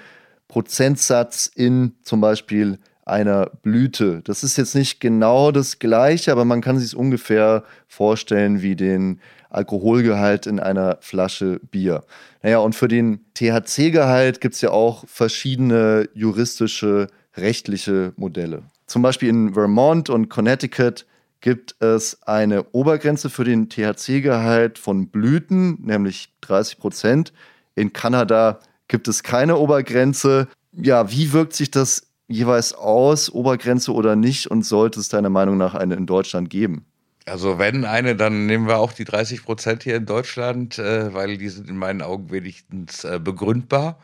Prozentsatz 0.48 1.50
in 1.54 1.94
zum 2.02 2.22
Beispiel 2.22 2.80
einer 3.06 3.52
Blüte. 3.62 4.22
Das 4.24 4.44
ist 4.44 4.58
jetzt 4.58 4.74
nicht 4.74 5.00
genau 5.00 5.52
das 5.52 5.78
gleiche, 5.78 6.32
aber 6.32 6.44
man 6.44 6.62
kann 6.62 6.80
sich 6.80 6.88
es 6.88 6.94
ungefähr 6.94 7.64
vorstellen 7.88 8.62
wie 8.62 8.76
den 8.76 9.22
Alkoholgehalt 9.50 10.48
in 10.48 10.60
einer 10.60 10.98
Flasche 11.02 11.60
Bier. 11.72 12.04
Naja, 12.46 12.60
und 12.60 12.76
für 12.76 12.88
den 12.88 13.26
THC-Gehalt 13.34 14.40
gibt 14.40 14.54
es 14.54 14.62
ja 14.62 14.70
auch 14.70 15.04
verschiedene 15.08 16.08
juristische, 16.14 17.08
rechtliche 17.36 18.14
Modelle. 18.18 18.62
Zum 18.86 19.02
Beispiel 19.02 19.30
in 19.30 19.56
Vermont 19.56 20.12
und 20.12 20.30
Connecticut 20.30 21.08
gibt 21.42 21.76
es 21.82 22.22
eine 22.22 22.66
Obergrenze 22.66 23.32
für 23.32 23.46
den 23.46 23.68
THC-Gehalt 23.70 24.78
von 24.78 25.08
Blüten, 25.08 25.82
nämlich 25.82 26.36
30 26.42 26.78
Prozent. 26.78 27.34
In 27.74 27.94
Kanada 27.94 28.60
gibt 28.88 29.08
es 29.08 29.24
keine 29.24 29.58
Obergrenze. 29.58 30.48
Ja, 30.72 31.12
wie 31.12 31.34
wirkt 31.34 31.54
sich 31.54 31.72
das 31.72 32.12
jeweils 32.28 32.74
aus, 32.74 33.32
Obergrenze 33.32 33.92
oder 33.92 34.16
nicht? 34.16 34.52
Und 34.52 34.68
sollte 34.68 35.00
es 35.00 35.10
deiner 35.10 35.32
Meinung 35.32 35.58
nach 35.58 35.74
eine 35.74 35.96
in 35.96 36.06
Deutschland 36.06 36.52
geben? 36.52 36.86
Also 37.28 37.58
wenn 37.58 37.86
eine, 37.86 38.16
dann 38.16 38.46
nehmen 38.46 38.68
wir 38.68 38.78
auch 38.78 38.94
die 38.94 39.04
30 39.04 39.44
Prozent 39.44 39.84
hier 39.84 39.96
in 39.96 40.06
Deutschland, 40.06 40.78
äh, 40.78 41.12
weil 41.14 41.38
die 41.38 41.50
sind 41.50 41.70
in 41.70 41.78
meinen 41.78 42.02
Augen 42.04 42.30
wenigstens 42.32 43.04
äh, 43.04 43.20
begründbar. 43.20 43.98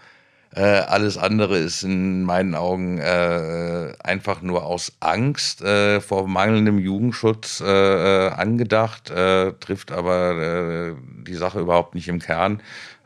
Äh, 0.53 0.61
alles 0.63 1.17
andere 1.17 1.57
ist 1.57 1.84
in 1.84 2.24
meinen 2.24 2.55
Augen 2.55 2.97
äh, 2.97 3.93
einfach 4.03 4.41
nur 4.41 4.65
aus 4.65 4.93
Angst 4.99 5.61
äh, 5.61 6.01
vor 6.01 6.28
mangelndem 6.28 6.80
Jugendschutz 6.80 7.61
äh, 7.61 8.30
angedacht, 8.30 9.13
trifft 9.59 9.91
aber 9.91 10.95
die 11.28 11.36
Sache 11.36 11.59
überhaupt 11.59 11.95
nicht 11.95 12.07
im 12.07 12.19
Kern 12.19 12.61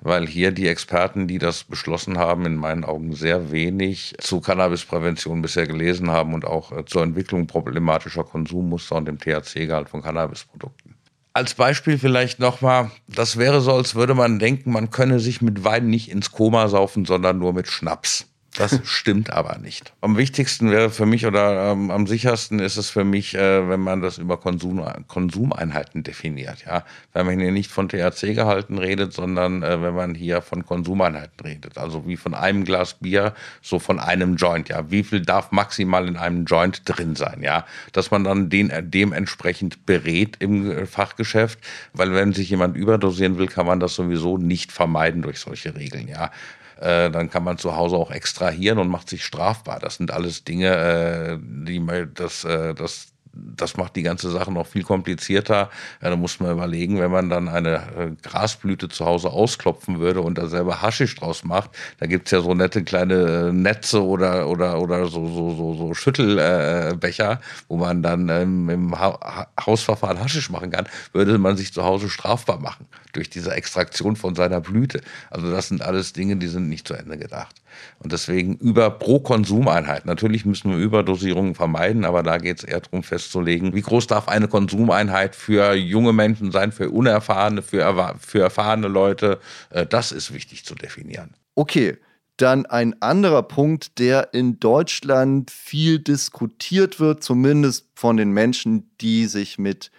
weil 0.05 0.27
hier 0.27 0.51
die 0.51 0.67
Experten, 0.67 1.27
die 1.27 1.39
das 1.39 1.63
beschlossen 1.63 2.19
haben, 2.19 2.45
in 2.45 2.55
meinen 2.55 2.85
Augen 2.85 3.13
sehr 3.15 3.51
wenig 3.51 4.13
zu 4.19 4.39
Cannabisprävention 4.39 5.41
bisher 5.41 5.65
gelesen 5.65 6.11
haben 6.11 6.35
und 6.35 6.45
auch 6.45 6.71
äh, 6.71 6.85
zur 6.85 7.01
Entwicklung 7.01 7.47
problematischer 7.47 8.23
Konsummuster 8.23 8.97
und 8.97 9.07
dem 9.07 9.17
THC-Gehalt 9.17 9.89
von 9.89 10.03
Cannabisprodukten. 10.03 10.95
Als 11.33 11.55
Beispiel 11.55 11.97
vielleicht 11.97 12.39
nochmal, 12.39 12.91
das 13.07 13.37
wäre 13.37 13.61
so, 13.61 13.73
als 13.73 13.95
würde 13.95 14.13
man 14.13 14.37
denken, 14.37 14.71
man 14.71 14.91
könne 14.91 15.19
sich 15.19 15.41
mit 15.41 15.63
Wein 15.63 15.87
nicht 15.87 16.11
ins 16.11 16.31
Koma 16.31 16.67
saufen, 16.67 17.05
sondern 17.05 17.39
nur 17.39 17.53
mit 17.53 17.67
Schnaps. 17.67 18.27
Das 18.57 18.79
stimmt 18.85 19.29
aber 19.31 19.57
nicht. 19.57 19.93
Am 20.01 20.17
wichtigsten 20.17 20.71
wäre 20.71 20.89
für 20.89 21.05
mich 21.05 21.25
oder 21.25 21.71
ähm, 21.71 21.91
am 21.91 22.07
sichersten 22.07 22.59
ist 22.59 22.77
es 22.77 22.89
für 22.89 23.03
mich, 23.03 23.35
äh, 23.35 23.69
wenn 23.69 23.81
man 23.81 24.01
das 24.01 24.17
über 24.17 24.37
Konsum, 24.37 24.83
Konsumeinheiten 25.07 26.03
definiert. 26.03 26.65
Ja? 26.65 26.83
Wenn 27.13 27.25
man 27.25 27.39
hier 27.39 27.51
nicht 27.51 27.71
von 27.71 27.89
THC-Gehalten 27.89 28.77
redet, 28.77 29.13
sondern 29.13 29.63
äh, 29.63 29.81
wenn 29.81 29.93
man 29.93 30.15
hier 30.15 30.41
von 30.41 30.65
Konsumeinheiten 30.65 31.45
redet. 31.45 31.77
Also 31.77 32.07
wie 32.07 32.17
von 32.17 32.33
einem 32.33 32.63
Glas 32.63 32.95
Bier, 32.95 33.33
so 33.61 33.79
von 33.79 33.99
einem 33.99 34.35
Joint. 34.35 34.69
Ja? 34.69 34.89
Wie 34.89 35.03
viel 35.03 35.21
darf 35.21 35.51
maximal 35.51 36.07
in 36.07 36.17
einem 36.17 36.45
Joint 36.45 36.81
drin 36.85 37.15
sein? 37.15 37.41
Ja? 37.41 37.65
Dass 37.91 38.11
man 38.11 38.23
dann 38.23 38.49
den 38.49 38.69
äh, 38.69 38.83
dementsprechend 38.83 39.85
berät 39.85 40.37
im 40.39 40.71
äh, 40.71 40.85
Fachgeschäft, 40.85 41.59
weil 41.93 42.13
wenn 42.13 42.33
sich 42.33 42.49
jemand 42.49 42.77
überdosieren 42.77 43.37
will, 43.37 43.47
kann 43.47 43.65
man 43.65 43.79
das 43.79 43.95
sowieso 43.95 44.37
nicht 44.37 44.71
vermeiden 44.71 45.21
durch 45.21 45.39
solche 45.39 45.75
Regeln. 45.75 46.07
Ja? 46.07 46.31
Äh, 46.79 47.09
dann 47.11 47.29
kann 47.29 47.43
man 47.43 47.57
zu 47.57 47.75
Hause 47.75 47.95
auch 47.95 48.11
extrahieren 48.11 48.79
und 48.79 48.89
macht 48.89 49.09
sich 49.09 49.23
strafbar. 49.23 49.79
Das 49.79 49.95
sind 49.95 50.11
alles 50.11 50.43
Dinge, 50.43 50.75
äh, 50.75 51.37
die 51.41 51.79
das, 52.13 52.43
äh, 52.43 52.73
das 52.73 53.14
das 53.35 53.77
macht 53.77 53.95
die 53.95 54.03
ganze 54.03 54.31
Sache 54.31 54.51
noch 54.51 54.67
viel 54.67 54.83
komplizierter. 54.83 55.69
Ja, 56.01 56.09
da 56.09 56.15
muss 56.15 56.39
man 56.39 56.51
überlegen, 56.51 56.99
wenn 56.99 57.11
man 57.11 57.29
dann 57.29 57.47
eine 57.47 57.75
äh, 57.75 58.11
Grasblüte 58.21 58.89
zu 58.89 59.05
Hause 59.05 59.29
ausklopfen 59.29 59.99
würde 59.99 60.21
und 60.21 60.37
da 60.37 60.47
selber 60.47 60.81
Haschisch 60.81 61.15
draus 61.15 61.43
macht, 61.43 61.71
da 61.99 62.05
gibt's 62.05 62.31
ja 62.31 62.41
so 62.41 62.53
nette 62.53 62.83
kleine 62.83 63.49
äh, 63.49 63.51
Netze 63.51 64.03
oder, 64.03 64.47
oder, 64.47 64.81
oder 64.81 65.05
so, 65.07 65.27
so, 65.27 65.55
so, 65.55 65.73
so 65.75 65.93
Schüttelbecher, 65.93 67.31
äh, 67.31 67.37
wo 67.67 67.77
man 67.77 68.01
dann 68.01 68.29
ähm, 68.29 68.69
im 68.69 68.99
ha 68.99 69.47
Hausverfahren 69.65 70.19
Haschisch 70.19 70.49
machen 70.49 70.71
kann, 70.71 70.87
würde 71.13 71.37
man 71.37 71.57
sich 71.57 71.73
zu 71.73 71.83
Hause 71.83 72.09
strafbar 72.09 72.59
machen 72.59 72.87
durch 73.13 73.29
diese 73.29 73.51
Extraktion 73.51 74.15
von 74.15 74.35
seiner 74.35 74.61
Blüte. 74.61 75.01
Also 75.29 75.51
das 75.51 75.67
sind 75.67 75.81
alles 75.81 76.13
Dinge, 76.13 76.35
die 76.37 76.47
sind 76.47 76.69
nicht 76.69 76.87
zu 76.87 76.93
Ende 76.93 77.17
gedacht. 77.17 77.55
Und 77.99 78.11
deswegen 78.11 78.55
über 78.57 78.89
pro 78.89 79.19
Konsumeinheit. 79.19 80.05
Natürlich 80.05 80.45
müssen 80.45 80.71
wir 80.71 80.77
Überdosierungen 80.77 81.55
vermeiden, 81.55 82.05
aber 82.05 82.23
da 82.23 82.37
geht 82.37 82.59
es 82.59 82.63
eher 82.63 82.81
darum 82.81 83.03
festzulegen, 83.03 83.73
wie 83.73 83.81
groß 83.81 84.07
darf 84.07 84.27
eine 84.27 84.47
Konsumeinheit 84.47 85.35
für 85.35 85.73
junge 85.73 86.13
Menschen 86.13 86.51
sein, 86.51 86.71
für 86.71 86.89
unerfahrene, 86.89 87.61
für, 87.61 88.17
für 88.19 88.41
erfahrene 88.41 88.87
Leute. 88.87 89.39
Äh, 89.69 89.85
das 89.85 90.11
ist 90.11 90.33
wichtig 90.33 90.65
zu 90.65 90.75
definieren. 90.75 91.35
Okay. 91.55 91.97
Dann 92.37 92.65
ein 92.65 93.01
anderer 93.01 93.43
Punkt, 93.43 93.97
der 93.97 94.33
in 94.33 94.59
Deutschland 94.59 95.51
viel 95.51 95.99
diskutiert 95.99 96.99
wird, 96.99 97.23
zumindest 97.23 97.87
von 97.95 98.17
den 98.17 98.31
Menschen, 98.31 98.89
die 98.99 99.27
sich 99.27 99.57
mit 99.57 99.89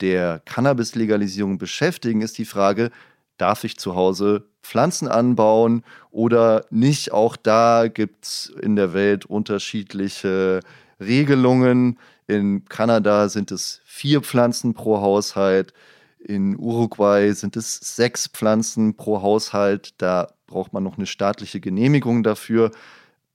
der 0.00 0.40
Cannabis-Legalisierung 0.44 1.58
beschäftigen, 1.58 2.22
ist 2.22 2.38
die 2.38 2.44
Frage, 2.44 2.90
darf 3.38 3.64
ich 3.64 3.76
zu 3.76 3.94
Hause 3.96 4.49
Pflanzen 4.62 5.08
anbauen 5.08 5.84
oder 6.10 6.64
nicht? 6.70 7.12
Auch 7.12 7.36
da 7.36 7.88
gibt 7.88 8.24
es 8.24 8.52
in 8.60 8.76
der 8.76 8.92
Welt 8.92 9.26
unterschiedliche 9.26 10.60
Regelungen. 11.00 11.98
In 12.26 12.64
Kanada 12.66 13.28
sind 13.28 13.50
es 13.50 13.80
vier 13.84 14.20
Pflanzen 14.20 14.74
pro 14.74 15.00
Haushalt. 15.00 15.72
In 16.20 16.58
Uruguay 16.58 17.32
sind 17.32 17.56
es 17.56 17.76
sechs 17.96 18.26
Pflanzen 18.28 18.94
pro 18.94 19.22
Haushalt. 19.22 19.94
Da 19.98 20.28
braucht 20.46 20.72
man 20.72 20.82
noch 20.82 20.96
eine 20.96 21.06
staatliche 21.06 21.60
Genehmigung 21.60 22.22
dafür. 22.22 22.70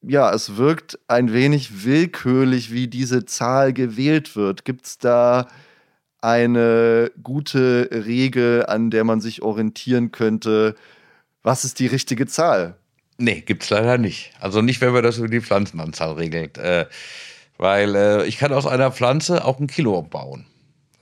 Ja, 0.02 0.32
es 0.32 0.56
wirkt 0.58 1.00
ein 1.08 1.34
wenig 1.34 1.84
willkürlich, 1.84 2.72
wie 2.72 2.88
diese 2.88 3.26
Zahl 3.26 3.74
gewählt 3.74 4.36
wird. 4.36 4.64
Gibt 4.64 4.86
es 4.86 4.98
da 5.00 5.48
eine 6.22 7.12
gute 7.24 7.90
Regel, 7.92 8.66
an 8.68 8.92
der 8.92 9.04
man 9.04 9.20
sich 9.20 9.42
orientieren 9.42 10.12
könnte? 10.12 10.76
Was 11.46 11.64
ist 11.64 11.78
die 11.78 11.86
richtige 11.86 12.26
Zahl? 12.26 12.74
Nee, 13.20 13.42
gibt 13.42 13.62
es 13.62 13.70
leider 13.70 14.00
nicht. 14.00 14.32
Also 14.40 14.64
nicht, 14.64 14.82
wenn 14.82 14.94
man 14.94 15.04
das 15.04 15.20
über 15.20 15.28
die 15.28 15.42
Pflanzenanzahl 15.42 16.14
regelt. 16.14 16.58
Äh, 16.58 16.88
weil 17.60 17.96
äh, 17.96 18.26
ich 18.26 18.40
kann 18.40 18.52
aus 18.52 18.66
einer 18.66 18.92
Pflanze 18.92 19.46
auch 19.46 19.60
ein 19.60 19.68
Kilo 19.68 20.02
bauen. 20.02 20.48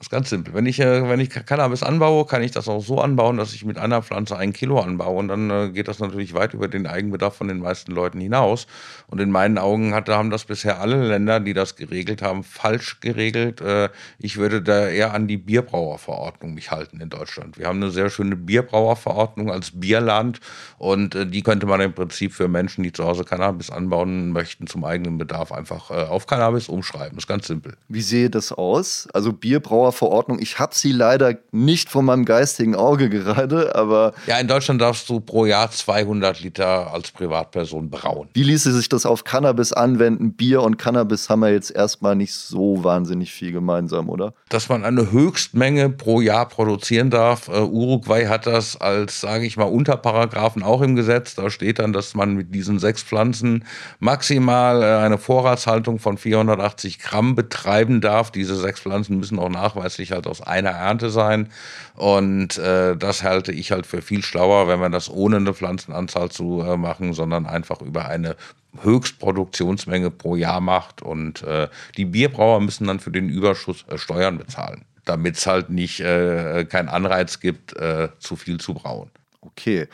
Das 0.03 0.07
ist 0.07 0.11
ganz 0.11 0.29
simpel. 0.31 0.53
Wenn 0.53 0.65
ich, 0.65 0.81
äh, 0.81 1.07
wenn 1.07 1.21
ich 1.21 1.29
Cannabis 1.29 1.81
anbaue, 1.81 2.25
kann 2.25 2.43
ich 2.43 2.51
das 2.51 2.67
auch 2.67 2.83
so 2.83 2.99
anbauen, 2.99 3.37
dass 3.37 3.53
ich 3.53 3.63
mit 3.63 3.77
einer 3.77 4.01
Pflanze 4.01 4.35
ein 4.35 4.51
Kilo 4.51 4.81
anbaue. 4.81 5.17
Und 5.17 5.29
dann 5.29 5.49
äh, 5.49 5.69
geht 5.69 5.87
das 5.87 5.99
natürlich 5.99 6.33
weit 6.33 6.53
über 6.53 6.67
den 6.67 6.87
Eigenbedarf 6.87 7.37
von 7.37 7.47
den 7.47 7.59
meisten 7.59 7.93
Leuten 7.93 8.19
hinaus. 8.19 8.67
Und 9.07 9.21
in 9.21 9.31
meinen 9.31 9.57
Augen 9.57 9.93
hat, 9.93 10.09
haben 10.09 10.29
das 10.29 10.43
bisher 10.43 10.81
alle 10.81 11.07
Länder, 11.07 11.39
die 11.39 11.53
das 11.53 11.77
geregelt 11.77 12.21
haben, 12.21 12.43
falsch 12.43 12.99
geregelt. 12.99 13.61
Äh, 13.61 13.91
ich 14.19 14.35
würde 14.35 14.61
da 14.61 14.89
eher 14.89 15.13
an 15.13 15.29
die 15.29 15.37
Bierbrauerverordnung 15.37 16.53
mich 16.53 16.69
halten 16.69 16.99
in 16.99 17.07
Deutschland. 17.07 17.57
Wir 17.57 17.67
haben 17.67 17.81
eine 17.81 17.89
sehr 17.89 18.09
schöne 18.09 18.35
Bierbrauerverordnung 18.35 19.51
als 19.51 19.71
Bierland. 19.71 20.41
Und 20.79 21.15
die 21.33 21.43
könnte 21.43 21.65
man 21.65 21.79
im 21.79 21.93
Prinzip 21.93 22.33
für 22.33 22.49
Menschen, 22.49 22.83
die 22.83 22.91
zu 22.91 23.05
Hause 23.05 23.23
Cannabis 23.23 23.69
anbauen 23.69 24.33
möchten, 24.33 24.67
zum 24.67 24.83
eigenen 24.83 25.17
Bedarf 25.17 25.53
einfach 25.53 25.91
auf 25.91 26.27
Cannabis 26.27 26.67
umschreiben. 26.67 27.15
Das 27.15 27.23
ist 27.23 27.27
ganz 27.29 27.47
simpel. 27.47 27.77
Wie 27.87 28.01
sehe 28.01 28.29
das 28.29 28.51
aus? 28.51 29.07
Also 29.13 29.31
Bierbrauer 29.31 29.92
Verordnung. 29.93 30.39
Ich 30.39 30.59
habe 30.59 30.75
sie 30.75 30.91
leider 30.91 31.37
nicht 31.51 31.89
vor 31.89 32.03
meinem 32.03 32.25
geistigen 32.25 32.75
Auge 32.75 33.09
gerade, 33.09 33.75
aber. 33.75 34.13
Ja, 34.27 34.37
in 34.39 34.47
Deutschland 34.47 34.81
darfst 34.81 35.07
du 35.09 35.19
pro 35.19 35.45
Jahr 35.45 35.71
200 35.71 36.41
Liter 36.41 36.91
als 36.93 37.11
Privatperson 37.11 37.89
brauen. 37.89 38.27
Wie 38.33 38.43
ließe 38.43 38.73
sich 38.73 38.89
das 38.89 39.05
auf 39.05 39.23
Cannabis 39.23 39.71
anwenden? 39.71 40.33
Bier 40.33 40.61
und 40.61 40.77
Cannabis 40.77 41.29
haben 41.29 41.43
ja 41.43 41.49
jetzt 41.49 41.71
erstmal 41.71 42.15
nicht 42.15 42.33
so 42.33 42.83
wahnsinnig 42.83 43.31
viel 43.31 43.51
gemeinsam, 43.51 44.09
oder? 44.09 44.33
Dass 44.49 44.69
man 44.69 44.83
eine 44.83 45.11
Höchstmenge 45.11 45.89
pro 45.89 46.21
Jahr 46.21 46.47
produzieren 46.49 47.09
darf. 47.09 47.47
Uh, 47.47 47.63
Uruguay 47.65 48.25
hat 48.25 48.47
das 48.47 48.79
als, 48.79 49.21
sage 49.21 49.45
ich 49.45 49.57
mal, 49.57 49.65
Unterparagraphen 49.65 50.63
auch 50.63 50.81
im 50.81 50.95
Gesetz. 50.95 51.35
Da 51.35 51.49
steht 51.49 51.79
dann, 51.79 51.93
dass 51.93 52.15
man 52.15 52.35
mit 52.35 52.53
diesen 52.53 52.79
sechs 52.79 53.03
Pflanzen 53.03 53.65
maximal 53.99 54.79
uh, 54.79 55.03
eine 55.05 55.17
Vorratshaltung 55.17 55.99
von 55.99 56.17
480 56.17 56.99
Gramm 56.99 57.35
betreiben 57.35 58.01
darf. 58.01 58.31
Diese 58.31 58.55
sechs 58.55 58.79
Pflanzen 58.79 59.17
müssen 59.17 59.39
auch 59.39 59.49
nachweisen 59.49 59.82
nachweislich 59.83 60.11
halt 60.11 60.27
aus 60.27 60.41
einer 60.41 60.71
Ernte 60.71 61.09
sein. 61.09 61.49
Und 61.95 62.57
äh, 62.57 62.95
das 62.95 63.23
halte 63.23 63.51
ich 63.51 63.71
halt 63.71 63.85
für 63.85 64.01
viel 64.01 64.23
schlauer, 64.23 64.67
wenn 64.67 64.79
man 64.79 64.91
das 64.91 65.09
ohne 65.09 65.37
eine 65.37 65.53
Pflanzenanzahl 65.53 66.29
zu 66.29 66.61
äh, 66.61 66.77
machen, 66.77 67.13
sondern 67.13 67.45
einfach 67.45 67.81
über 67.81 68.05
eine 68.05 68.35
Höchstproduktionsmenge 68.81 70.09
pro 70.11 70.35
Jahr 70.35 70.61
macht. 70.61 71.01
Und 71.01 71.43
äh, 71.43 71.67
die 71.97 72.05
Bierbrauer 72.05 72.61
müssen 72.61 72.87
dann 72.87 72.99
für 72.99 73.11
den 73.11 73.29
Überschuss 73.29 73.85
äh, 73.89 73.97
Steuern 73.97 74.37
bezahlen, 74.37 74.85
damit 75.05 75.37
es 75.37 75.45
halt 75.45 75.69
nicht 75.69 75.99
äh, 75.99 76.65
keinen 76.65 76.89
Anreiz 76.89 77.39
gibt, 77.39 77.75
äh, 77.75 78.09
zu 78.19 78.35
viel 78.35 78.59
zu 78.59 78.73
brauen. 78.73 79.09
Okay. 79.41 79.87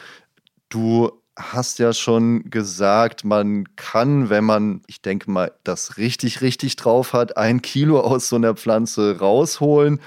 Du 0.69 1.11
hast 1.39 1.79
ja 1.79 1.93
schon 1.93 2.49
gesagt, 2.49 3.23
man 3.23 3.75
kann, 3.75 4.29
wenn 4.29 4.43
man, 4.43 4.81
ich 4.87 5.01
denke 5.01 5.31
mal, 5.31 5.51
das 5.63 5.97
richtig, 5.97 6.41
richtig 6.41 6.75
drauf 6.75 7.13
hat, 7.13 7.37
ein 7.37 7.61
Kilo 7.61 8.01
aus 8.01 8.29
so 8.29 8.35
einer 8.35 8.55
Pflanze 8.55 9.19
rausholen. 9.19 9.99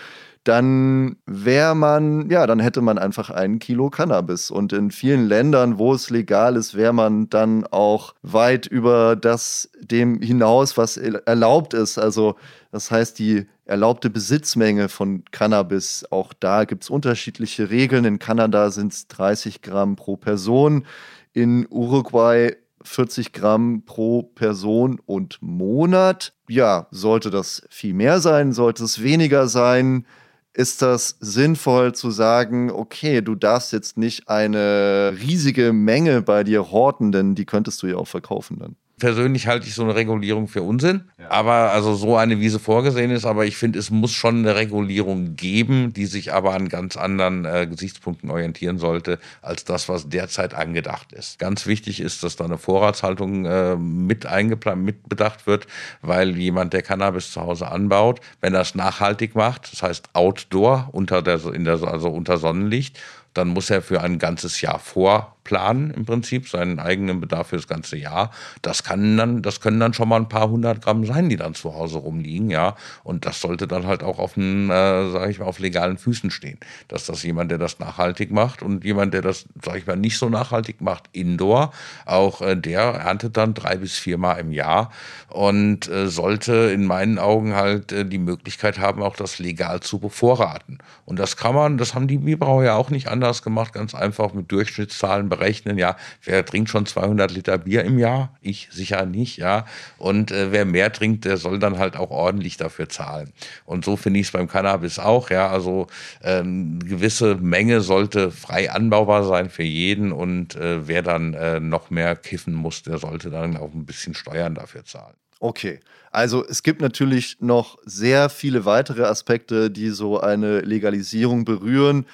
dann 0.45 1.17
wäre 1.25 1.77
man, 1.77 2.29
ja, 2.29 2.47
dann 2.49 2.59
hätte 2.59 2.81
man 2.81 2.99
einfach 2.99 3.31
ein 3.31 3.61
Kilo 3.61 3.91
Cannabis. 3.91 4.51
Und 4.51 4.73
in 4.73 4.91
vielen 4.91 5.29
Ländern, 5.29 5.79
wo 5.79 5.95
es 5.95 6.11
legal 6.11 6.57
ist, 6.57 6.75
wäre 6.75 6.93
man 6.93 7.31
dann 7.31 7.65
auch 7.65 8.15
weit 8.23 8.67
über 8.67 9.15
das 9.15 9.71
dem 9.81 10.21
hinaus, 10.21 10.77
was 10.77 10.97
erlaubt 10.97 11.75
ist. 11.75 11.97
Also 11.97 12.35
das 12.73 12.91
heißt, 12.91 13.21
die 13.21 13.47
erlaubte 13.67 14.11
Besitzmenge 14.11 14.89
von 14.89 15.25
Cannabis, 15.31 16.05
auch 16.11 16.33
da 16.33 16.65
gibt 16.65 16.83
es 16.83 16.91
unterschiedliche 16.91 17.71
Regeln. 17.71 18.05
In 18.05 18.19
Kanada 18.19 18.71
sind 18.71 18.93
es 18.93 19.07
30 19.09 19.63
Gramm 19.63 19.95
pro 19.95 20.17
Person. 20.17 20.85
In 21.33 21.67
Uruguay 21.71 22.57
40 22.83 23.33
Gramm 23.33 23.85
pro 23.85 24.23
Person 24.23 25.01
und 25.07 25.39
Monat. 25.41 26.35
Ja, 26.49 26.87
sollte 26.91 27.31
das 27.31 27.63
viel 27.71 27.95
mehr 27.95 28.21
sein, 28.21 28.53
sollte 28.53 28.85
es 28.85 29.03
weniger 29.03 29.49
sein? 29.49 30.07
Ist 30.53 30.83
das 30.83 31.17
sinnvoll 31.21 31.95
zu 31.95 32.11
sagen, 32.11 32.71
okay, 32.71 33.23
du 33.23 33.35
darfst 33.35 33.73
jetzt 33.73 33.97
nicht 33.97 34.29
eine 34.29 35.15
riesige 35.23 35.73
Menge 35.73 36.21
bei 36.21 36.45
dir 36.45 36.71
horten, 36.71 37.11
denn 37.11 37.35
die 37.35 37.47
könntest 37.47 37.83
du 37.83 37.87
ja 37.87 37.97
auch 37.97 38.09
verkaufen 38.09 38.59
dann? 38.59 38.77
Persönlich 39.03 39.49
halte 39.49 39.67
ich 39.67 39.75
so 39.75 39.83
eine 39.83 39.97
Regulierung 39.97 40.47
für 40.47 40.63
Unsinn. 40.63 41.11
Ja. 41.19 41.29
Aber 41.29 41.73
also 41.73 41.97
so 41.97 42.17
eine, 42.17 42.39
wie 42.39 42.49
sie 42.49 42.61
vorgesehen 42.61 43.11
ist, 43.11 43.25
aber 43.25 43.45
ich 43.45 43.57
finde, 43.57 43.81
es 43.81 43.91
muss 43.91 44.13
schon 44.13 44.39
eine 44.39 44.55
Regulierung 44.55 45.35
geben, 45.35 45.93
die 45.93 46.07
sich 46.07 46.33
aber 46.33 46.55
an 46.55 46.69
ganz 46.69 46.97
anderen 46.97 47.45
äh, 47.45 47.67
Gesichtspunkten 47.67 48.31
orientieren 48.31 48.79
sollte, 48.79 49.19
als 49.41 49.65
das, 49.65 49.89
was 49.89 50.09
derzeit 50.09 50.55
angedacht 50.55 51.13
ist. 51.13 51.41
Ganz 51.41 51.67
wichtig 51.67 51.99
ist, 51.99 52.23
dass 52.23 52.37
da 52.37 52.45
eine 52.45 52.59
Vorratshaltung 52.59 53.45
äh, 53.45 53.75
mit 53.75 54.25
eingeplant, 54.25 54.85
mitbedacht 54.85 55.49
wird, 55.49 55.67
weil 56.01 56.39
jemand, 56.39 56.73
der 56.73 56.83
Cannabis 56.83 57.33
zu 57.33 57.41
Hause 57.41 57.73
anbaut, 57.73 58.21
wenn 58.41 58.55
er 58.55 58.61
es 58.61 58.77
nachhaltig 58.77 59.35
macht, 59.35 59.73
das 59.73 59.83
heißt 59.83 60.11
Outdoor 60.13 60.91
unter 60.93 61.23
der, 61.23 61.39
der, 61.39 61.83
also 61.83 62.09
unter 62.09 62.39
Sonnenlicht, 62.39 63.01
dann 63.35 63.49
muss 63.49 63.69
er 63.69 63.83
für 63.83 64.01
ein 64.01 64.21
ganzes 64.21 64.61
Jahr 64.61 64.79
vor 64.79 65.37
planen 65.45 65.91
im 65.91 66.05
Prinzip, 66.05 66.49
seinen 66.49 66.79
eigenen 66.79 67.21
Bedarf 67.21 67.49
für 67.49 67.57
das 67.57 67.69
ganze 67.69 67.97
Jahr. 67.97 68.31
Das 68.63 68.83
kann 68.83 69.17
dann, 69.17 69.43
das 69.43 69.61
können 69.61 69.81
dann 69.81 69.95
schon 69.95 70.09
mal 70.09 70.17
ein 70.17 70.29
paar 70.29 70.49
hundert 70.49 70.83
Gramm 70.83 71.05
sein, 71.05 71.29
die 71.29 71.37
dann 71.37 71.55
zu 71.55 71.75
Hause 71.75 71.99
rumliegen, 71.99 72.51
ja. 72.51 72.77
Und 73.05 73.27
das 73.27 73.41
sollte 73.41 73.67
dann 73.67 73.87
halt 73.87 74.03
auch 74.03 74.19
auf 74.19 74.37
äh, 74.37 75.11
sage 75.11 75.31
ich 75.31 75.39
mal, 75.39 75.47
auf 75.47 75.59
legalen 75.59 75.99
Füßen 75.99 76.31
stehen. 76.31 76.59
Dass 76.89 77.07
das 77.07 77.23
jemand, 77.23 77.51
der 77.51 77.59
das 77.59 77.79
nachhaltig 77.79 78.31
macht 78.31 78.63
und 78.63 78.85
jemand, 78.85 79.15
der 79.15 79.23
das, 79.23 79.47
sage 79.63 79.79
ich 79.79 79.87
mal, 79.87 79.97
nicht 79.97 80.19
so 80.19 80.29
nachhaltig 80.29 80.81
macht, 80.81 81.05
indoor, 81.13 81.73
auch 82.07 82.41
äh, 82.43 82.57
der 82.57 82.83
erntet 82.83 83.37
dann 83.37 83.55
drei 83.55 83.77
bis 83.77 83.97
viermal 83.99 84.41
im 84.41 84.53
Jahr 84.53 84.91
und 85.29 85.89
äh, 85.89 86.09
sollte 86.09 86.53
in 86.53 86.87
meinen 86.87 87.19
Augen 87.19 87.55
halt 87.55 87.93
äh, 87.93 88.05
die 88.05 88.19
Möglichkeit 88.19 88.79
haben, 88.79 89.03
auch 89.03 89.17
das 89.17 89.39
legal 89.39 89.81
zu 89.81 89.99
bevorraten. 89.99 90.79
Und 91.05 91.19
das 91.19 91.37
kann 91.37 91.55
man, 91.55 91.79
das 91.79 91.95
haben 91.95 92.07
die 92.07 92.19
Bierbrauer 92.19 92.65
ja 92.65 92.77
auch 92.77 92.91
nicht 92.91 93.09
anders 93.09 93.43
gemacht, 93.43 93.73
ganz 93.73 93.95
einfach 93.95 94.33
mit 94.33 94.51
Durchschnittszahlen 94.51 95.29
berechnen, 95.33 95.79
ja, 95.79 95.97
wer 96.25 96.45
trinkt 96.45 96.69
schon 96.69 96.85
200 96.85 97.31
Liter 97.31 97.57
Bier 97.59 97.85
im 97.85 97.99
Jahr? 97.99 98.37
Ich 98.43 98.69
sicher 98.71 99.07
nicht, 99.07 99.39
ja. 99.39 99.65
Und 99.97 100.31
äh, 100.31 100.53
wer 100.53 100.67
mehr 100.67 100.93
trinkt, 100.93 101.25
der 101.25 101.39
soll 101.39 101.59
dann 101.59 101.79
halt 101.79 101.97
auch 101.97 102.11
ordentlich 102.11 102.59
dafür 102.59 102.89
zahlen. 102.89 103.33
Und 103.65 103.85
so 103.85 103.97
finde 103.97 104.21
ich 104.21 104.27
es 104.27 104.33
beim 104.33 104.49
Cannabis 104.49 104.99
auch, 104.99 105.31
ja. 105.31 105.49
Also 105.49 105.87
ähm, 106.23 106.79
gewisse 106.81 107.37
Menge 107.37 107.81
sollte 107.81 108.31
frei 108.31 108.71
anbaubar 108.71 109.25
sein 109.25 109.49
für 109.49 109.63
jeden 109.63 110.13
und 110.13 110.55
äh, 110.57 110.87
wer 110.87 111.03
dann 111.03 111.33
äh, 111.35 111.61
noch 111.61 111.89
mehr 111.89 112.15
kiffen 112.15 112.53
muss, 112.53 112.83
der 112.83 112.99
sollte 112.99 113.31
dann 113.31 113.57
auch 113.57 113.73
ein 113.73 113.87
bisschen 113.87 114.15
Steuern 114.15 114.55
dafür 114.55 114.85
zahlen. 114.85 115.15
Okay, 115.41 115.81
also 116.13 116.47
es 116.47 116.63
gibt 116.63 116.81
natürlich 116.81 117.39
noch 117.41 117.79
sehr 117.85 118.29
viele 118.29 118.65
weitere 118.65 119.03
Aspekte, 119.03 119.71
die 119.71 119.89
so 119.89 120.21
eine 120.21 120.61
Legalisierung 120.61 121.45
berühren 121.45 122.07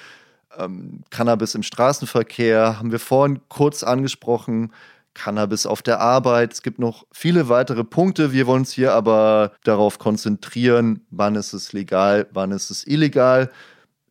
ähm, 0.59 1.03
Cannabis 1.09 1.55
im 1.55 1.63
Straßenverkehr 1.63 2.79
haben 2.79 2.91
wir 2.91 2.99
vorhin 2.99 3.39
kurz 3.47 3.83
angesprochen. 3.83 4.71
Cannabis 5.13 5.65
auf 5.65 5.81
der 5.81 5.99
Arbeit. 5.99 6.53
Es 6.53 6.61
gibt 6.61 6.79
noch 6.79 7.05
viele 7.11 7.49
weitere 7.49 7.83
Punkte. 7.83 8.31
Wir 8.31 8.47
wollen 8.47 8.61
uns 8.61 8.71
hier 8.71 8.93
aber 8.93 9.53
darauf 9.63 9.99
konzentrieren, 9.99 11.05
wann 11.09 11.35
ist 11.35 11.53
es 11.53 11.73
legal, 11.73 12.27
wann 12.31 12.51
ist 12.51 12.69
es 12.69 12.85
illegal. 12.85 13.49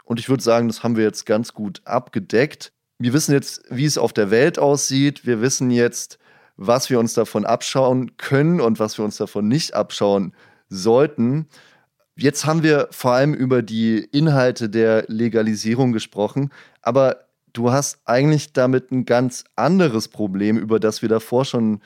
Und 0.05 0.19
ich 0.19 0.29
würde 0.29 0.43
sagen, 0.43 0.69
das 0.69 0.83
haben 0.83 0.97
wir 0.97 1.05
jetzt 1.05 1.25
ganz 1.25 1.55
gut 1.55 1.81
abgedeckt. 1.85 2.73
Wir 2.99 3.13
wissen 3.13 3.33
jetzt, 3.33 3.63
wie 3.71 3.85
es 3.85 3.97
auf 3.97 4.13
der 4.13 4.31
Welt 4.31 4.59
aussieht. 4.59 5.25
Wir 5.25 5.41
wissen 5.41 5.71
jetzt, 5.71 6.19
was 6.57 6.91
wir 6.91 6.99
uns 6.99 7.15
davon 7.15 7.47
abschauen 7.47 8.17
können 8.17 8.61
und 8.61 8.81
was 8.81 8.99
wir 8.99 9.05
uns 9.05 9.17
davon 9.17 9.47
nicht 9.47 9.75
abschauen 9.75 10.35
sollten. 10.69 11.49
Jetzt 12.21 12.47
haben 12.47 12.65
wir 12.65 12.89
vor 12.91 13.13
allem 13.13 13.33
über 13.33 13.63
die 13.63 13.99
Inhalte 13.99 14.69
der 14.69 15.05
Legalisierung 15.07 15.93
gesprochen, 15.93 16.51
aber 16.83 17.19
du 17.53 17.71
hast 17.71 18.01
eigentlich 18.07 18.53
damit 18.53 18.91
ein 18.91 19.05
ganz 19.05 19.45
anderes 19.55 20.09
Problem, 20.09 20.59
über 20.59 20.81
das 20.81 21.01
wir 21.01 21.09
davor 21.09 21.45
schon 21.45 21.81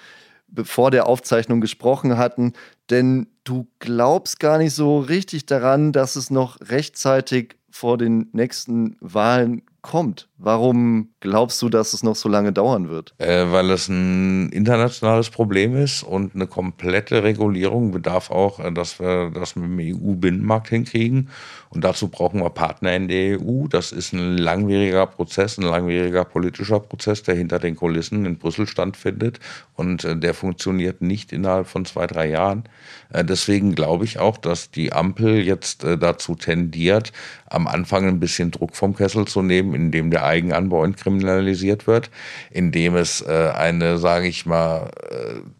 vor 0.64 0.90
der 0.90 1.06
Aufzeichnung 1.06 1.60
gesprochen 1.60 2.16
hatten, 2.16 2.54
denn 2.88 3.26
du 3.44 3.68
glaubst 3.78 4.40
gar 4.40 4.56
nicht 4.56 4.74
so 4.74 5.00
richtig 5.00 5.44
daran, 5.44 5.92
dass 5.92 6.16
es 6.16 6.30
noch 6.30 6.58
rechtzeitig 6.62 7.56
vor 7.70 7.98
den 7.98 8.30
nächsten 8.32 8.96
Wahlen 9.00 9.60
kommt. 9.82 10.30
Warum 10.44 11.10
glaubst 11.20 11.62
du, 11.62 11.68
dass 11.68 11.92
es 11.92 12.02
noch 12.02 12.16
so 12.16 12.28
lange 12.28 12.52
dauern 12.52 12.88
wird? 12.88 13.14
Äh, 13.18 13.52
weil 13.52 13.70
es 13.70 13.86
ein 13.86 14.48
internationales 14.48 15.30
Problem 15.30 15.76
ist 15.76 16.02
und 16.02 16.34
eine 16.34 16.48
komplette 16.48 17.22
Regulierung 17.22 17.92
bedarf 17.92 18.32
auch, 18.32 18.58
äh, 18.58 18.72
dass 18.72 18.98
wir 18.98 19.30
das 19.30 19.54
mit 19.54 19.66
dem 19.66 19.78
EU-Binnenmarkt 19.78 20.68
hinkriegen. 20.68 21.28
Und 21.70 21.84
dazu 21.84 22.08
brauchen 22.08 22.40
wir 22.40 22.50
Partner 22.50 22.94
in 22.96 23.06
der 23.06 23.40
EU. 23.40 23.68
Das 23.68 23.92
ist 23.92 24.12
ein 24.12 24.36
langwieriger 24.36 25.06
Prozess, 25.06 25.58
ein 25.58 25.62
langwieriger 25.62 26.24
politischer 26.24 26.80
Prozess, 26.80 27.22
der 27.22 27.36
hinter 27.36 27.60
den 27.60 27.76
Kulissen 27.76 28.26
in 28.26 28.36
Brüssel 28.36 28.66
stattfindet. 28.66 29.38
Und 29.76 30.04
äh, 30.04 30.16
der 30.16 30.34
funktioniert 30.34 31.02
nicht 31.02 31.32
innerhalb 31.32 31.68
von 31.68 31.84
zwei, 31.84 32.08
drei 32.08 32.28
Jahren. 32.28 32.64
Äh, 33.10 33.24
deswegen 33.24 33.76
glaube 33.76 34.04
ich 34.04 34.18
auch, 34.18 34.38
dass 34.38 34.72
die 34.72 34.92
Ampel 34.92 35.40
jetzt 35.42 35.84
äh, 35.84 35.96
dazu 35.96 36.34
tendiert, 36.34 37.12
am 37.46 37.66
Anfang 37.68 38.08
ein 38.08 38.18
bisschen 38.18 38.50
Druck 38.50 38.74
vom 38.74 38.96
Kessel 38.96 39.26
zu 39.26 39.42
nehmen, 39.42 39.74
indem 39.74 40.10
der 40.10 40.24
Eigenanbau 40.32 40.84
entkriminalisiert 40.84 41.86
wird, 41.86 42.10
indem 42.50 42.96
es 42.96 43.24
eine, 43.24 43.98
sage 43.98 44.28
ich 44.28 44.46
mal, 44.46 44.90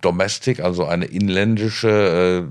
Domestic, 0.01 0.61
also 0.61 0.87
eine 0.87 1.05
inländische 1.05 2.49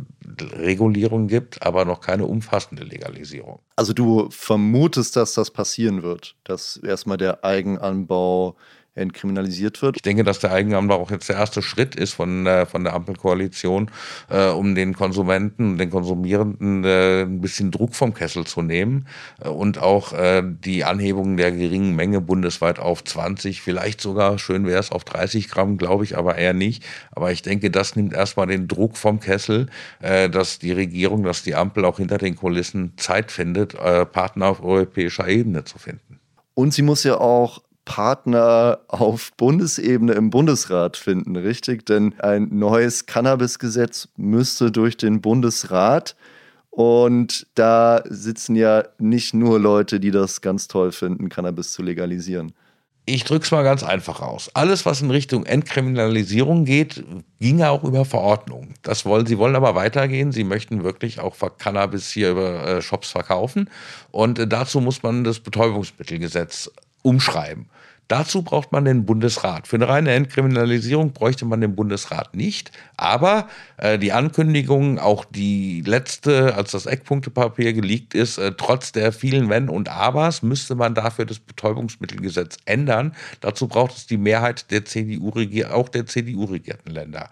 Regulierung 0.54 1.28
gibt, 1.28 1.62
aber 1.66 1.86
noch 1.86 2.02
keine 2.02 2.26
umfassende 2.26 2.84
Legalisierung. 2.84 3.60
Also 3.76 3.94
du 3.94 4.30
vermutest, 4.30 5.16
dass 5.16 5.34
das 5.34 5.52
passieren 5.52 6.04
wird, 6.04 6.36
dass 6.44 6.78
erstmal 6.78 7.18
der 7.18 7.44
Eigenanbau 7.44 8.56
entkriminalisiert 8.94 9.82
wird. 9.82 9.96
Ich 9.96 10.02
denke, 10.02 10.24
dass 10.24 10.40
der 10.40 10.52
Eigenanbau 10.52 10.96
auch 10.96 11.12
jetzt 11.12 11.30
der 11.30 11.38
erste 11.38 11.62
Schritt 11.62 11.96
ist 11.96 12.14
von, 12.14 12.46
äh, 12.46 12.66
von 12.66 12.84
der 12.84 12.94
Ampelkoalition, 12.94 13.90
äh, 14.30 14.48
um 14.48 14.76
den 14.76 14.94
Konsumenten 14.94 15.72
und 15.72 15.78
den 15.78 15.90
Konsumierenden 15.90 16.84
äh, 16.84 17.22
ein 17.22 17.40
bisschen 17.40 17.72
Druck 17.72 17.96
vom 17.96 18.14
Kessel 18.14 18.46
zu 18.46 18.62
nehmen 18.62 19.08
äh, 19.42 19.48
und 19.48 19.78
auch 19.78 20.12
äh, 20.12 20.44
die 20.44 20.84
Anhebung 20.84 21.38
der 21.38 21.54
geringen 21.54 21.96
Menge 21.96 22.20
bundesweit 22.20 22.80
auf 22.80 23.04
20, 23.04 23.62
vielleicht 23.62 24.02
sogar, 24.02 24.38
schön 24.40 24.66
wäre 24.66 24.80
es, 24.80 24.92
auf 24.92 25.06
30 25.06 25.50
Gramm, 25.50 25.78
glaube 25.78 26.04
ich, 26.04 26.18
aber 26.18 26.36
eher 26.36 26.54
nicht. 26.54 26.84
Aber 27.12 27.32
ich 27.32 27.42
denke, 27.42 27.72
das 27.72 27.96
nimmt 27.96 28.12
erstmal 28.12 28.48
den 28.48 28.68
Druck 28.68 28.98
vom 28.98 29.22
Kessel, 29.22 29.68
äh, 30.02 30.30
dass 30.30 30.60
die 30.60 30.74
Regierung, 30.74 31.24
dass 31.24 31.44
die 31.44 31.56
Ampel 31.56 31.86
auch 31.86 31.98
hinter 31.98 32.18
den 32.18 32.36
Kulissen 32.36 32.94
Zeit 32.98 33.32
findet, 33.32 33.72
Partner 34.12 34.48
auf 34.48 34.64
europäischer 34.64 35.28
Ebene 35.28 35.64
zu 35.64 35.80
finden. 35.80 36.20
Und 36.54 36.74
sie 36.74 36.82
muss 36.82 37.04
ja 37.04 37.18
auch 37.18 37.62
Partner 37.92 38.80
auf 38.88 39.34
Bundesebene 39.36 40.14
im 40.14 40.30
Bundesrat 40.30 40.96
finden, 40.96 41.36
richtig? 41.36 41.86
Denn 41.86 42.18
ein 42.20 42.48
neues 42.50 43.06
Cannabisgesetz 43.06 44.08
müsste 44.16 44.72
durch 44.72 44.96
den 44.96 45.20
Bundesrat. 45.20 46.16
Und 46.70 47.48
da 47.56 48.02
sitzen 48.08 48.56
ja 48.56 48.86
nicht 48.98 49.34
nur 49.34 49.60
Leute, 49.60 50.00
die 50.00 50.12
das 50.12 50.40
ganz 50.40 50.70
toll 50.70 50.94
finden, 50.94 51.28
Cannabis 51.28 51.74
zu 51.74 51.84
legalisieren. 51.84 52.54
Ich 53.04 53.26
drücke 53.26 53.44
es 53.44 53.52
mal 53.52 53.64
ganz 53.64 53.84
einfach 53.84 54.22
aus. 54.22 54.50
Alles, 54.54 54.86
was 54.86 55.02
in 55.02 55.12
Richtung 55.12 55.46
Entkriminalisierung 55.46 56.64
geht, 56.64 57.04
ginge 57.42 57.72
auch 57.72 57.84
über 57.84 58.06
Verordnung. 58.06 58.70
Das 58.84 59.04
wollen, 59.04 59.26
sie 59.26 59.38
wollen 59.38 59.58
aber 59.58 59.76
weitergehen. 59.76 60.32
Sie 60.32 60.46
möchten 60.46 60.86
wirklich 60.86 61.20
auch 61.20 61.36
Cannabis 61.58 62.10
hier 62.10 62.32
über 62.32 62.66
äh, 62.66 62.82
Shops 62.82 63.10
verkaufen. 63.10 63.70
Und 64.12 64.40
äh, 64.40 64.48
dazu 64.48 64.80
muss 64.80 65.04
man 65.04 65.26
das 65.26 65.42
Betäubungsmittelgesetz 65.42 66.72
umschreiben. 67.02 67.68
Dazu 68.12 68.42
braucht 68.42 68.74
man 68.74 68.84
den 68.84 69.06
Bundesrat. 69.06 69.70
Für 69.70 69.78
eine 69.78 69.88
reine 69.88 70.12
Entkriminalisierung 70.12 71.14
bräuchte 71.14 71.46
man 71.46 71.62
den 71.62 71.78
Bundesrat 71.78 72.36
nicht. 72.36 72.70
Aber 72.98 73.48
äh, 73.78 73.98
die 73.98 74.12
Ankündigung, 74.12 75.00
auch 75.00 75.24
die 75.24 75.82
letzte, 75.86 76.56
als 76.56 76.72
das 76.72 76.88
Eckpunktepapier 76.88 77.72
geleakt 77.72 78.14
ist, 78.14 78.38
äh, 78.38 78.52
trotz 78.58 78.92
der 78.92 79.14
vielen 79.14 79.48
Wenn 79.48 79.70
und 79.70 79.88
Abers, 79.88 80.44
müsste 80.44 80.76
man 80.76 80.94
dafür 80.94 81.26
das 81.26 81.40
Betäubungsmittelgesetz 81.40 82.58
ändern. 82.66 83.16
Dazu 83.40 83.70
braucht 83.70 83.96
es 83.96 84.08
die 84.08 84.18
Mehrheit 84.18 84.70
der 84.72 84.84
CDU, 84.84 85.32
auch 85.72 85.88
der 85.88 86.06
CDU-regierten 86.06 86.92
Länder. 86.92 87.30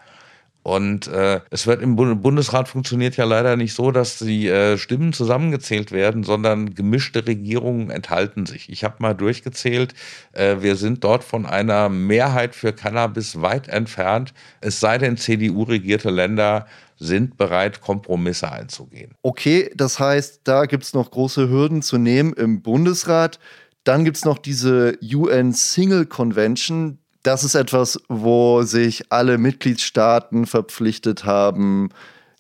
Und 0.62 1.08
äh, 1.08 1.40
es 1.50 1.68
wird 1.68 1.82
im 1.82 1.96
Bundesrat 1.96 2.68
funktioniert 2.68 3.16
ja 3.16 3.24
leider 3.24 3.56
nicht 3.56 3.74
so, 3.74 3.92
dass 3.92 4.20
die 4.20 4.48
äh, 4.48 4.78
Stimmen 4.78 5.14
zusammengezählt 5.14 5.92
werden, 5.92 6.24
sondern 6.24 6.76
gemischte 6.76 7.26
Regierungen 7.26 7.90
enthalten 7.90 8.46
sich. 8.46 8.70
Ich 8.70 8.84
habe 8.84 8.96
mal 9.00 9.14
durchgezählt, 9.14 9.94
äh, 10.34 10.58
wir 10.60 10.76
sind 10.76 11.04
dort 11.04 11.24
von 11.24 11.46
einer 11.46 11.88
Mehrheit 11.88 12.56
für 12.56 12.74
Cannabis 12.74 13.42
weit 13.42 13.70
entfernt, 13.70 14.34
es 14.60 14.80
sei 14.82 14.98
denn 14.98 15.16
CDU-regierte 15.16 16.10
Länder 16.10 16.68
sind 16.98 17.38
bereit, 17.38 17.80
Kompromisse 17.80 18.52
einzugehen. 18.52 19.16
Okay, 19.22 19.72
das 19.76 20.00
heißt, 20.00 20.42
da 20.44 20.66
gibt 20.66 20.84
es 20.84 20.94
noch 20.94 21.10
große 21.10 21.50
Hürden 21.50 21.82
zu 21.82 21.98
nehmen 21.98 22.34
im 22.34 22.62
Bundesrat. 22.62 23.40
Dann 23.86 24.04
gibt 24.04 24.18
es 24.18 24.26
noch 24.26 24.38
diese 24.38 24.98
UN 25.02 25.54
Single 25.54 26.06
Convention, 26.06 27.00
das 27.24 27.44
ist 27.44 27.56
etwas, 27.56 28.00
wo 28.08 28.64
sich 28.64 29.12
alle 29.12 29.38
Mitgliedstaaten 29.38 30.46
verpflichtet 30.46 31.26
haben, 31.26 31.90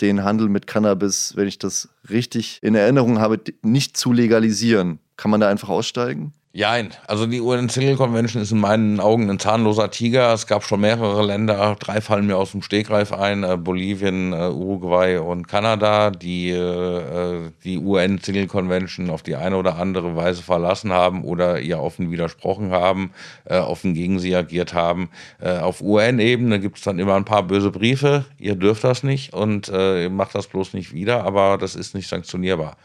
den 0.01 0.23
Handel 0.23 0.47
mit 0.47 0.67
Cannabis, 0.67 1.35
wenn 1.35 1.47
ich 1.47 1.59
das 1.59 1.89
richtig 2.09 2.59
in 2.61 2.75
Erinnerung 2.75 3.19
habe, 3.19 3.39
nicht 3.61 3.97
zu 3.97 4.13
legalisieren. 4.13 4.99
Kann 5.17 5.31
man 5.31 5.41
da 5.41 5.49
einfach 5.49 5.69
aussteigen? 5.69 6.33
Jein. 6.51 6.89
Also 7.05 7.27
die 7.27 7.41
UN 7.41 7.69
Single 7.69 7.95
Convention 7.95 8.41
ist 8.41 8.51
in 8.51 8.59
meinen 8.59 8.99
Augen 8.99 9.29
ein 9.29 9.37
zahnloser 9.37 9.91
Tiger. 9.91 10.33
Es 10.33 10.47
gab 10.47 10.63
schon 10.63 10.81
mehrere 10.81 11.23
Länder, 11.23 11.75
drei 11.79 12.01
fallen 12.01 12.25
mir 12.25 12.37
aus 12.37 12.53
dem 12.53 12.63
Stegreif 12.63 13.13
ein, 13.13 13.43
äh, 13.43 13.55
Bolivien, 13.55 14.33
äh, 14.33 14.49
Uruguay 14.49 15.19
und 15.19 15.47
Kanada, 15.47 16.09
die 16.09 16.49
äh, 16.49 17.51
die 17.63 17.77
UN 17.77 18.17
Single 18.17 18.47
Convention 18.47 19.11
auf 19.11 19.21
die 19.21 19.35
eine 19.35 19.57
oder 19.57 19.75
andere 19.77 20.15
Weise 20.15 20.41
verlassen 20.41 20.91
haben 20.91 21.23
oder 21.23 21.59
ihr 21.59 21.79
offen 21.79 22.09
widersprochen 22.09 22.71
haben, 22.71 23.11
äh, 23.45 23.59
offen 23.59 23.93
gegen 23.93 24.17
sie 24.17 24.35
agiert 24.35 24.73
haben. 24.73 25.11
Äh, 25.39 25.59
auf 25.59 25.81
UN-Ebene 25.81 26.59
gibt 26.59 26.79
es 26.79 26.83
dann 26.83 26.97
immer 26.97 27.13
ein 27.13 27.25
paar 27.25 27.43
böse 27.43 27.69
Briefe, 27.69 28.25
ihr 28.39 28.55
dürft 28.55 28.83
das 28.83 29.03
nicht 29.03 29.35
und 29.35 29.69
äh, 29.69 30.05
ihr 30.05 30.09
macht 30.09 30.33
das 30.33 30.47
bloß 30.47 30.73
nicht 30.73 30.93
wieder, 30.93 31.25
aber 31.25 31.59
das 31.59 31.75
ist 31.75 31.93
nicht 31.93 32.07
sanktionierbar 32.07 32.75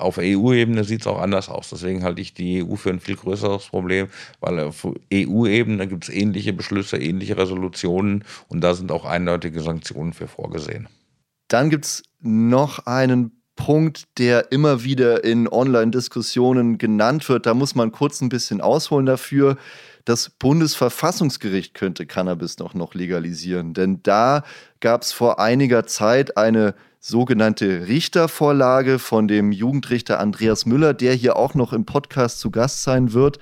auf 0.00 0.18
EU-Ebene 0.18 0.84
sieht 0.84 1.02
es 1.02 1.06
auch 1.06 1.20
anders 1.20 1.48
aus. 1.48 1.70
Deswegen 1.70 2.02
halte 2.02 2.20
ich 2.20 2.34
die 2.34 2.64
EU 2.64 2.76
für 2.76 2.90
ein 2.90 3.00
viel 3.00 3.16
größeres 3.16 3.66
Problem, 3.66 4.08
weil 4.40 4.60
auf 4.60 4.86
EU-Ebene 5.12 5.86
gibt 5.86 6.04
es 6.04 6.14
ähnliche 6.14 6.52
Beschlüsse, 6.52 6.96
ähnliche 6.96 7.36
Resolutionen 7.36 8.24
und 8.48 8.62
da 8.62 8.74
sind 8.74 8.92
auch 8.92 9.04
eindeutige 9.04 9.60
Sanktionen 9.60 10.12
für 10.12 10.28
vorgesehen. 10.28 10.88
Dann 11.48 11.70
gibt 11.70 11.84
es 11.84 12.02
noch 12.20 12.86
einen 12.86 13.40
Punkt, 13.56 14.04
der 14.18 14.52
immer 14.52 14.84
wieder 14.84 15.22
in 15.22 15.46
Online-Diskussionen 15.46 16.78
genannt 16.78 17.28
wird. 17.28 17.44
Da 17.44 17.52
muss 17.52 17.74
man 17.74 17.92
kurz 17.92 18.22
ein 18.22 18.30
bisschen 18.30 18.60
ausholen 18.60 19.04
dafür. 19.04 19.58
Das 20.04 20.30
Bundesverfassungsgericht 20.30 21.74
könnte 21.74 22.06
Cannabis 22.06 22.58
noch, 22.58 22.74
noch 22.74 22.94
legalisieren, 22.94 23.74
denn 23.74 24.02
da 24.02 24.44
gab 24.80 25.02
es 25.02 25.12
vor 25.12 25.38
einiger 25.38 25.86
Zeit 25.86 26.36
eine 26.36 26.74
sogenannte 27.00 27.88
Richtervorlage 27.88 28.98
von 28.98 29.26
dem 29.26 29.52
Jugendrichter 29.52 30.20
Andreas 30.20 30.66
Müller, 30.66 30.94
der 30.94 31.14
hier 31.14 31.36
auch 31.36 31.54
noch 31.54 31.72
im 31.72 31.86
Podcast 31.86 32.40
zu 32.40 32.50
Gast 32.50 32.82
sein 32.82 33.14
wird. 33.14 33.38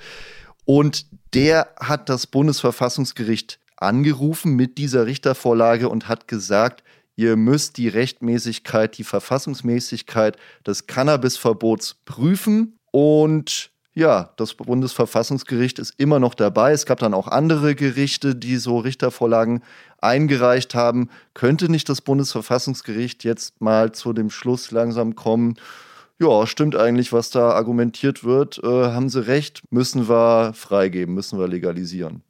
Und 0.64 1.06
der 1.34 1.74
hat 1.80 2.08
das 2.08 2.26
Bundesverfassungsgericht 2.26 3.58
angerufen 3.76 4.54
mit 4.54 4.78
dieser 4.78 5.06
Richtervorlage 5.06 5.88
und 5.88 6.08
hat 6.08 6.28
gesagt, 6.28 6.84
ihr 7.16 7.36
müsst 7.36 7.78
die 7.78 7.88
Rechtmäßigkeit, 7.88 8.96
die 8.96 9.04
Verfassungsmäßigkeit 9.04 10.36
des 10.66 10.86
Cannabisverbots 10.86 11.96
prüfen. 12.04 12.78
Und 12.90 13.70
ja, 13.98 14.30
das 14.36 14.54
Bundesverfassungsgericht 14.54 15.80
ist 15.80 15.94
immer 15.98 16.20
noch 16.20 16.34
dabei. 16.34 16.70
Es 16.70 16.86
gab 16.86 17.00
dann 17.00 17.14
auch 17.14 17.26
andere 17.26 17.74
Gerichte, 17.74 18.36
die 18.36 18.56
so 18.56 18.78
Richtervorlagen 18.78 19.60
eingereicht 20.00 20.76
haben. 20.76 21.10
Könnte 21.34 21.68
nicht 21.68 21.88
das 21.88 22.00
Bundesverfassungsgericht 22.00 23.24
jetzt 23.24 23.60
mal 23.60 23.90
zu 23.90 24.12
dem 24.12 24.30
Schluss 24.30 24.70
langsam 24.70 25.16
kommen? 25.16 25.56
Ja, 26.20 26.46
stimmt 26.46 26.76
eigentlich, 26.76 27.12
was 27.12 27.30
da 27.30 27.50
argumentiert 27.50 28.22
wird. 28.22 28.60
Äh, 28.62 28.66
haben 28.66 29.08
sie 29.08 29.26
recht, 29.26 29.62
müssen 29.70 30.08
wir 30.08 30.52
freigeben, 30.54 31.14
müssen 31.14 31.40
wir 31.40 31.48
legalisieren 31.48 32.22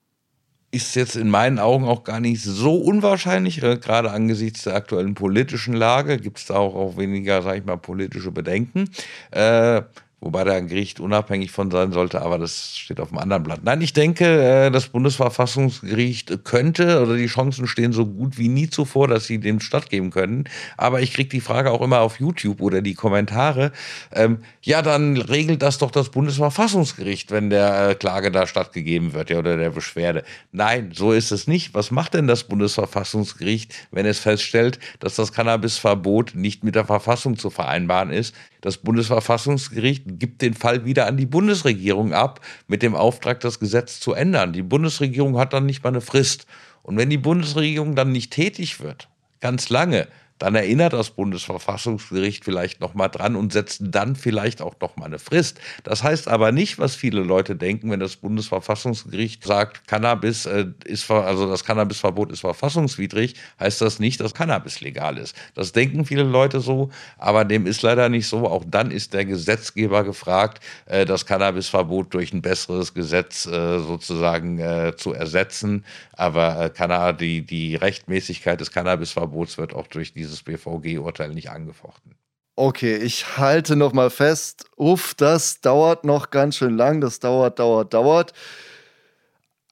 ist 0.71 0.97
jetzt 0.97 1.17
in 1.17 1.31
meinen 1.31 1.59
Augen 1.59 1.87
auch 1.87 2.05
gar 2.05 2.21
nicht 2.21 2.43
so 2.43 2.77
unwahrscheinlich, 2.77 3.63
äh, 3.63 3.79
gerade 3.79 4.11
angesichts 4.11 4.65
der 4.65 4.75
aktuellen 4.75 5.15
politischen 5.15 5.73
Lage 5.73 6.19
gibt 6.19 6.39
es 6.39 6.47
da 6.47 6.57
auch, 6.57 6.75
auch 6.75 6.97
weniger, 6.99 7.41
sag 7.41 7.57
ich 7.57 7.65
mal, 7.65 7.79
politische 7.79 8.33
Bedenken. 8.33 8.91
Äh, 9.31 9.83
Wobei 10.21 10.43
da 10.43 10.55
ein 10.55 10.67
Gericht 10.67 10.99
unabhängig 10.99 11.53
von 11.53 11.71
sein 11.71 11.93
sollte, 11.93 12.23
aber 12.23 12.39
das 12.39 12.77
steht 12.77 12.99
auf 12.99 13.13
einem 13.13 13.19
anderen 13.19 13.45
Blatt. 13.45 13.61
Nein, 13.63 13.81
ich 13.83 13.93
denke, 13.93 14.25
äh, 14.25 14.71
das 14.73 14.89
Bundesverfassungsgericht 14.89 16.43
könnte 16.43 17.01
oder 17.01 17.15
die 17.15 17.27
Chancen 17.27 17.69
stehen 17.69 17.93
so 17.93 18.05
gut 18.05 18.37
wie 18.37 18.49
nie 18.49 18.69
zuvor, 18.69 19.07
dass 19.07 19.27
sie 19.27 19.39
dem 19.39 19.61
stattgeben 19.61 20.11
können. 20.11 20.45
Aber 20.77 21.01
ich 21.03 21.13
kriege 21.13 21.29
die 21.29 21.41
Frage 21.41 21.71
auch 21.71 21.83
immer 21.83 22.01
auf 22.01 22.19
YouTube 22.19 22.61
oder 22.61 22.83
die 22.83 22.95
Kommentare. 22.95 23.71
Ähm, 24.11 24.39
ja, 24.63 24.83
dann 24.83 25.19
regelt 25.19 25.63
das 25.63 25.79
doch 25.79 25.93
das 25.93 26.09
Bundesverfassungsgericht, 26.09 27.31
wenn 27.31 27.49
der 27.49 27.91
äh, 27.91 27.95
Klage 27.95 28.33
da 28.33 28.49
stattgegeben 28.49 29.13
wird 29.13 29.31
ja, 29.31 29.39
oder 29.39 29.57
der 29.57 29.71
Beschwerde. 29.71 30.25
Nein, 30.51 30.91
so 30.93 31.13
ist 31.13 31.31
es 31.31 31.47
nicht. 31.47 31.75
Was 31.75 31.93
macht 31.93 32.15
denn 32.15 32.27
das 32.27 32.43
Bundesverfassungsgericht, 32.43 33.73
wenn 33.93 34.05
es 34.05 34.19
feststellt, 34.19 34.81
dass 34.99 35.15
das 35.15 35.33
Cannabisverbot 35.33 36.35
nicht 36.35 36.65
mit 36.65 36.75
der 36.75 36.87
Verfassung 36.87 37.39
zu 37.39 37.51
vereinbaren 37.51 38.11
ist? 38.11 38.35
Das 38.61 38.79
Bundesverfassungsgericht 38.79 40.05
gibt 40.07 40.43
den 40.43 40.55
Fall 40.55 40.85
wieder 40.85 41.07
an 41.07 41.17
die 41.17 41.27
Bundesregierung 41.27 42.13
ab 42.13 42.41
mit 42.67 42.83
dem 42.83 42.95
Auftrag, 42.95 43.41
das 43.41 43.61
Gesetz 43.61 44.01
zu 44.01 44.15
ändern. 44.15 44.53
Die 44.53 44.63
Bundesregierung 44.63 45.39
hat 45.39 45.53
dann 45.53 45.67
nicht 45.67 45.85
mal 45.85 45.91
eine 45.91 46.01
Frist. 46.01 46.47
Und 46.83 46.97
wenn 46.97 47.11
die 47.11 47.19
Bundesregierung 47.19 47.95
dann 47.95 48.13
nicht 48.13 48.33
tätig 48.33 48.81
wird, 48.81 49.09
ganz 49.41 49.69
lange, 49.69 50.09
dann 50.39 50.55
erinnert 50.55 50.93
das 50.93 51.11
Bundesverfassungsgericht 51.11 52.45
vielleicht 52.45 52.81
nochmal 52.81 53.09
dran 53.09 53.37
und 53.37 53.53
setzt 53.53 53.81
dann 53.83 54.17
vielleicht 54.17 54.63
auch 54.63 54.75
nochmal 54.81 55.09
eine 55.09 55.19
Frist. 55.19 55.61
Das 55.85 56.03
heißt 56.03 56.29
aber 56.29 56.53
nicht, 56.53 56.79
was 56.79 56.95
viele 56.95 57.21
Leute 57.21 57.57
denken, 57.57 57.91
wenn 57.91 58.01
das 58.01 58.17
Bundesverfassungsgericht 58.17 59.45
sagt, 59.45 59.87
Cannabis 59.89 60.47
äh, 60.47 60.67
ist, 60.85 61.11
also 61.11 61.49
das 61.49 61.65
Cannabisverbot 61.65 62.33
ist 62.33 62.41
verfassungswidrig, 62.41 63.35
heißt 63.61 63.81
das 63.81 63.99
nicht, 63.99 64.21
dass 64.21 64.35
Cannabis 64.35 64.81
legal 64.81 65.19
ist. 65.19 65.37
Das 65.55 65.73
denken 65.73 66.05
viele 66.05 66.23
Leute 66.23 66.61
so, 66.61 66.91
aber 67.17 67.45
dem 67.45 67.67
ist 67.67 67.83
leider 67.83 68.09
nicht 68.09 68.27
so. 68.27 68.47
Auch 68.49 68.65
dann 68.67 68.91
ist 68.91 69.15
der 69.15 69.25
Gesetzgeber 69.25 70.05
gefragt, 70.05 70.63
äh, 70.87 71.05
das 71.05 71.27
Cannabisverbot 71.27 72.15
durch 72.15 72.33
ein 72.33 72.43
besseres 72.43 72.95
Gesetz 72.95 73.47
äh, 73.47 73.79
sozusagen 73.81 74.59
äh, 74.59 74.95
zu 74.97 75.13
ersetzen. 75.13 75.85
Aber 76.13 76.73
äh, 76.75 77.15
die, 77.15 77.43
die 77.43 77.77
Rechtmäßigkeit 77.77 78.61
des 78.61 78.73
Cannabisverbots 78.73 79.59
wird 79.59 79.75
auch 79.75 79.87
durch 79.87 80.13
diese 80.13 80.28
dieses 80.29 80.43
BVG-Urteil 80.43 81.35
nicht 81.35 81.51
angefochten. 81.51 82.15
Okay, 82.55 82.97
ich 82.97 83.39
halte 83.39 83.77
noch 83.77 83.93
mal 83.93 84.11
fest. 84.11 84.67
Uff, 84.77 85.15
das 85.15 85.61
dauert 85.61 86.05
noch 86.05 86.31
ganz 86.31 86.57
schön 86.57 86.77
lang. 86.77 87.01
Das 87.01 87.21
dauert, 87.21 87.59
dauert, 87.59 87.95
dauert. 87.95 88.33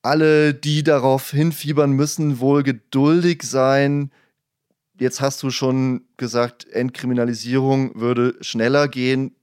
Alle, 0.03 0.55
die 0.55 0.85
darauf 0.85 1.31
hinfiebern, 1.31 1.91
müssen 1.91 2.39
wohl 2.39 2.63
geduldig 2.63 3.43
sein. 3.43 4.13
Jetzt 4.99 5.21
hast 5.21 5.43
du 5.43 5.51
schon 5.51 6.07
gesagt, 6.17 6.67
Entkriminalisierung 6.69 8.01
würde 8.01 8.37
schneller 8.41 8.87
gehen, 8.87 9.35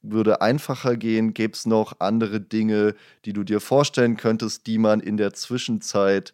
würde 0.00 0.40
einfacher 0.40 0.96
gehen. 0.96 1.34
Gäbe 1.34 1.52
es 1.52 1.66
noch 1.66 2.00
andere 2.00 2.40
Dinge, 2.40 2.94
die 3.26 3.34
du 3.34 3.44
dir 3.44 3.60
vorstellen 3.60 4.16
könntest, 4.16 4.66
die 4.66 4.78
man 4.78 5.00
in 5.00 5.18
der 5.18 5.34
Zwischenzeit 5.34 6.32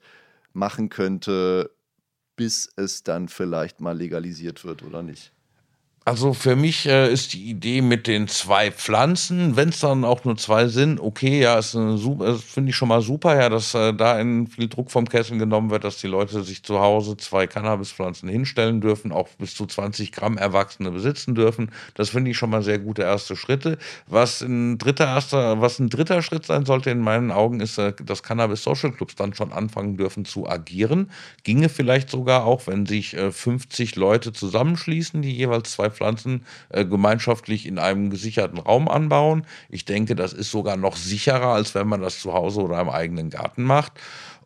machen 0.53 0.89
könnte, 0.89 1.73
bis 2.39 2.71
es 2.77 3.03
dann 3.03 3.29
vielleicht 3.29 3.81
mal 3.81 3.99
legalisiert 3.99 4.65
wird 4.65 4.85
oder 4.85 5.03
nicht? 5.03 5.33
Also 6.09 6.33
für 6.33 6.57
mich 6.57 6.87
äh, 6.87 7.13
ist 7.13 7.35
die 7.35 7.51
Idee 7.51 7.83
mit 7.83 8.07
den 8.07 8.29
zwei 8.29 8.71
Pflanzen, 8.71 9.57
wenn 9.57 9.69
es 9.69 9.81
dann 9.81 10.07
auch 10.07 10.25
nur 10.25 10.39
zwei 10.39 10.67
sind, 10.69 11.01
okay, 11.01 11.39
ja, 11.39 11.59
ist 11.59 11.73
finde 11.73 12.71
ich 12.71 12.77
schon 12.77 12.89
mal 12.89 13.03
super, 13.03 13.39
ja, 13.39 13.51
dass 13.51 13.75
äh, 13.75 13.93
da 13.93 14.17
viel 14.17 14.69
Druck 14.69 14.91
vom 14.91 15.07
Kessel 15.07 15.37
genommen 15.37 15.69
wird, 15.69 15.85
dass 15.85 15.99
die 15.99 16.07
Leute 16.07 16.43
sich 16.45 16.63
zu 16.63 16.81
Hause 16.81 17.19
zwei 17.19 17.47
Cannabispflanzen 17.47 18.27
hinstellen 18.27 18.81
dürfen, 18.81 19.13
auch 19.13 19.29
bis 19.39 19.55
zu 19.55 19.67
20 19.67 20.13
Gramm 20.13 20.39
Erwachsene 20.39 20.91
besitzen 20.91 21.35
dürfen. 21.35 21.73
Das 21.93 22.09
finde 22.09 22.31
ich 22.31 22.39
schon 22.39 22.49
mal 22.49 22.63
sehr 22.63 22.79
gute 22.79 23.03
erste 23.03 23.37
Schritte. 23.37 23.77
Was 24.07 24.41
ein 24.41 24.79
dritter 24.79 25.09
erster, 25.09 25.61
was 25.61 25.79
ein 25.79 25.91
dritter 25.91 26.23
Schritt 26.23 26.47
sein 26.47 26.65
sollte 26.65 26.89
in 26.89 27.01
meinen 27.01 27.31
Augen, 27.31 27.61
ist, 27.61 27.77
äh, 27.77 27.93
dass 28.03 28.23
Cannabis 28.23 28.63
Social 28.63 28.93
Clubs 28.93 29.15
dann 29.15 29.35
schon 29.35 29.53
anfangen 29.53 29.99
dürfen 29.99 30.25
zu 30.25 30.49
agieren. 30.49 31.11
Ginge 31.43 31.69
vielleicht 31.69 32.09
sogar 32.09 32.47
auch, 32.47 32.67
wenn 32.67 32.87
sich 32.87 33.13
äh, 33.13 33.31
50 33.31 33.97
Leute 33.97 34.33
zusammenschließen, 34.33 35.21
die 35.21 35.37
jeweils 35.37 35.73
zwei 35.73 35.91
Pflanzen 35.99 36.47
äh, 36.71 36.85
gemeinschaftlich 36.85 37.67
in 37.67 37.79
einem 37.79 38.11
gesicherten 38.11 38.59
Raum 38.59 38.89
anbauen. 38.89 39.47
Ich 39.69 39.85
denke, 39.85 40.15
das 40.15 40.33
ist 40.33 40.51
sogar 40.51 40.77
noch 40.77 40.97
sicherer, 40.97 41.49
als 41.49 41.75
wenn 41.75 41.89
man 41.89 42.01
das 42.01 42.21
zu 42.21 42.33
Hause 42.33 42.63
oder 42.63 42.81
im 42.81 42.89
eigenen 42.89 43.31
Garten 43.31 43.65
macht. 43.65 43.93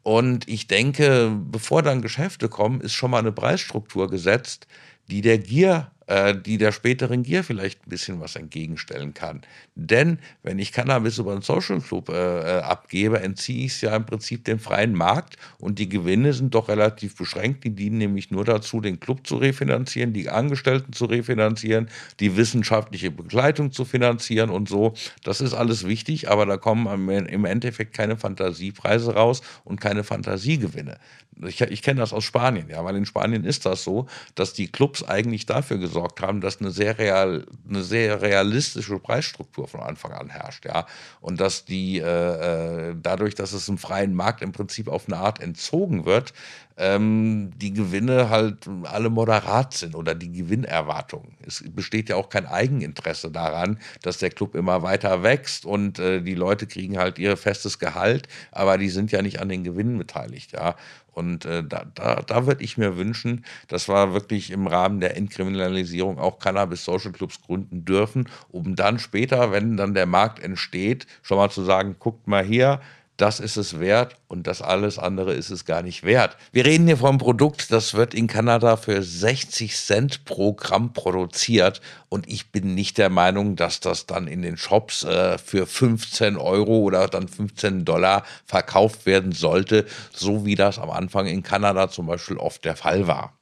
Und 0.03 0.49
ich 0.49 0.67
denke, 0.67 1.31
bevor 1.51 1.83
dann 1.83 2.03
Geschäfte 2.03 2.49
kommen, 2.49 2.81
ist 2.81 2.95
schon 2.95 3.13
mal 3.13 3.19
eine 3.19 3.33
Preisstruktur 3.33 4.11
gesetzt, 4.11 4.67
die 5.09 5.21
der 5.21 5.39
Gier 5.39 5.91
äh, 6.13 6.37
die 6.37 6.59
der 6.59 6.73
späteren 6.73 7.23
Gier 7.23 7.43
vielleicht 7.43 7.87
ein 7.87 7.89
bisschen 7.89 8.21
was 8.21 8.37
entgegenstellen 8.37 9.15
kann. 9.15 9.41
Denn 9.75 10.19
wenn 10.43 10.59
ich 10.59 10.71
Cannabis 10.71 11.17
über 11.17 11.33
einen 11.33 11.41
Social 11.41 11.81
Club 11.81 12.11
äh, 12.11 12.59
äh 12.59 12.61
abgebe, 12.61 13.21
entziehe 13.21 13.65
ich 13.65 13.73
es 13.73 13.81
ja 13.81 13.97
im 13.97 14.05
Prinzip 14.05 14.45
dem 14.45 14.59
freien 14.59 14.93
Markt 14.95 15.37
und 15.59 15.79
die 15.79 15.89
Gewinne 15.89 16.35
sind 16.35 16.55
doch 16.55 16.69
relativ 16.69 17.17
beschränkt. 17.17 17.65
Die 17.65 17.71
dienen 17.71 17.97
nämlich 17.97 18.31
nur 18.31 18.45
dazu, 18.45 18.83
den 18.83 19.01
Club 19.01 19.27
zu 19.27 19.37
refinanzieren, 19.37 20.13
die 20.13 20.29
Angestellten 20.29 20.93
zu 20.93 21.07
refinanzieren, 21.07 21.89
die 22.21 22.37
wissenschaftliche 22.37 23.11
Begleitung 23.11 23.73
zu 23.73 23.87
finanzieren 23.87 24.51
und 24.51 24.69
so. 24.69 24.93
Das 25.25 25.41
ist 25.41 25.55
alles 25.55 25.89
wichtig, 25.89 26.31
aber 26.31 26.45
da 26.45 26.59
kommen 26.59 27.09
im 27.09 27.45
Endeffekt 27.47 27.95
keine 27.95 28.19
Fantasiepreise 28.19 29.15
raus 29.15 29.41
und 29.65 29.81
keine 29.81 30.05
Fantasiegewinne. 30.05 30.99
Ich, 31.47 31.61
ich 31.61 31.83
kenne 31.83 32.01
das 32.01 32.13
aus 32.13 32.25
Spanien, 32.25 32.69
ja, 32.69 32.85
weil 32.85 32.95
in 32.97 33.07
Spanien 33.07 33.45
ist 33.45 33.65
das 33.65 33.83
so, 33.83 34.07
dass 34.35 34.53
die 34.53 34.69
Clubs 34.69 35.03
eigentlich 35.03 35.47
dafür 35.47 35.79
gesorgt 35.79 36.02
haben, 36.21 36.41
dass 36.41 36.61
eine 36.61 36.71
sehr 36.71 36.99
real, 36.99 37.47
eine 37.69 37.83
sehr 37.83 38.23
realistische 38.23 38.99
Preisstruktur 38.99 39.69
von 39.69 39.81
Anfang 39.81 40.13
an 40.13 40.29
herrscht, 40.29 40.65
ja, 40.65 40.87
und 41.21 41.41
dass 41.41 41.65
die 41.65 41.99
äh, 41.99 42.91
äh 42.91 42.95
dadurch, 43.01 43.35
dass 43.35 43.53
es 43.53 43.69
im 43.69 43.79
freien 43.79 44.15
Markt 44.15 44.43
im 44.43 44.53
Prinzip 44.53 44.89
auf 44.89 45.07
eine 45.07 45.17
Art 45.17 45.41
entzogen 45.41 46.05
wird, 46.05 46.33
ähm, 46.77 47.51
die 47.57 47.73
Gewinne 47.73 48.31
halt 48.31 48.69
alle 48.85 49.11
moderat 49.11 49.75
sind 49.75 49.95
oder 49.95 50.15
die 50.15 50.33
Gewinnerwartungen. 50.33 51.37
Es 51.47 51.63
besteht 51.67 52.09
ja 52.09 52.17
auch 52.17 52.29
kein 52.29 52.47
Eigeninteresse 52.47 53.31
daran, 53.31 53.79
dass 54.03 54.19
der 54.19 54.31
Club 54.31 54.55
immer 54.55 54.83
weiter 54.83 55.23
wächst 55.23 55.65
und 55.65 55.99
äh, 55.99 56.21
die 56.23 56.35
Leute 56.35 56.67
kriegen 56.67 56.99
halt 56.99 57.19
ihr 57.19 57.37
festes 57.37 57.79
Gehalt, 57.79 58.29
aber 58.51 58.79
die 58.79 58.89
sind 58.89 59.13
ja 59.13 59.23
nicht 59.23 59.41
an 59.41 59.49
den 59.49 59.65
Gewinnen 59.65 59.99
beteiligt, 59.99 60.53
ja. 60.53 60.77
Und 61.13 61.45
äh, 61.45 61.63
da, 61.63 61.85
da, 61.95 62.23
da 62.23 62.47
würde 62.47 62.65
ich 62.65 62.79
mir 62.79 62.97
wünschen, 62.97 63.45
dass 63.69 63.89
wir 63.89 64.13
wirklich 64.13 64.51
im 64.51 64.67
Rahmen 64.67 65.01
der 65.01 65.17
Entkriminalisierung 65.17 66.19
auch 66.19 66.39
Cannabis-Social 66.39 67.13
Clubs 67.13 67.41
gründen 67.43 67.85
dürfen, 67.85 68.29
um 68.51 68.77
dann 68.77 68.99
später, 68.99 69.53
wenn 69.53 69.77
dann 69.77 69.95
der 69.95 70.07
Markt 70.07 70.41
entsteht, 70.41 71.07
schon 71.23 71.37
mal 71.37 71.51
zu 71.51 71.63
sagen, 71.63 71.97
guckt 71.99 72.27
mal 72.27 72.45
hier, 72.45 72.81
das 73.23 73.39
ist 73.39 73.57
es 73.57 73.79
wert 73.79 74.17
und 74.27 74.49
das 74.49 74.63
alles 74.63 74.99
andere 74.99 75.33
ist 75.33 75.51
es 75.51 75.65
gar 75.65 75.83
nicht 75.83 76.03
wert. 76.03 76.37
Wir 76.51 76.67
reden 76.67 76.89
hier 76.89 76.97
vom 76.97 77.19
Produkt, 77.19 77.71
das 77.71 77.95
wird 77.95 78.15
in 78.15 78.27
Kanada 78.27 78.77
für 78.77 79.01
60 79.01 79.77
Cent 79.77 80.25
pro 80.25 80.55
Gramm 80.55 80.93
produziert 80.93 81.81
und 82.09 82.29
ich 82.29 82.51
bin 82.51 82.75
nicht 82.75 82.99
der 82.99 83.11
Meinung, 83.11 83.55
dass 83.55 83.79
das 83.79 84.07
dann 84.07 84.27
in 84.27 84.43
den 84.43 84.57
Shops 84.57 85.05
äh, 85.05 85.39
für 85.39 85.69
15 85.69 86.37
Euro 86.37 86.79
oder 86.79 87.07
dann 87.07 87.29
15 87.29 87.85
Dollar 87.85 88.25
verkauft 88.45 89.07
werden 89.07 89.31
sollte, 89.31 89.87
so 90.13 90.45
wie 90.45 90.57
das 90.57 90.81
am 90.81 90.91
Anfang 90.91 91.27
in 91.27 91.45
Kanada 91.45 91.89
zum 91.89 92.07
Beispiel 92.07 92.39
oft 92.39 92.65
der 92.65 92.75
Fall 92.75 93.07
war. 93.07 93.35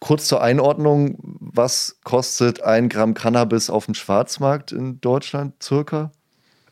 Kurz 0.00 0.28
zur 0.28 0.42
Einordnung, 0.42 1.16
was 1.40 1.96
kostet 2.04 2.62
ein 2.62 2.90
Gramm 2.90 3.14
Cannabis 3.14 3.70
auf 3.70 3.86
dem 3.86 3.94
Schwarzmarkt 3.94 4.70
in 4.70 5.00
Deutschland 5.00 5.62
circa? 5.62 6.12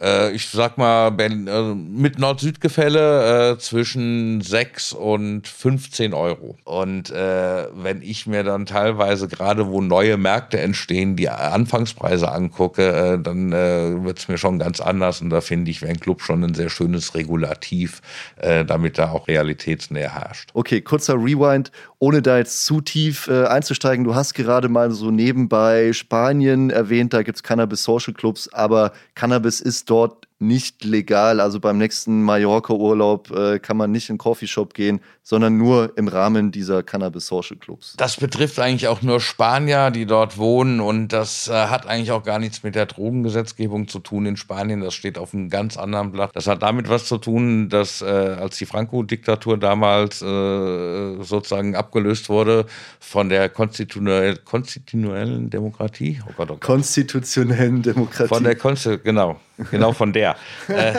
Äh, 0.01 0.32
ich 0.32 0.48
sag 0.48 0.78
mal, 0.78 1.11
ben, 1.11 1.46
äh, 1.46 1.74
mit 1.74 2.18
Nord-Süd-Gefälle 2.18 3.53
äh, 3.53 3.59
zwischen 3.59 4.40
6 4.40 4.94
und 4.94 5.46
15 5.46 6.14
Euro. 6.14 6.57
Und 6.64 7.11
äh, 7.11 7.66
wenn 7.74 8.01
ich 8.03 8.26
mir 8.26 8.42
dann 8.42 8.66
teilweise 8.66 9.28
gerade, 9.28 9.68
wo 9.68 9.80
neue 9.80 10.16
Märkte 10.16 10.59
entstehen, 10.59 11.16
die 11.16 11.28
Anfangspreise 11.28 12.30
angucke, 12.30 12.88
äh, 12.88 13.18
dann 13.18 13.53
äh, 13.53 14.03
wird 14.03 14.18
es 14.18 14.28
mir 14.28 14.38
schon 14.38 14.59
ganz 14.59 14.80
anders. 14.80 15.20
Und 15.20 15.30
da 15.30 15.40
finde 15.40 15.70
ich, 15.70 15.82
wäre 15.82 15.92
ein 15.92 16.01
Club 16.01 16.22
schon 16.22 16.42
ein 16.44 16.55
sehr 16.55 16.70
schönes 16.70 17.14
Regulativ, 17.14 18.01
äh, 18.36 18.64
damit 18.64 18.98
da 18.98 19.11
auch 19.11 19.28
Realitätsnähe 19.28 20.14
herrscht. 20.14 20.51
Okay, 20.55 20.80
kurzer 20.80 21.14
Rewind, 21.14 21.70
ohne 21.98 22.22
da 22.22 22.38
jetzt 22.38 22.64
zu 22.64 22.80
tief 22.80 23.28
einzusteigen. 23.28 24.05
Du 24.05 24.14
hast 24.14 24.34
gerade 24.34 24.68
mal 24.68 24.90
so 24.90 25.11
nebenbei 25.11 25.92
Spanien 25.92 26.70
erwähnt, 26.70 27.12
da 27.12 27.22
gibt 27.22 27.36
es 27.36 27.42
Cannabis 27.42 27.84
Social 27.84 28.14
Clubs, 28.14 28.48
aber 28.53 28.92
Cannabis 29.14 29.61
ist 29.61 29.89
dort 29.91 30.28
nicht 30.41 30.84
legal. 30.84 31.38
Also 31.38 31.61
beim 31.61 31.76
nächsten 31.76 32.22
Mallorca-Urlaub 32.22 33.30
äh, 33.30 33.59
kann 33.59 33.76
man 33.76 33.93
nicht 33.93 34.09
in 34.09 34.14
einen 34.14 34.18
Coffeeshop 34.18 34.72
gehen, 34.72 35.01
sondern 35.22 35.59
nur 35.59 35.93
im 35.99 36.09
Rahmen 36.09 36.51
dieser 36.51 36.82
Cannabis-Social 36.82 37.59
Clubs. 37.59 37.95
Das 37.99 38.16
betrifft 38.16 38.59
eigentlich 38.59 38.88
auch 38.88 39.03
nur 39.03 39.20
Spanier, 39.20 39.91
die 39.91 40.07
dort 40.07 40.38
wohnen. 40.38 40.80
Und 40.80 41.09
das 41.09 41.49
äh, 41.49 41.53
hat 41.53 41.86
eigentlich 41.86 42.11
auch 42.11 42.22
gar 42.22 42.38
nichts 42.38 42.62
mit 42.62 42.74
der 42.74 42.86
Drogengesetzgebung 42.86 43.86
zu 43.86 43.99
tun 43.99 44.24
in 44.24 44.38
Spanien. 44.38 44.80
Das 44.80 44.95
steht 44.95 45.18
auf 45.18 45.34
einem 45.34 45.51
ganz 45.51 45.76
anderen 45.76 46.11
Blatt. 46.11 46.30
Das 46.32 46.47
hat 46.47 46.62
damit 46.62 46.88
was 46.88 47.05
zu 47.05 47.18
tun, 47.18 47.68
dass 47.68 48.01
äh, 48.01 48.07
als 48.07 48.57
die 48.57 48.66
Franco-Diktatur 48.66 49.59
damals 49.59 50.22
äh, 50.22 51.22
sozusagen 51.22 51.76
abgelöst 51.76 52.30
wurde 52.30 52.64
von 52.99 53.28
der 53.28 53.51
konstitutionellen, 53.51 54.38
konstitutionellen 54.47 55.51
Demokratie. 55.51 56.18
Oh 56.26 56.32
Gott, 56.34 56.51
oh 56.51 56.55
Gott. 56.55 56.61
Konstitutionellen 56.62 57.82
Demokratie. 57.82 58.28
Von 58.28 58.45
der 58.45 58.57
Konsti 58.57 58.97
genau, 59.05 59.38
genau 59.70 59.92
von 59.92 60.12
der. 60.12 60.36
Äh, 60.68 60.94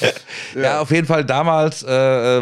ja. 0.00 0.08
ja. 0.62 0.80
auf 0.80 0.90
jeden 0.90 1.06
Fall 1.06 1.24
damals 1.24 1.82
äh, 1.82 1.88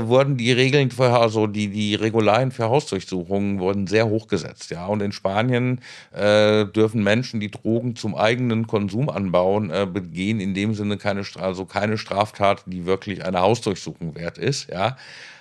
wurden 0.06 0.36
die 0.36 0.52
Regeln 0.52 0.90
für 0.90 1.10
also 1.10 1.46
die 1.46 1.68
die 1.68 1.94
Regularien 1.94 2.50
für 2.50 2.68
Hausdurchsuchungen 2.68 3.58
wurden 3.60 3.86
sehr 3.86 4.08
hochgesetzt, 4.08 4.70
ja 4.70 4.86
und 4.86 5.02
in 5.02 5.12
Spanien 5.12 5.80
äh, 6.12 6.64
dürfen 6.66 7.02
Menschen, 7.02 7.40
die 7.40 7.50
Drogen 7.50 7.96
zum 7.96 8.14
eigenen 8.14 8.66
Konsum 8.66 9.08
anbauen, 9.08 9.70
äh, 9.70 9.86
begehen 9.86 10.40
in 10.40 10.54
dem 10.54 10.74
Sinne 10.74 10.96
keine 10.96 11.24
also 11.38 11.64
keine 11.64 11.98
Straftat, 11.98 12.62
die 12.66 12.86
wirklich 12.86 13.24
eine 13.24 13.40
Hausdurchsuchung 13.40 14.14
wert 14.14 14.38
ist, 14.38 14.70
ja. 14.70 14.96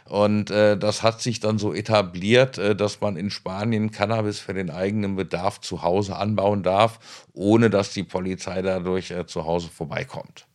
Und 0.09 0.51
äh, 0.51 0.77
das 0.77 1.03
hat 1.03 1.21
sich 1.21 1.39
dann 1.39 1.57
so 1.57 1.73
etabliert, 1.73 2.57
äh, 2.57 2.75
dass 2.75 3.01
man 3.01 3.17
in 3.17 3.29
Spanien 3.29 3.91
Cannabis 3.91 4.39
für 4.39 4.53
den 4.53 4.69
eigenen 4.69 5.15
Bedarf 5.15 5.59
zu 5.59 5.83
Hause 5.83 6.15
anbauen 6.15 6.63
darf, 6.63 7.27
ohne 7.33 7.69
dass 7.69 7.93
die 7.93 8.03
Polizei 8.03 8.61
dadurch 8.61 9.11
äh, 9.11 9.25
zu 9.25 9.45
Hause 9.45 9.69
vorbeikommt. 9.69 10.46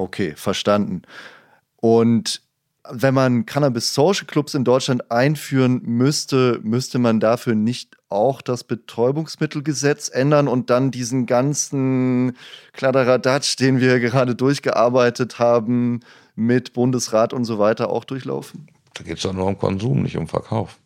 Okay, 0.00 0.32
verstanden. 0.34 1.02
Und 1.76 2.40
wenn 2.90 3.12
man 3.12 3.44
Cannabis 3.44 3.92
Social 3.92 4.24
Clubs 4.26 4.54
in 4.54 4.64
Deutschland 4.64 5.10
einführen 5.10 5.82
müsste, 5.84 6.58
müsste 6.62 6.98
man 6.98 7.20
dafür 7.20 7.54
nicht 7.54 7.98
auch 8.08 8.40
das 8.40 8.64
Betäubungsmittelgesetz 8.64 10.08
ändern 10.08 10.48
und 10.48 10.70
dann 10.70 10.90
diesen 10.90 11.26
ganzen 11.26 12.34
Kladderadatsch, 12.72 13.56
den 13.56 13.78
wir 13.78 14.00
gerade 14.00 14.34
durchgearbeitet 14.34 15.38
haben, 15.38 16.00
mit 16.34 16.72
Bundesrat 16.72 17.34
und 17.34 17.44
so 17.44 17.58
weiter 17.58 17.90
auch 17.90 18.04
durchlaufen? 18.04 18.68
Da 18.94 19.04
geht 19.04 19.18
es 19.18 19.22
doch 19.24 19.34
nur 19.34 19.48
um 19.48 19.58
Konsum, 19.58 20.02
nicht 20.02 20.16
um 20.16 20.28
Verkauf. 20.28 20.78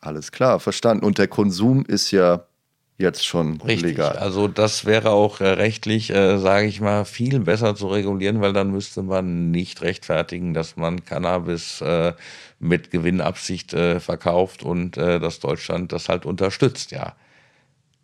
Alles 0.00 0.32
klar, 0.32 0.60
verstanden. 0.60 1.04
Und 1.04 1.18
der 1.18 1.28
Konsum 1.28 1.84
ist 1.84 2.10
ja 2.10 2.46
jetzt 3.00 3.26
schon 3.26 3.60
Richtig. 3.60 3.90
legal. 3.90 4.16
Also 4.16 4.48
das 4.48 4.84
wäre 4.84 5.10
auch 5.10 5.40
äh, 5.40 5.48
rechtlich, 5.48 6.10
äh, 6.10 6.38
sage 6.38 6.66
ich 6.66 6.80
mal, 6.80 7.04
viel 7.04 7.40
besser 7.40 7.74
zu 7.74 7.88
regulieren, 7.88 8.40
weil 8.40 8.52
dann 8.52 8.70
müsste 8.70 9.02
man 9.02 9.50
nicht 9.50 9.82
rechtfertigen, 9.82 10.54
dass 10.54 10.76
man 10.76 11.04
Cannabis 11.04 11.80
äh, 11.80 12.12
mit 12.58 12.90
Gewinnabsicht 12.90 13.72
äh, 13.72 14.00
verkauft 14.00 14.62
und 14.62 14.96
äh, 14.96 15.18
dass 15.18 15.40
Deutschland 15.40 15.92
das 15.92 16.08
halt 16.08 16.26
unterstützt, 16.26 16.90
ja. 16.90 17.14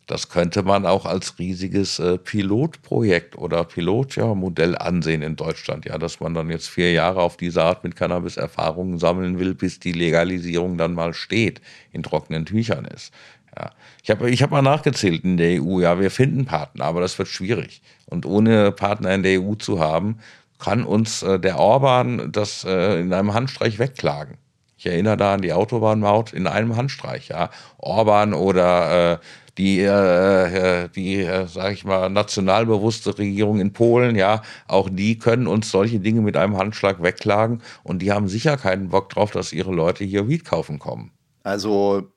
Das 0.07 0.29
könnte 0.29 0.63
man 0.63 0.87
auch 0.87 1.05
als 1.05 1.37
riesiges 1.41 1.99
äh, 1.99 2.17
Pilotprojekt 2.17 3.37
oder 3.37 3.65
Pilotmodell 3.65 4.73
ja, 4.73 4.79
ansehen 4.79 5.21
in 5.21 5.35
Deutschland, 5.35 5.85
ja, 5.85 5.99
dass 5.99 6.21
man 6.21 6.33
dann 6.33 6.49
jetzt 6.49 6.69
vier 6.69 6.93
Jahre 6.93 7.21
auf 7.21 7.37
diese 7.37 7.65
Art 7.65 7.83
mit 7.83 7.97
Cannabis 7.97 8.37
Erfahrungen 8.37 9.01
sammeln 9.01 9.41
will, 9.41 9.55
bis 9.55 9.81
die 9.81 9.91
Legalisierung 9.91 10.79
dann 10.79 10.95
mal 10.95 11.13
steht, 11.13 11.61
in 11.93 12.05
trockenen 12.05 12.47
Tüchern 12.47 12.85
ist. 12.85 13.13
Ja. 13.59 13.71
Ich 14.03 14.11
habe 14.11 14.31
ich 14.31 14.43
hab 14.43 14.51
mal 14.51 14.63
nachgezählt 14.63 15.25
in 15.25 15.37
der 15.37 15.63
EU, 15.63 15.81
ja, 15.81 15.99
wir 15.99 16.11
finden 16.11 16.45
Partner, 16.45 16.85
aber 16.85 17.01
das 17.01 17.19
wird 17.19 17.29
schwierig. 17.29 17.83
Und 18.07 18.27
ohne 18.27 18.73
Partner 18.73 19.15
in 19.15 19.23
der 19.23 19.41
EU 19.41 19.55
zu 19.55 19.81
haben, 19.81 20.19
kann 20.59 20.85
uns 20.85 21.23
äh, 21.23 21.39
der 21.39 21.59
Orban 21.59 22.31
das 22.33 22.65
äh, 22.65 23.01
in 23.01 23.13
einem 23.13 23.35
Handstreich 23.35 23.79
wegklagen. 23.79 24.39
Ich 24.79 24.87
erinnere 24.87 25.17
da 25.17 25.35
an 25.35 25.43
die 25.43 25.53
Autobahnmaut 25.53 26.33
in 26.33 26.47
einem 26.47 26.77
Handstreich, 26.77 27.29
ja. 27.29 27.51
Orban 27.79 28.35
oder 28.35 29.15
äh, 29.15 29.19
die, 29.59 29.81
äh, 29.81 30.85
äh 30.85 30.89
die 30.95 31.23
äh, 31.23 31.47
sage 31.47 31.73
ich 31.73 31.85
mal, 31.85 32.11
nationalbewusste 32.11 33.17
Regierung 33.19 33.59
in 33.59 33.73
Polen, 33.73 34.17
ja, 34.17 34.43
auch 34.69 34.91
die 34.91 35.19
können 35.19 35.47
uns 35.47 35.71
solche 35.71 35.99
Dinge 35.99 36.21
mit 36.21 36.37
einem 36.37 36.59
Handschlag 36.59 37.03
wegklagen 37.03 37.63
und 37.83 38.03
die 38.03 38.13
haben 38.13 38.29
sicher 38.29 38.59
keinen 38.59 38.91
Bock 38.91 39.09
drauf, 39.09 39.31
dass 39.31 39.53
ihre 39.53 39.73
Leute 39.73 40.05
hier 40.05 40.29
Weed 40.29 40.45
kaufen 40.45 40.79
kommen. 40.79 41.11
Also 41.43 42.09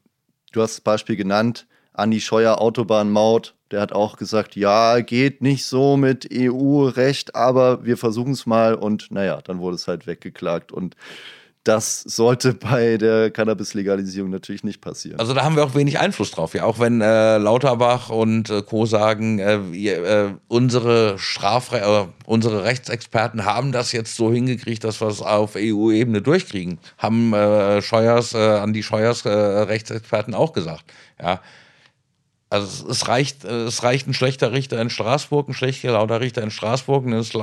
du 0.51 0.61
hast 0.61 0.75
das 0.75 0.81
Beispiel 0.81 1.15
genannt, 1.15 1.67
Andi 1.93 2.21
Scheuer, 2.21 2.61
Autobahnmaut, 2.61 3.55
der 3.71 3.81
hat 3.81 3.91
auch 3.91 4.17
gesagt, 4.17 4.55
ja, 4.55 4.99
geht 5.01 5.41
nicht 5.41 5.65
so 5.65 5.97
mit 5.97 6.27
EU-Recht, 6.31 7.35
aber 7.35 7.85
wir 7.85 7.97
versuchen 7.97 8.33
es 8.33 8.45
mal 8.45 8.73
und 8.73 9.11
naja, 9.11 9.41
dann 9.43 9.59
wurde 9.59 9.75
es 9.75 9.87
halt 9.87 10.07
weggeklagt 10.07 10.71
und 10.71 10.95
das 11.65 12.01
sollte 12.01 12.53
bei 12.53 12.97
der 12.97 13.31
Cannabis-Legalisierung 13.31 14.29
natürlich 14.29 14.63
nicht 14.63 14.79
passieren. 14.79 15.19
Also 15.19 15.33
da 15.33 15.43
haben 15.43 15.55
wir 15.55 15.63
auch 15.63 15.75
wenig 15.75 15.99
Einfluss 15.99 16.31
drauf. 16.31 16.53
Ja, 16.53 16.63
auch 16.63 16.79
wenn 16.79 17.01
äh, 17.01 17.37
Lauterbach 17.37 18.09
und 18.09 18.49
äh, 18.49 18.61
Co. 18.61 18.85
sagen, 18.85 19.39
äh, 19.39 19.55
äh, 19.55 20.31
unsere 20.47 21.19
Strafre 21.19 21.79
äh, 21.79 22.07
unsere 22.25 22.63
Rechtsexperten 22.63 23.43
haben 23.43 23.71
das 23.71 23.91
jetzt 23.91 24.15
so 24.15 24.31
hingekriegt, 24.31 24.83
dass 24.83 25.01
wir 25.01 25.07
es 25.07 25.21
auf 25.21 25.55
EU-Ebene 25.57 26.21
durchkriegen. 26.21 26.79
Haben 26.97 27.33
äh, 27.33 27.81
Scheuers, 27.81 28.35
an 28.35 28.73
die 28.73 28.83
Scheuers 28.83 29.25
Rechtsexperten 29.25 30.33
auch 30.33 30.53
gesagt. 30.53 30.85
Ja. 31.21 31.41
Also 32.49 32.89
es 32.89 33.07
reicht, 33.07 33.43
es 33.43 33.83
reicht 33.83 34.07
ein 34.07 34.13
schlechter 34.13 34.51
Richter 34.51 34.81
in 34.81 34.89
Straßburg, 34.89 35.49
ein 35.49 35.53
schlecht 35.53 35.81
gelaunter 35.81 36.19
Richter 36.19 36.41
in 36.41 36.51
Straßburg 36.51 37.05
und 37.05 37.13
es 37.13 37.35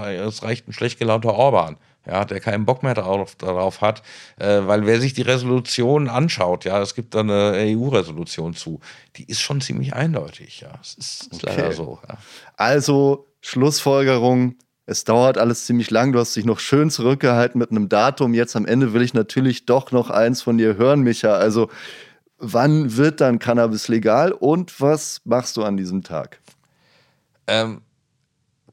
reicht 0.43 0.69
ein 0.69 0.73
schlecht 0.73 0.99
gelaunter 0.99 1.35
Orban 1.35 1.77
ja, 2.07 2.25
der 2.25 2.41
keinen 2.41 2.65
Bock 2.65 2.83
mehr 2.83 2.95
darauf, 2.95 3.35
darauf 3.35 3.81
hat, 3.81 4.03
äh, 4.39 4.61
weil 4.63 4.87
wer 4.87 5.01
sich 5.01 5.13
die 5.13 5.23
Resolution 5.23 6.09
anschaut, 6.09 6.65
ja, 6.65 6.81
es 6.81 6.95
gibt 6.95 7.15
da 7.15 7.21
eine 7.21 7.53
EU-Resolution 7.55 8.55
zu, 8.55 8.81
die 9.17 9.25
ist 9.25 9.41
schon 9.41 9.61
ziemlich 9.61 9.95
eindeutig, 9.95 10.61
ja, 10.61 10.71
es 10.81 10.95
ist, 10.95 11.33
ist 11.33 11.45
okay. 11.45 11.55
leider 11.57 11.73
so. 11.73 11.99
Ja. 12.09 12.19
Also 12.57 13.27
Schlussfolgerung, 13.41 14.57
es 14.87 15.05
dauert 15.05 15.39
alles 15.39 15.67
ziemlich 15.67 15.91
lang, 15.91 16.13
du 16.13 16.21
hast 16.21 16.37
dich 16.37 16.45
noch 16.45 16.61
schön 16.61 16.91
zurückgehalten 16.91 17.59
mit 17.59 17.71
einem 17.71 17.89
Datum, 17.89 18.35
jetzt 18.35 18.57
am 18.57 18.67
Ende 18.67 18.93
will 18.93 19.03
ich 19.03 19.15
natürlich 19.15 19.67
doch 19.67 19.91
noch 19.91 20.11
eins 20.11 20.43
von 20.43 20.59
dir 20.59 20.77
hören, 20.77 21.01
Micha, 21.01 21.35
also 21.35 21.69
wann 22.39 22.97
wird 22.97 23.21
dann 23.21 23.39
Cannabis 23.39 23.89
legal 23.89 24.33
und 24.33 24.81
was 24.81 25.23
machst 25.25 25.57
du 25.57 25.65
an 25.65 25.77
diesem 25.77 26.03
Tag? 26.03 26.41
Ähm, 27.47 27.83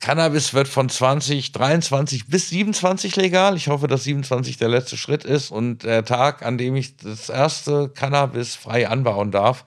Cannabis 0.04 0.54
wird 0.54 0.68
von 0.68 0.90
2023 0.90 2.28
bis 2.28 2.50
27 2.50 3.16
legal. 3.16 3.56
Ich 3.56 3.70
hoffe, 3.70 3.88
dass 3.88 4.04
27 4.04 4.58
der 4.58 4.68
letzte 4.68 4.98
Schritt 4.98 5.24
ist 5.24 5.50
und 5.50 5.84
der 5.84 6.04
Tag, 6.04 6.46
an 6.46 6.58
dem 6.58 6.76
ich 6.76 6.98
das 6.98 7.30
erste 7.30 7.88
Cannabis 7.88 8.54
frei 8.58 8.90
anbauen 8.90 9.32
darf, 9.32 9.64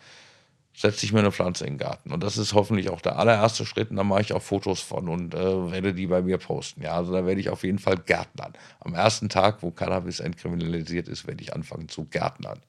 setze 0.77 1.07
ich 1.07 1.15
mir 1.15 1.21
eine 1.21 1.33
Pflanze 1.33 1.65
in 1.65 1.73
den 1.73 1.79
Garten. 1.79 2.13
Und 2.13 2.23
das 2.23 2.37
ist 2.37 2.53
hoffentlich 2.53 2.91
auch 2.91 3.01
der 3.01 3.19
allererste 3.19 3.65
Schritt. 3.65 3.89
Und 3.89 3.97
da 3.97 4.05
mache 4.05 4.21
ich 4.21 4.35
auch 4.35 4.43
Fotos 4.43 4.83
von 4.83 5.09
und 5.09 5.35
äh, 5.35 5.73
werde 5.73 5.95
die 5.95 6.07
bei 6.07 6.21
mir 6.21 6.37
posten. 6.37 6.83
Ja, 6.83 6.97
also 6.97 7.15
da 7.15 7.25
werde 7.25 7.41
ich 7.41 7.49
auf 7.49 7.65
jeden 7.65 7.79
Fall 7.79 7.97
Gärtnern. 7.97 8.53
Am 8.81 8.93
ersten 8.93 9.31
Tag, 9.31 9.63
wo 9.63 9.71
Cannabis 9.71 10.21
entkriminalisiert 10.21 11.09
ist, 11.09 11.27
werde 11.27 11.43
ich 11.43 11.55
anfangen 11.55 11.89
zu 11.89 12.05
Gärtnern. 12.05 12.61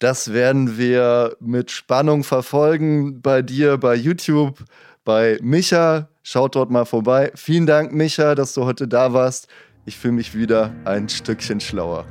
Das 0.00 0.32
werden 0.32 0.76
wir 0.76 1.36
mit 1.38 1.70
Spannung 1.70 2.24
verfolgen 2.24 3.22
bei 3.22 3.42
dir, 3.42 3.78
bei 3.78 3.94
YouTube, 3.94 4.64
bei 5.04 5.38
Micha. 5.40 6.08
Schaut 6.28 6.56
dort 6.56 6.72
mal 6.72 6.84
vorbei. 6.84 7.30
Vielen 7.36 7.66
Dank, 7.66 7.92
Micha, 7.92 8.34
dass 8.34 8.52
du 8.52 8.64
heute 8.64 8.88
da 8.88 9.12
warst. 9.12 9.46
Ich 9.84 9.96
fühle 9.96 10.14
mich 10.14 10.36
wieder 10.36 10.74
ein 10.84 11.08
Stückchen 11.08 11.60
schlauer. 11.60 12.04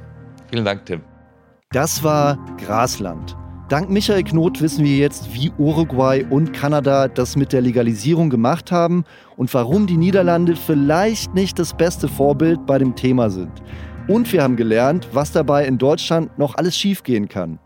Vielen 0.50 0.64
Dank, 0.64 0.86
Tim. 0.86 1.02
Das 1.72 2.02
war 2.02 2.38
Grasland. 2.66 3.36
Dank 3.68 3.90
Michael 3.90 4.24
Knot 4.24 4.62
wissen 4.62 4.86
wir 4.86 4.96
jetzt, 4.96 5.34
wie 5.34 5.52
Uruguay 5.58 6.26
und 6.30 6.54
Kanada 6.54 7.10
das 7.10 7.36
mit 7.36 7.52
der 7.52 7.60
Legalisierung 7.60 8.30
gemacht 8.30 8.72
haben 8.72 9.04
und 9.36 9.54
warum 9.54 9.86
die 9.86 9.98
Niederlande 9.98 10.56
vielleicht 10.56 11.34
nicht 11.34 11.60
das 11.60 11.74
beste 11.74 12.08
Vorbild 12.08 12.66
bei 12.66 12.78
dem 12.78 12.96
Thema 12.96 13.30
sind. 13.30 13.52
Und 14.08 14.32
wir 14.32 14.44
haben 14.44 14.56
gelernt, 14.56 15.10
was 15.12 15.34
dabei 15.34 15.66
in 15.66 15.78
Deutschland 15.78 16.40
noch 16.40 16.56
alles 16.56 16.78
schiefgehen 16.78 17.28
kann. 17.28 17.60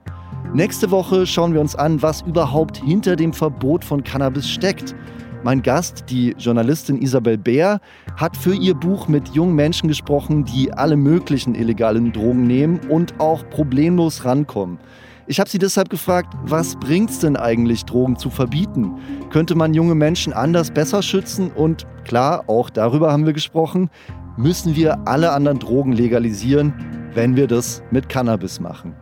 Nächste 0.56 0.90
Woche 0.90 1.28
schauen 1.28 1.54
wir 1.54 1.62
uns 1.62 1.76
an, 1.76 2.02
was 2.02 2.24
überhaupt 2.24 2.78
hinter 2.78 3.16
dem 3.16 3.34
Verbot 3.34 3.86
von 3.86 4.04
Cannabis 4.04 4.50
steckt. 4.50 4.96
Mein 5.42 5.62
Gast, 5.62 6.06
die 6.10 6.36
Journalistin 6.38 7.02
Isabel 7.02 7.38
Bär, 7.38 7.80
hat 8.18 8.36
für 8.36 8.54
ihr 8.54 8.74
Buch 8.74 9.08
mit 9.08 9.30
jungen 9.30 9.56
Menschen 9.56 9.88
gesprochen, 9.88 10.44
die 10.44 10.74
alle 10.74 10.98
möglichen 10.98 11.56
illegalen 11.56 12.12
Drogen 12.12 12.46
nehmen 12.46 12.82
und 12.90 13.18
auch 13.22 13.50
problemlos 13.50 14.26
rankommen. 14.26 14.80
Ich 15.28 15.40
habe 15.40 15.50
sie 15.50 15.60
deshalb 15.60 15.90
gefragt, 15.90 16.34
was 16.44 16.76
bringt 16.76 17.12
es 17.12 17.20
denn 17.20 17.38
eigentlich, 17.38 17.86
Drogen 17.86 18.18
zu 18.18 18.30
verbieten? 18.30 18.96
Könnte 19.30 19.56
man 19.56 19.74
junge 19.74 19.96
Menschen 19.96 20.34
anders 20.34 20.72
besser 20.72 21.02
schützen? 21.02 21.52
Und 21.52 21.88
klar, 22.04 22.44
auch 22.48 22.70
darüber 22.70 23.12
haben 23.12 23.26
wir 23.26 23.34
gesprochen, 23.34 23.90
müssen 24.36 24.76
wir 24.76 25.08
alle 25.08 25.32
anderen 25.32 25.60
Drogen 25.60 25.94
legalisieren, 25.94 26.74
wenn 27.14 27.38
wir 27.38 27.48
das 27.48 27.82
mit 27.92 28.10
Cannabis 28.10 28.60
machen. 28.60 28.94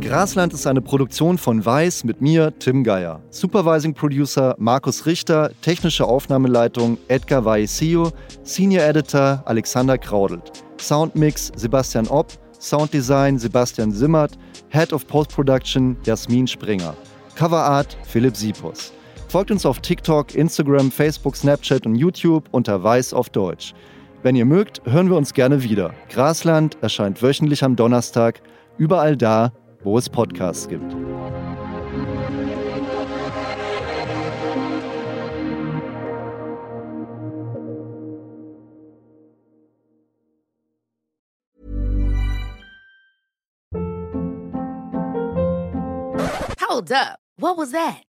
Grasland 0.00 0.54
ist 0.54 0.66
eine 0.66 0.80
Produktion 0.80 1.36
von 1.36 1.64
Weiß 1.64 2.04
mit 2.04 2.22
mir, 2.22 2.58
Tim 2.58 2.82
Geier. 2.82 3.20
Supervising 3.28 3.92
Producer 3.92 4.54
Markus 4.58 5.04
Richter, 5.04 5.50
technische 5.60 6.06
Aufnahmeleitung 6.06 6.96
Edgar 7.08 7.44
Vaisio, 7.44 8.10
Senior 8.42 8.84
Editor 8.84 9.42
Alexander 9.44 9.98
Kraudelt. 9.98 10.52
Soundmix 10.80 11.52
Sebastian 11.54 12.06
Opp, 12.08 12.32
Sounddesign 12.58 13.38
Sebastian 13.38 13.92
Simmert, 13.92 14.32
Head 14.70 14.92
of 14.94 15.06
Post 15.06 15.34
Production 15.34 15.96
Jasmin 16.04 16.46
Springer. 16.46 16.94
Coverart 17.36 17.96
Philipp 18.04 18.36
Siepos. 18.36 18.92
Folgt 19.28 19.50
uns 19.50 19.66
auf 19.66 19.80
TikTok, 19.80 20.34
Instagram, 20.34 20.90
Facebook, 20.90 21.36
Snapchat 21.36 21.84
und 21.84 21.94
YouTube 21.94 22.48
unter 22.52 22.82
Weiß 22.82 23.12
auf 23.12 23.28
Deutsch. 23.28 23.74
Wenn 24.22 24.34
ihr 24.34 24.46
mögt, 24.46 24.80
hören 24.86 25.10
wir 25.10 25.16
uns 25.16 25.34
gerne 25.34 25.62
wieder. 25.62 25.94
Grasland 26.08 26.78
erscheint 26.80 27.22
wöchentlich 27.22 27.62
am 27.62 27.76
Donnerstag, 27.76 28.40
überall 28.76 29.16
da, 29.16 29.52
wo 29.82 29.98
es 29.98 30.08
Podcasts 30.08 30.68
gibt. 30.68 30.94
Hold 46.60 46.92
up. 46.92 47.18
What 47.36 47.56
was 47.56 47.72
that? 47.72 48.09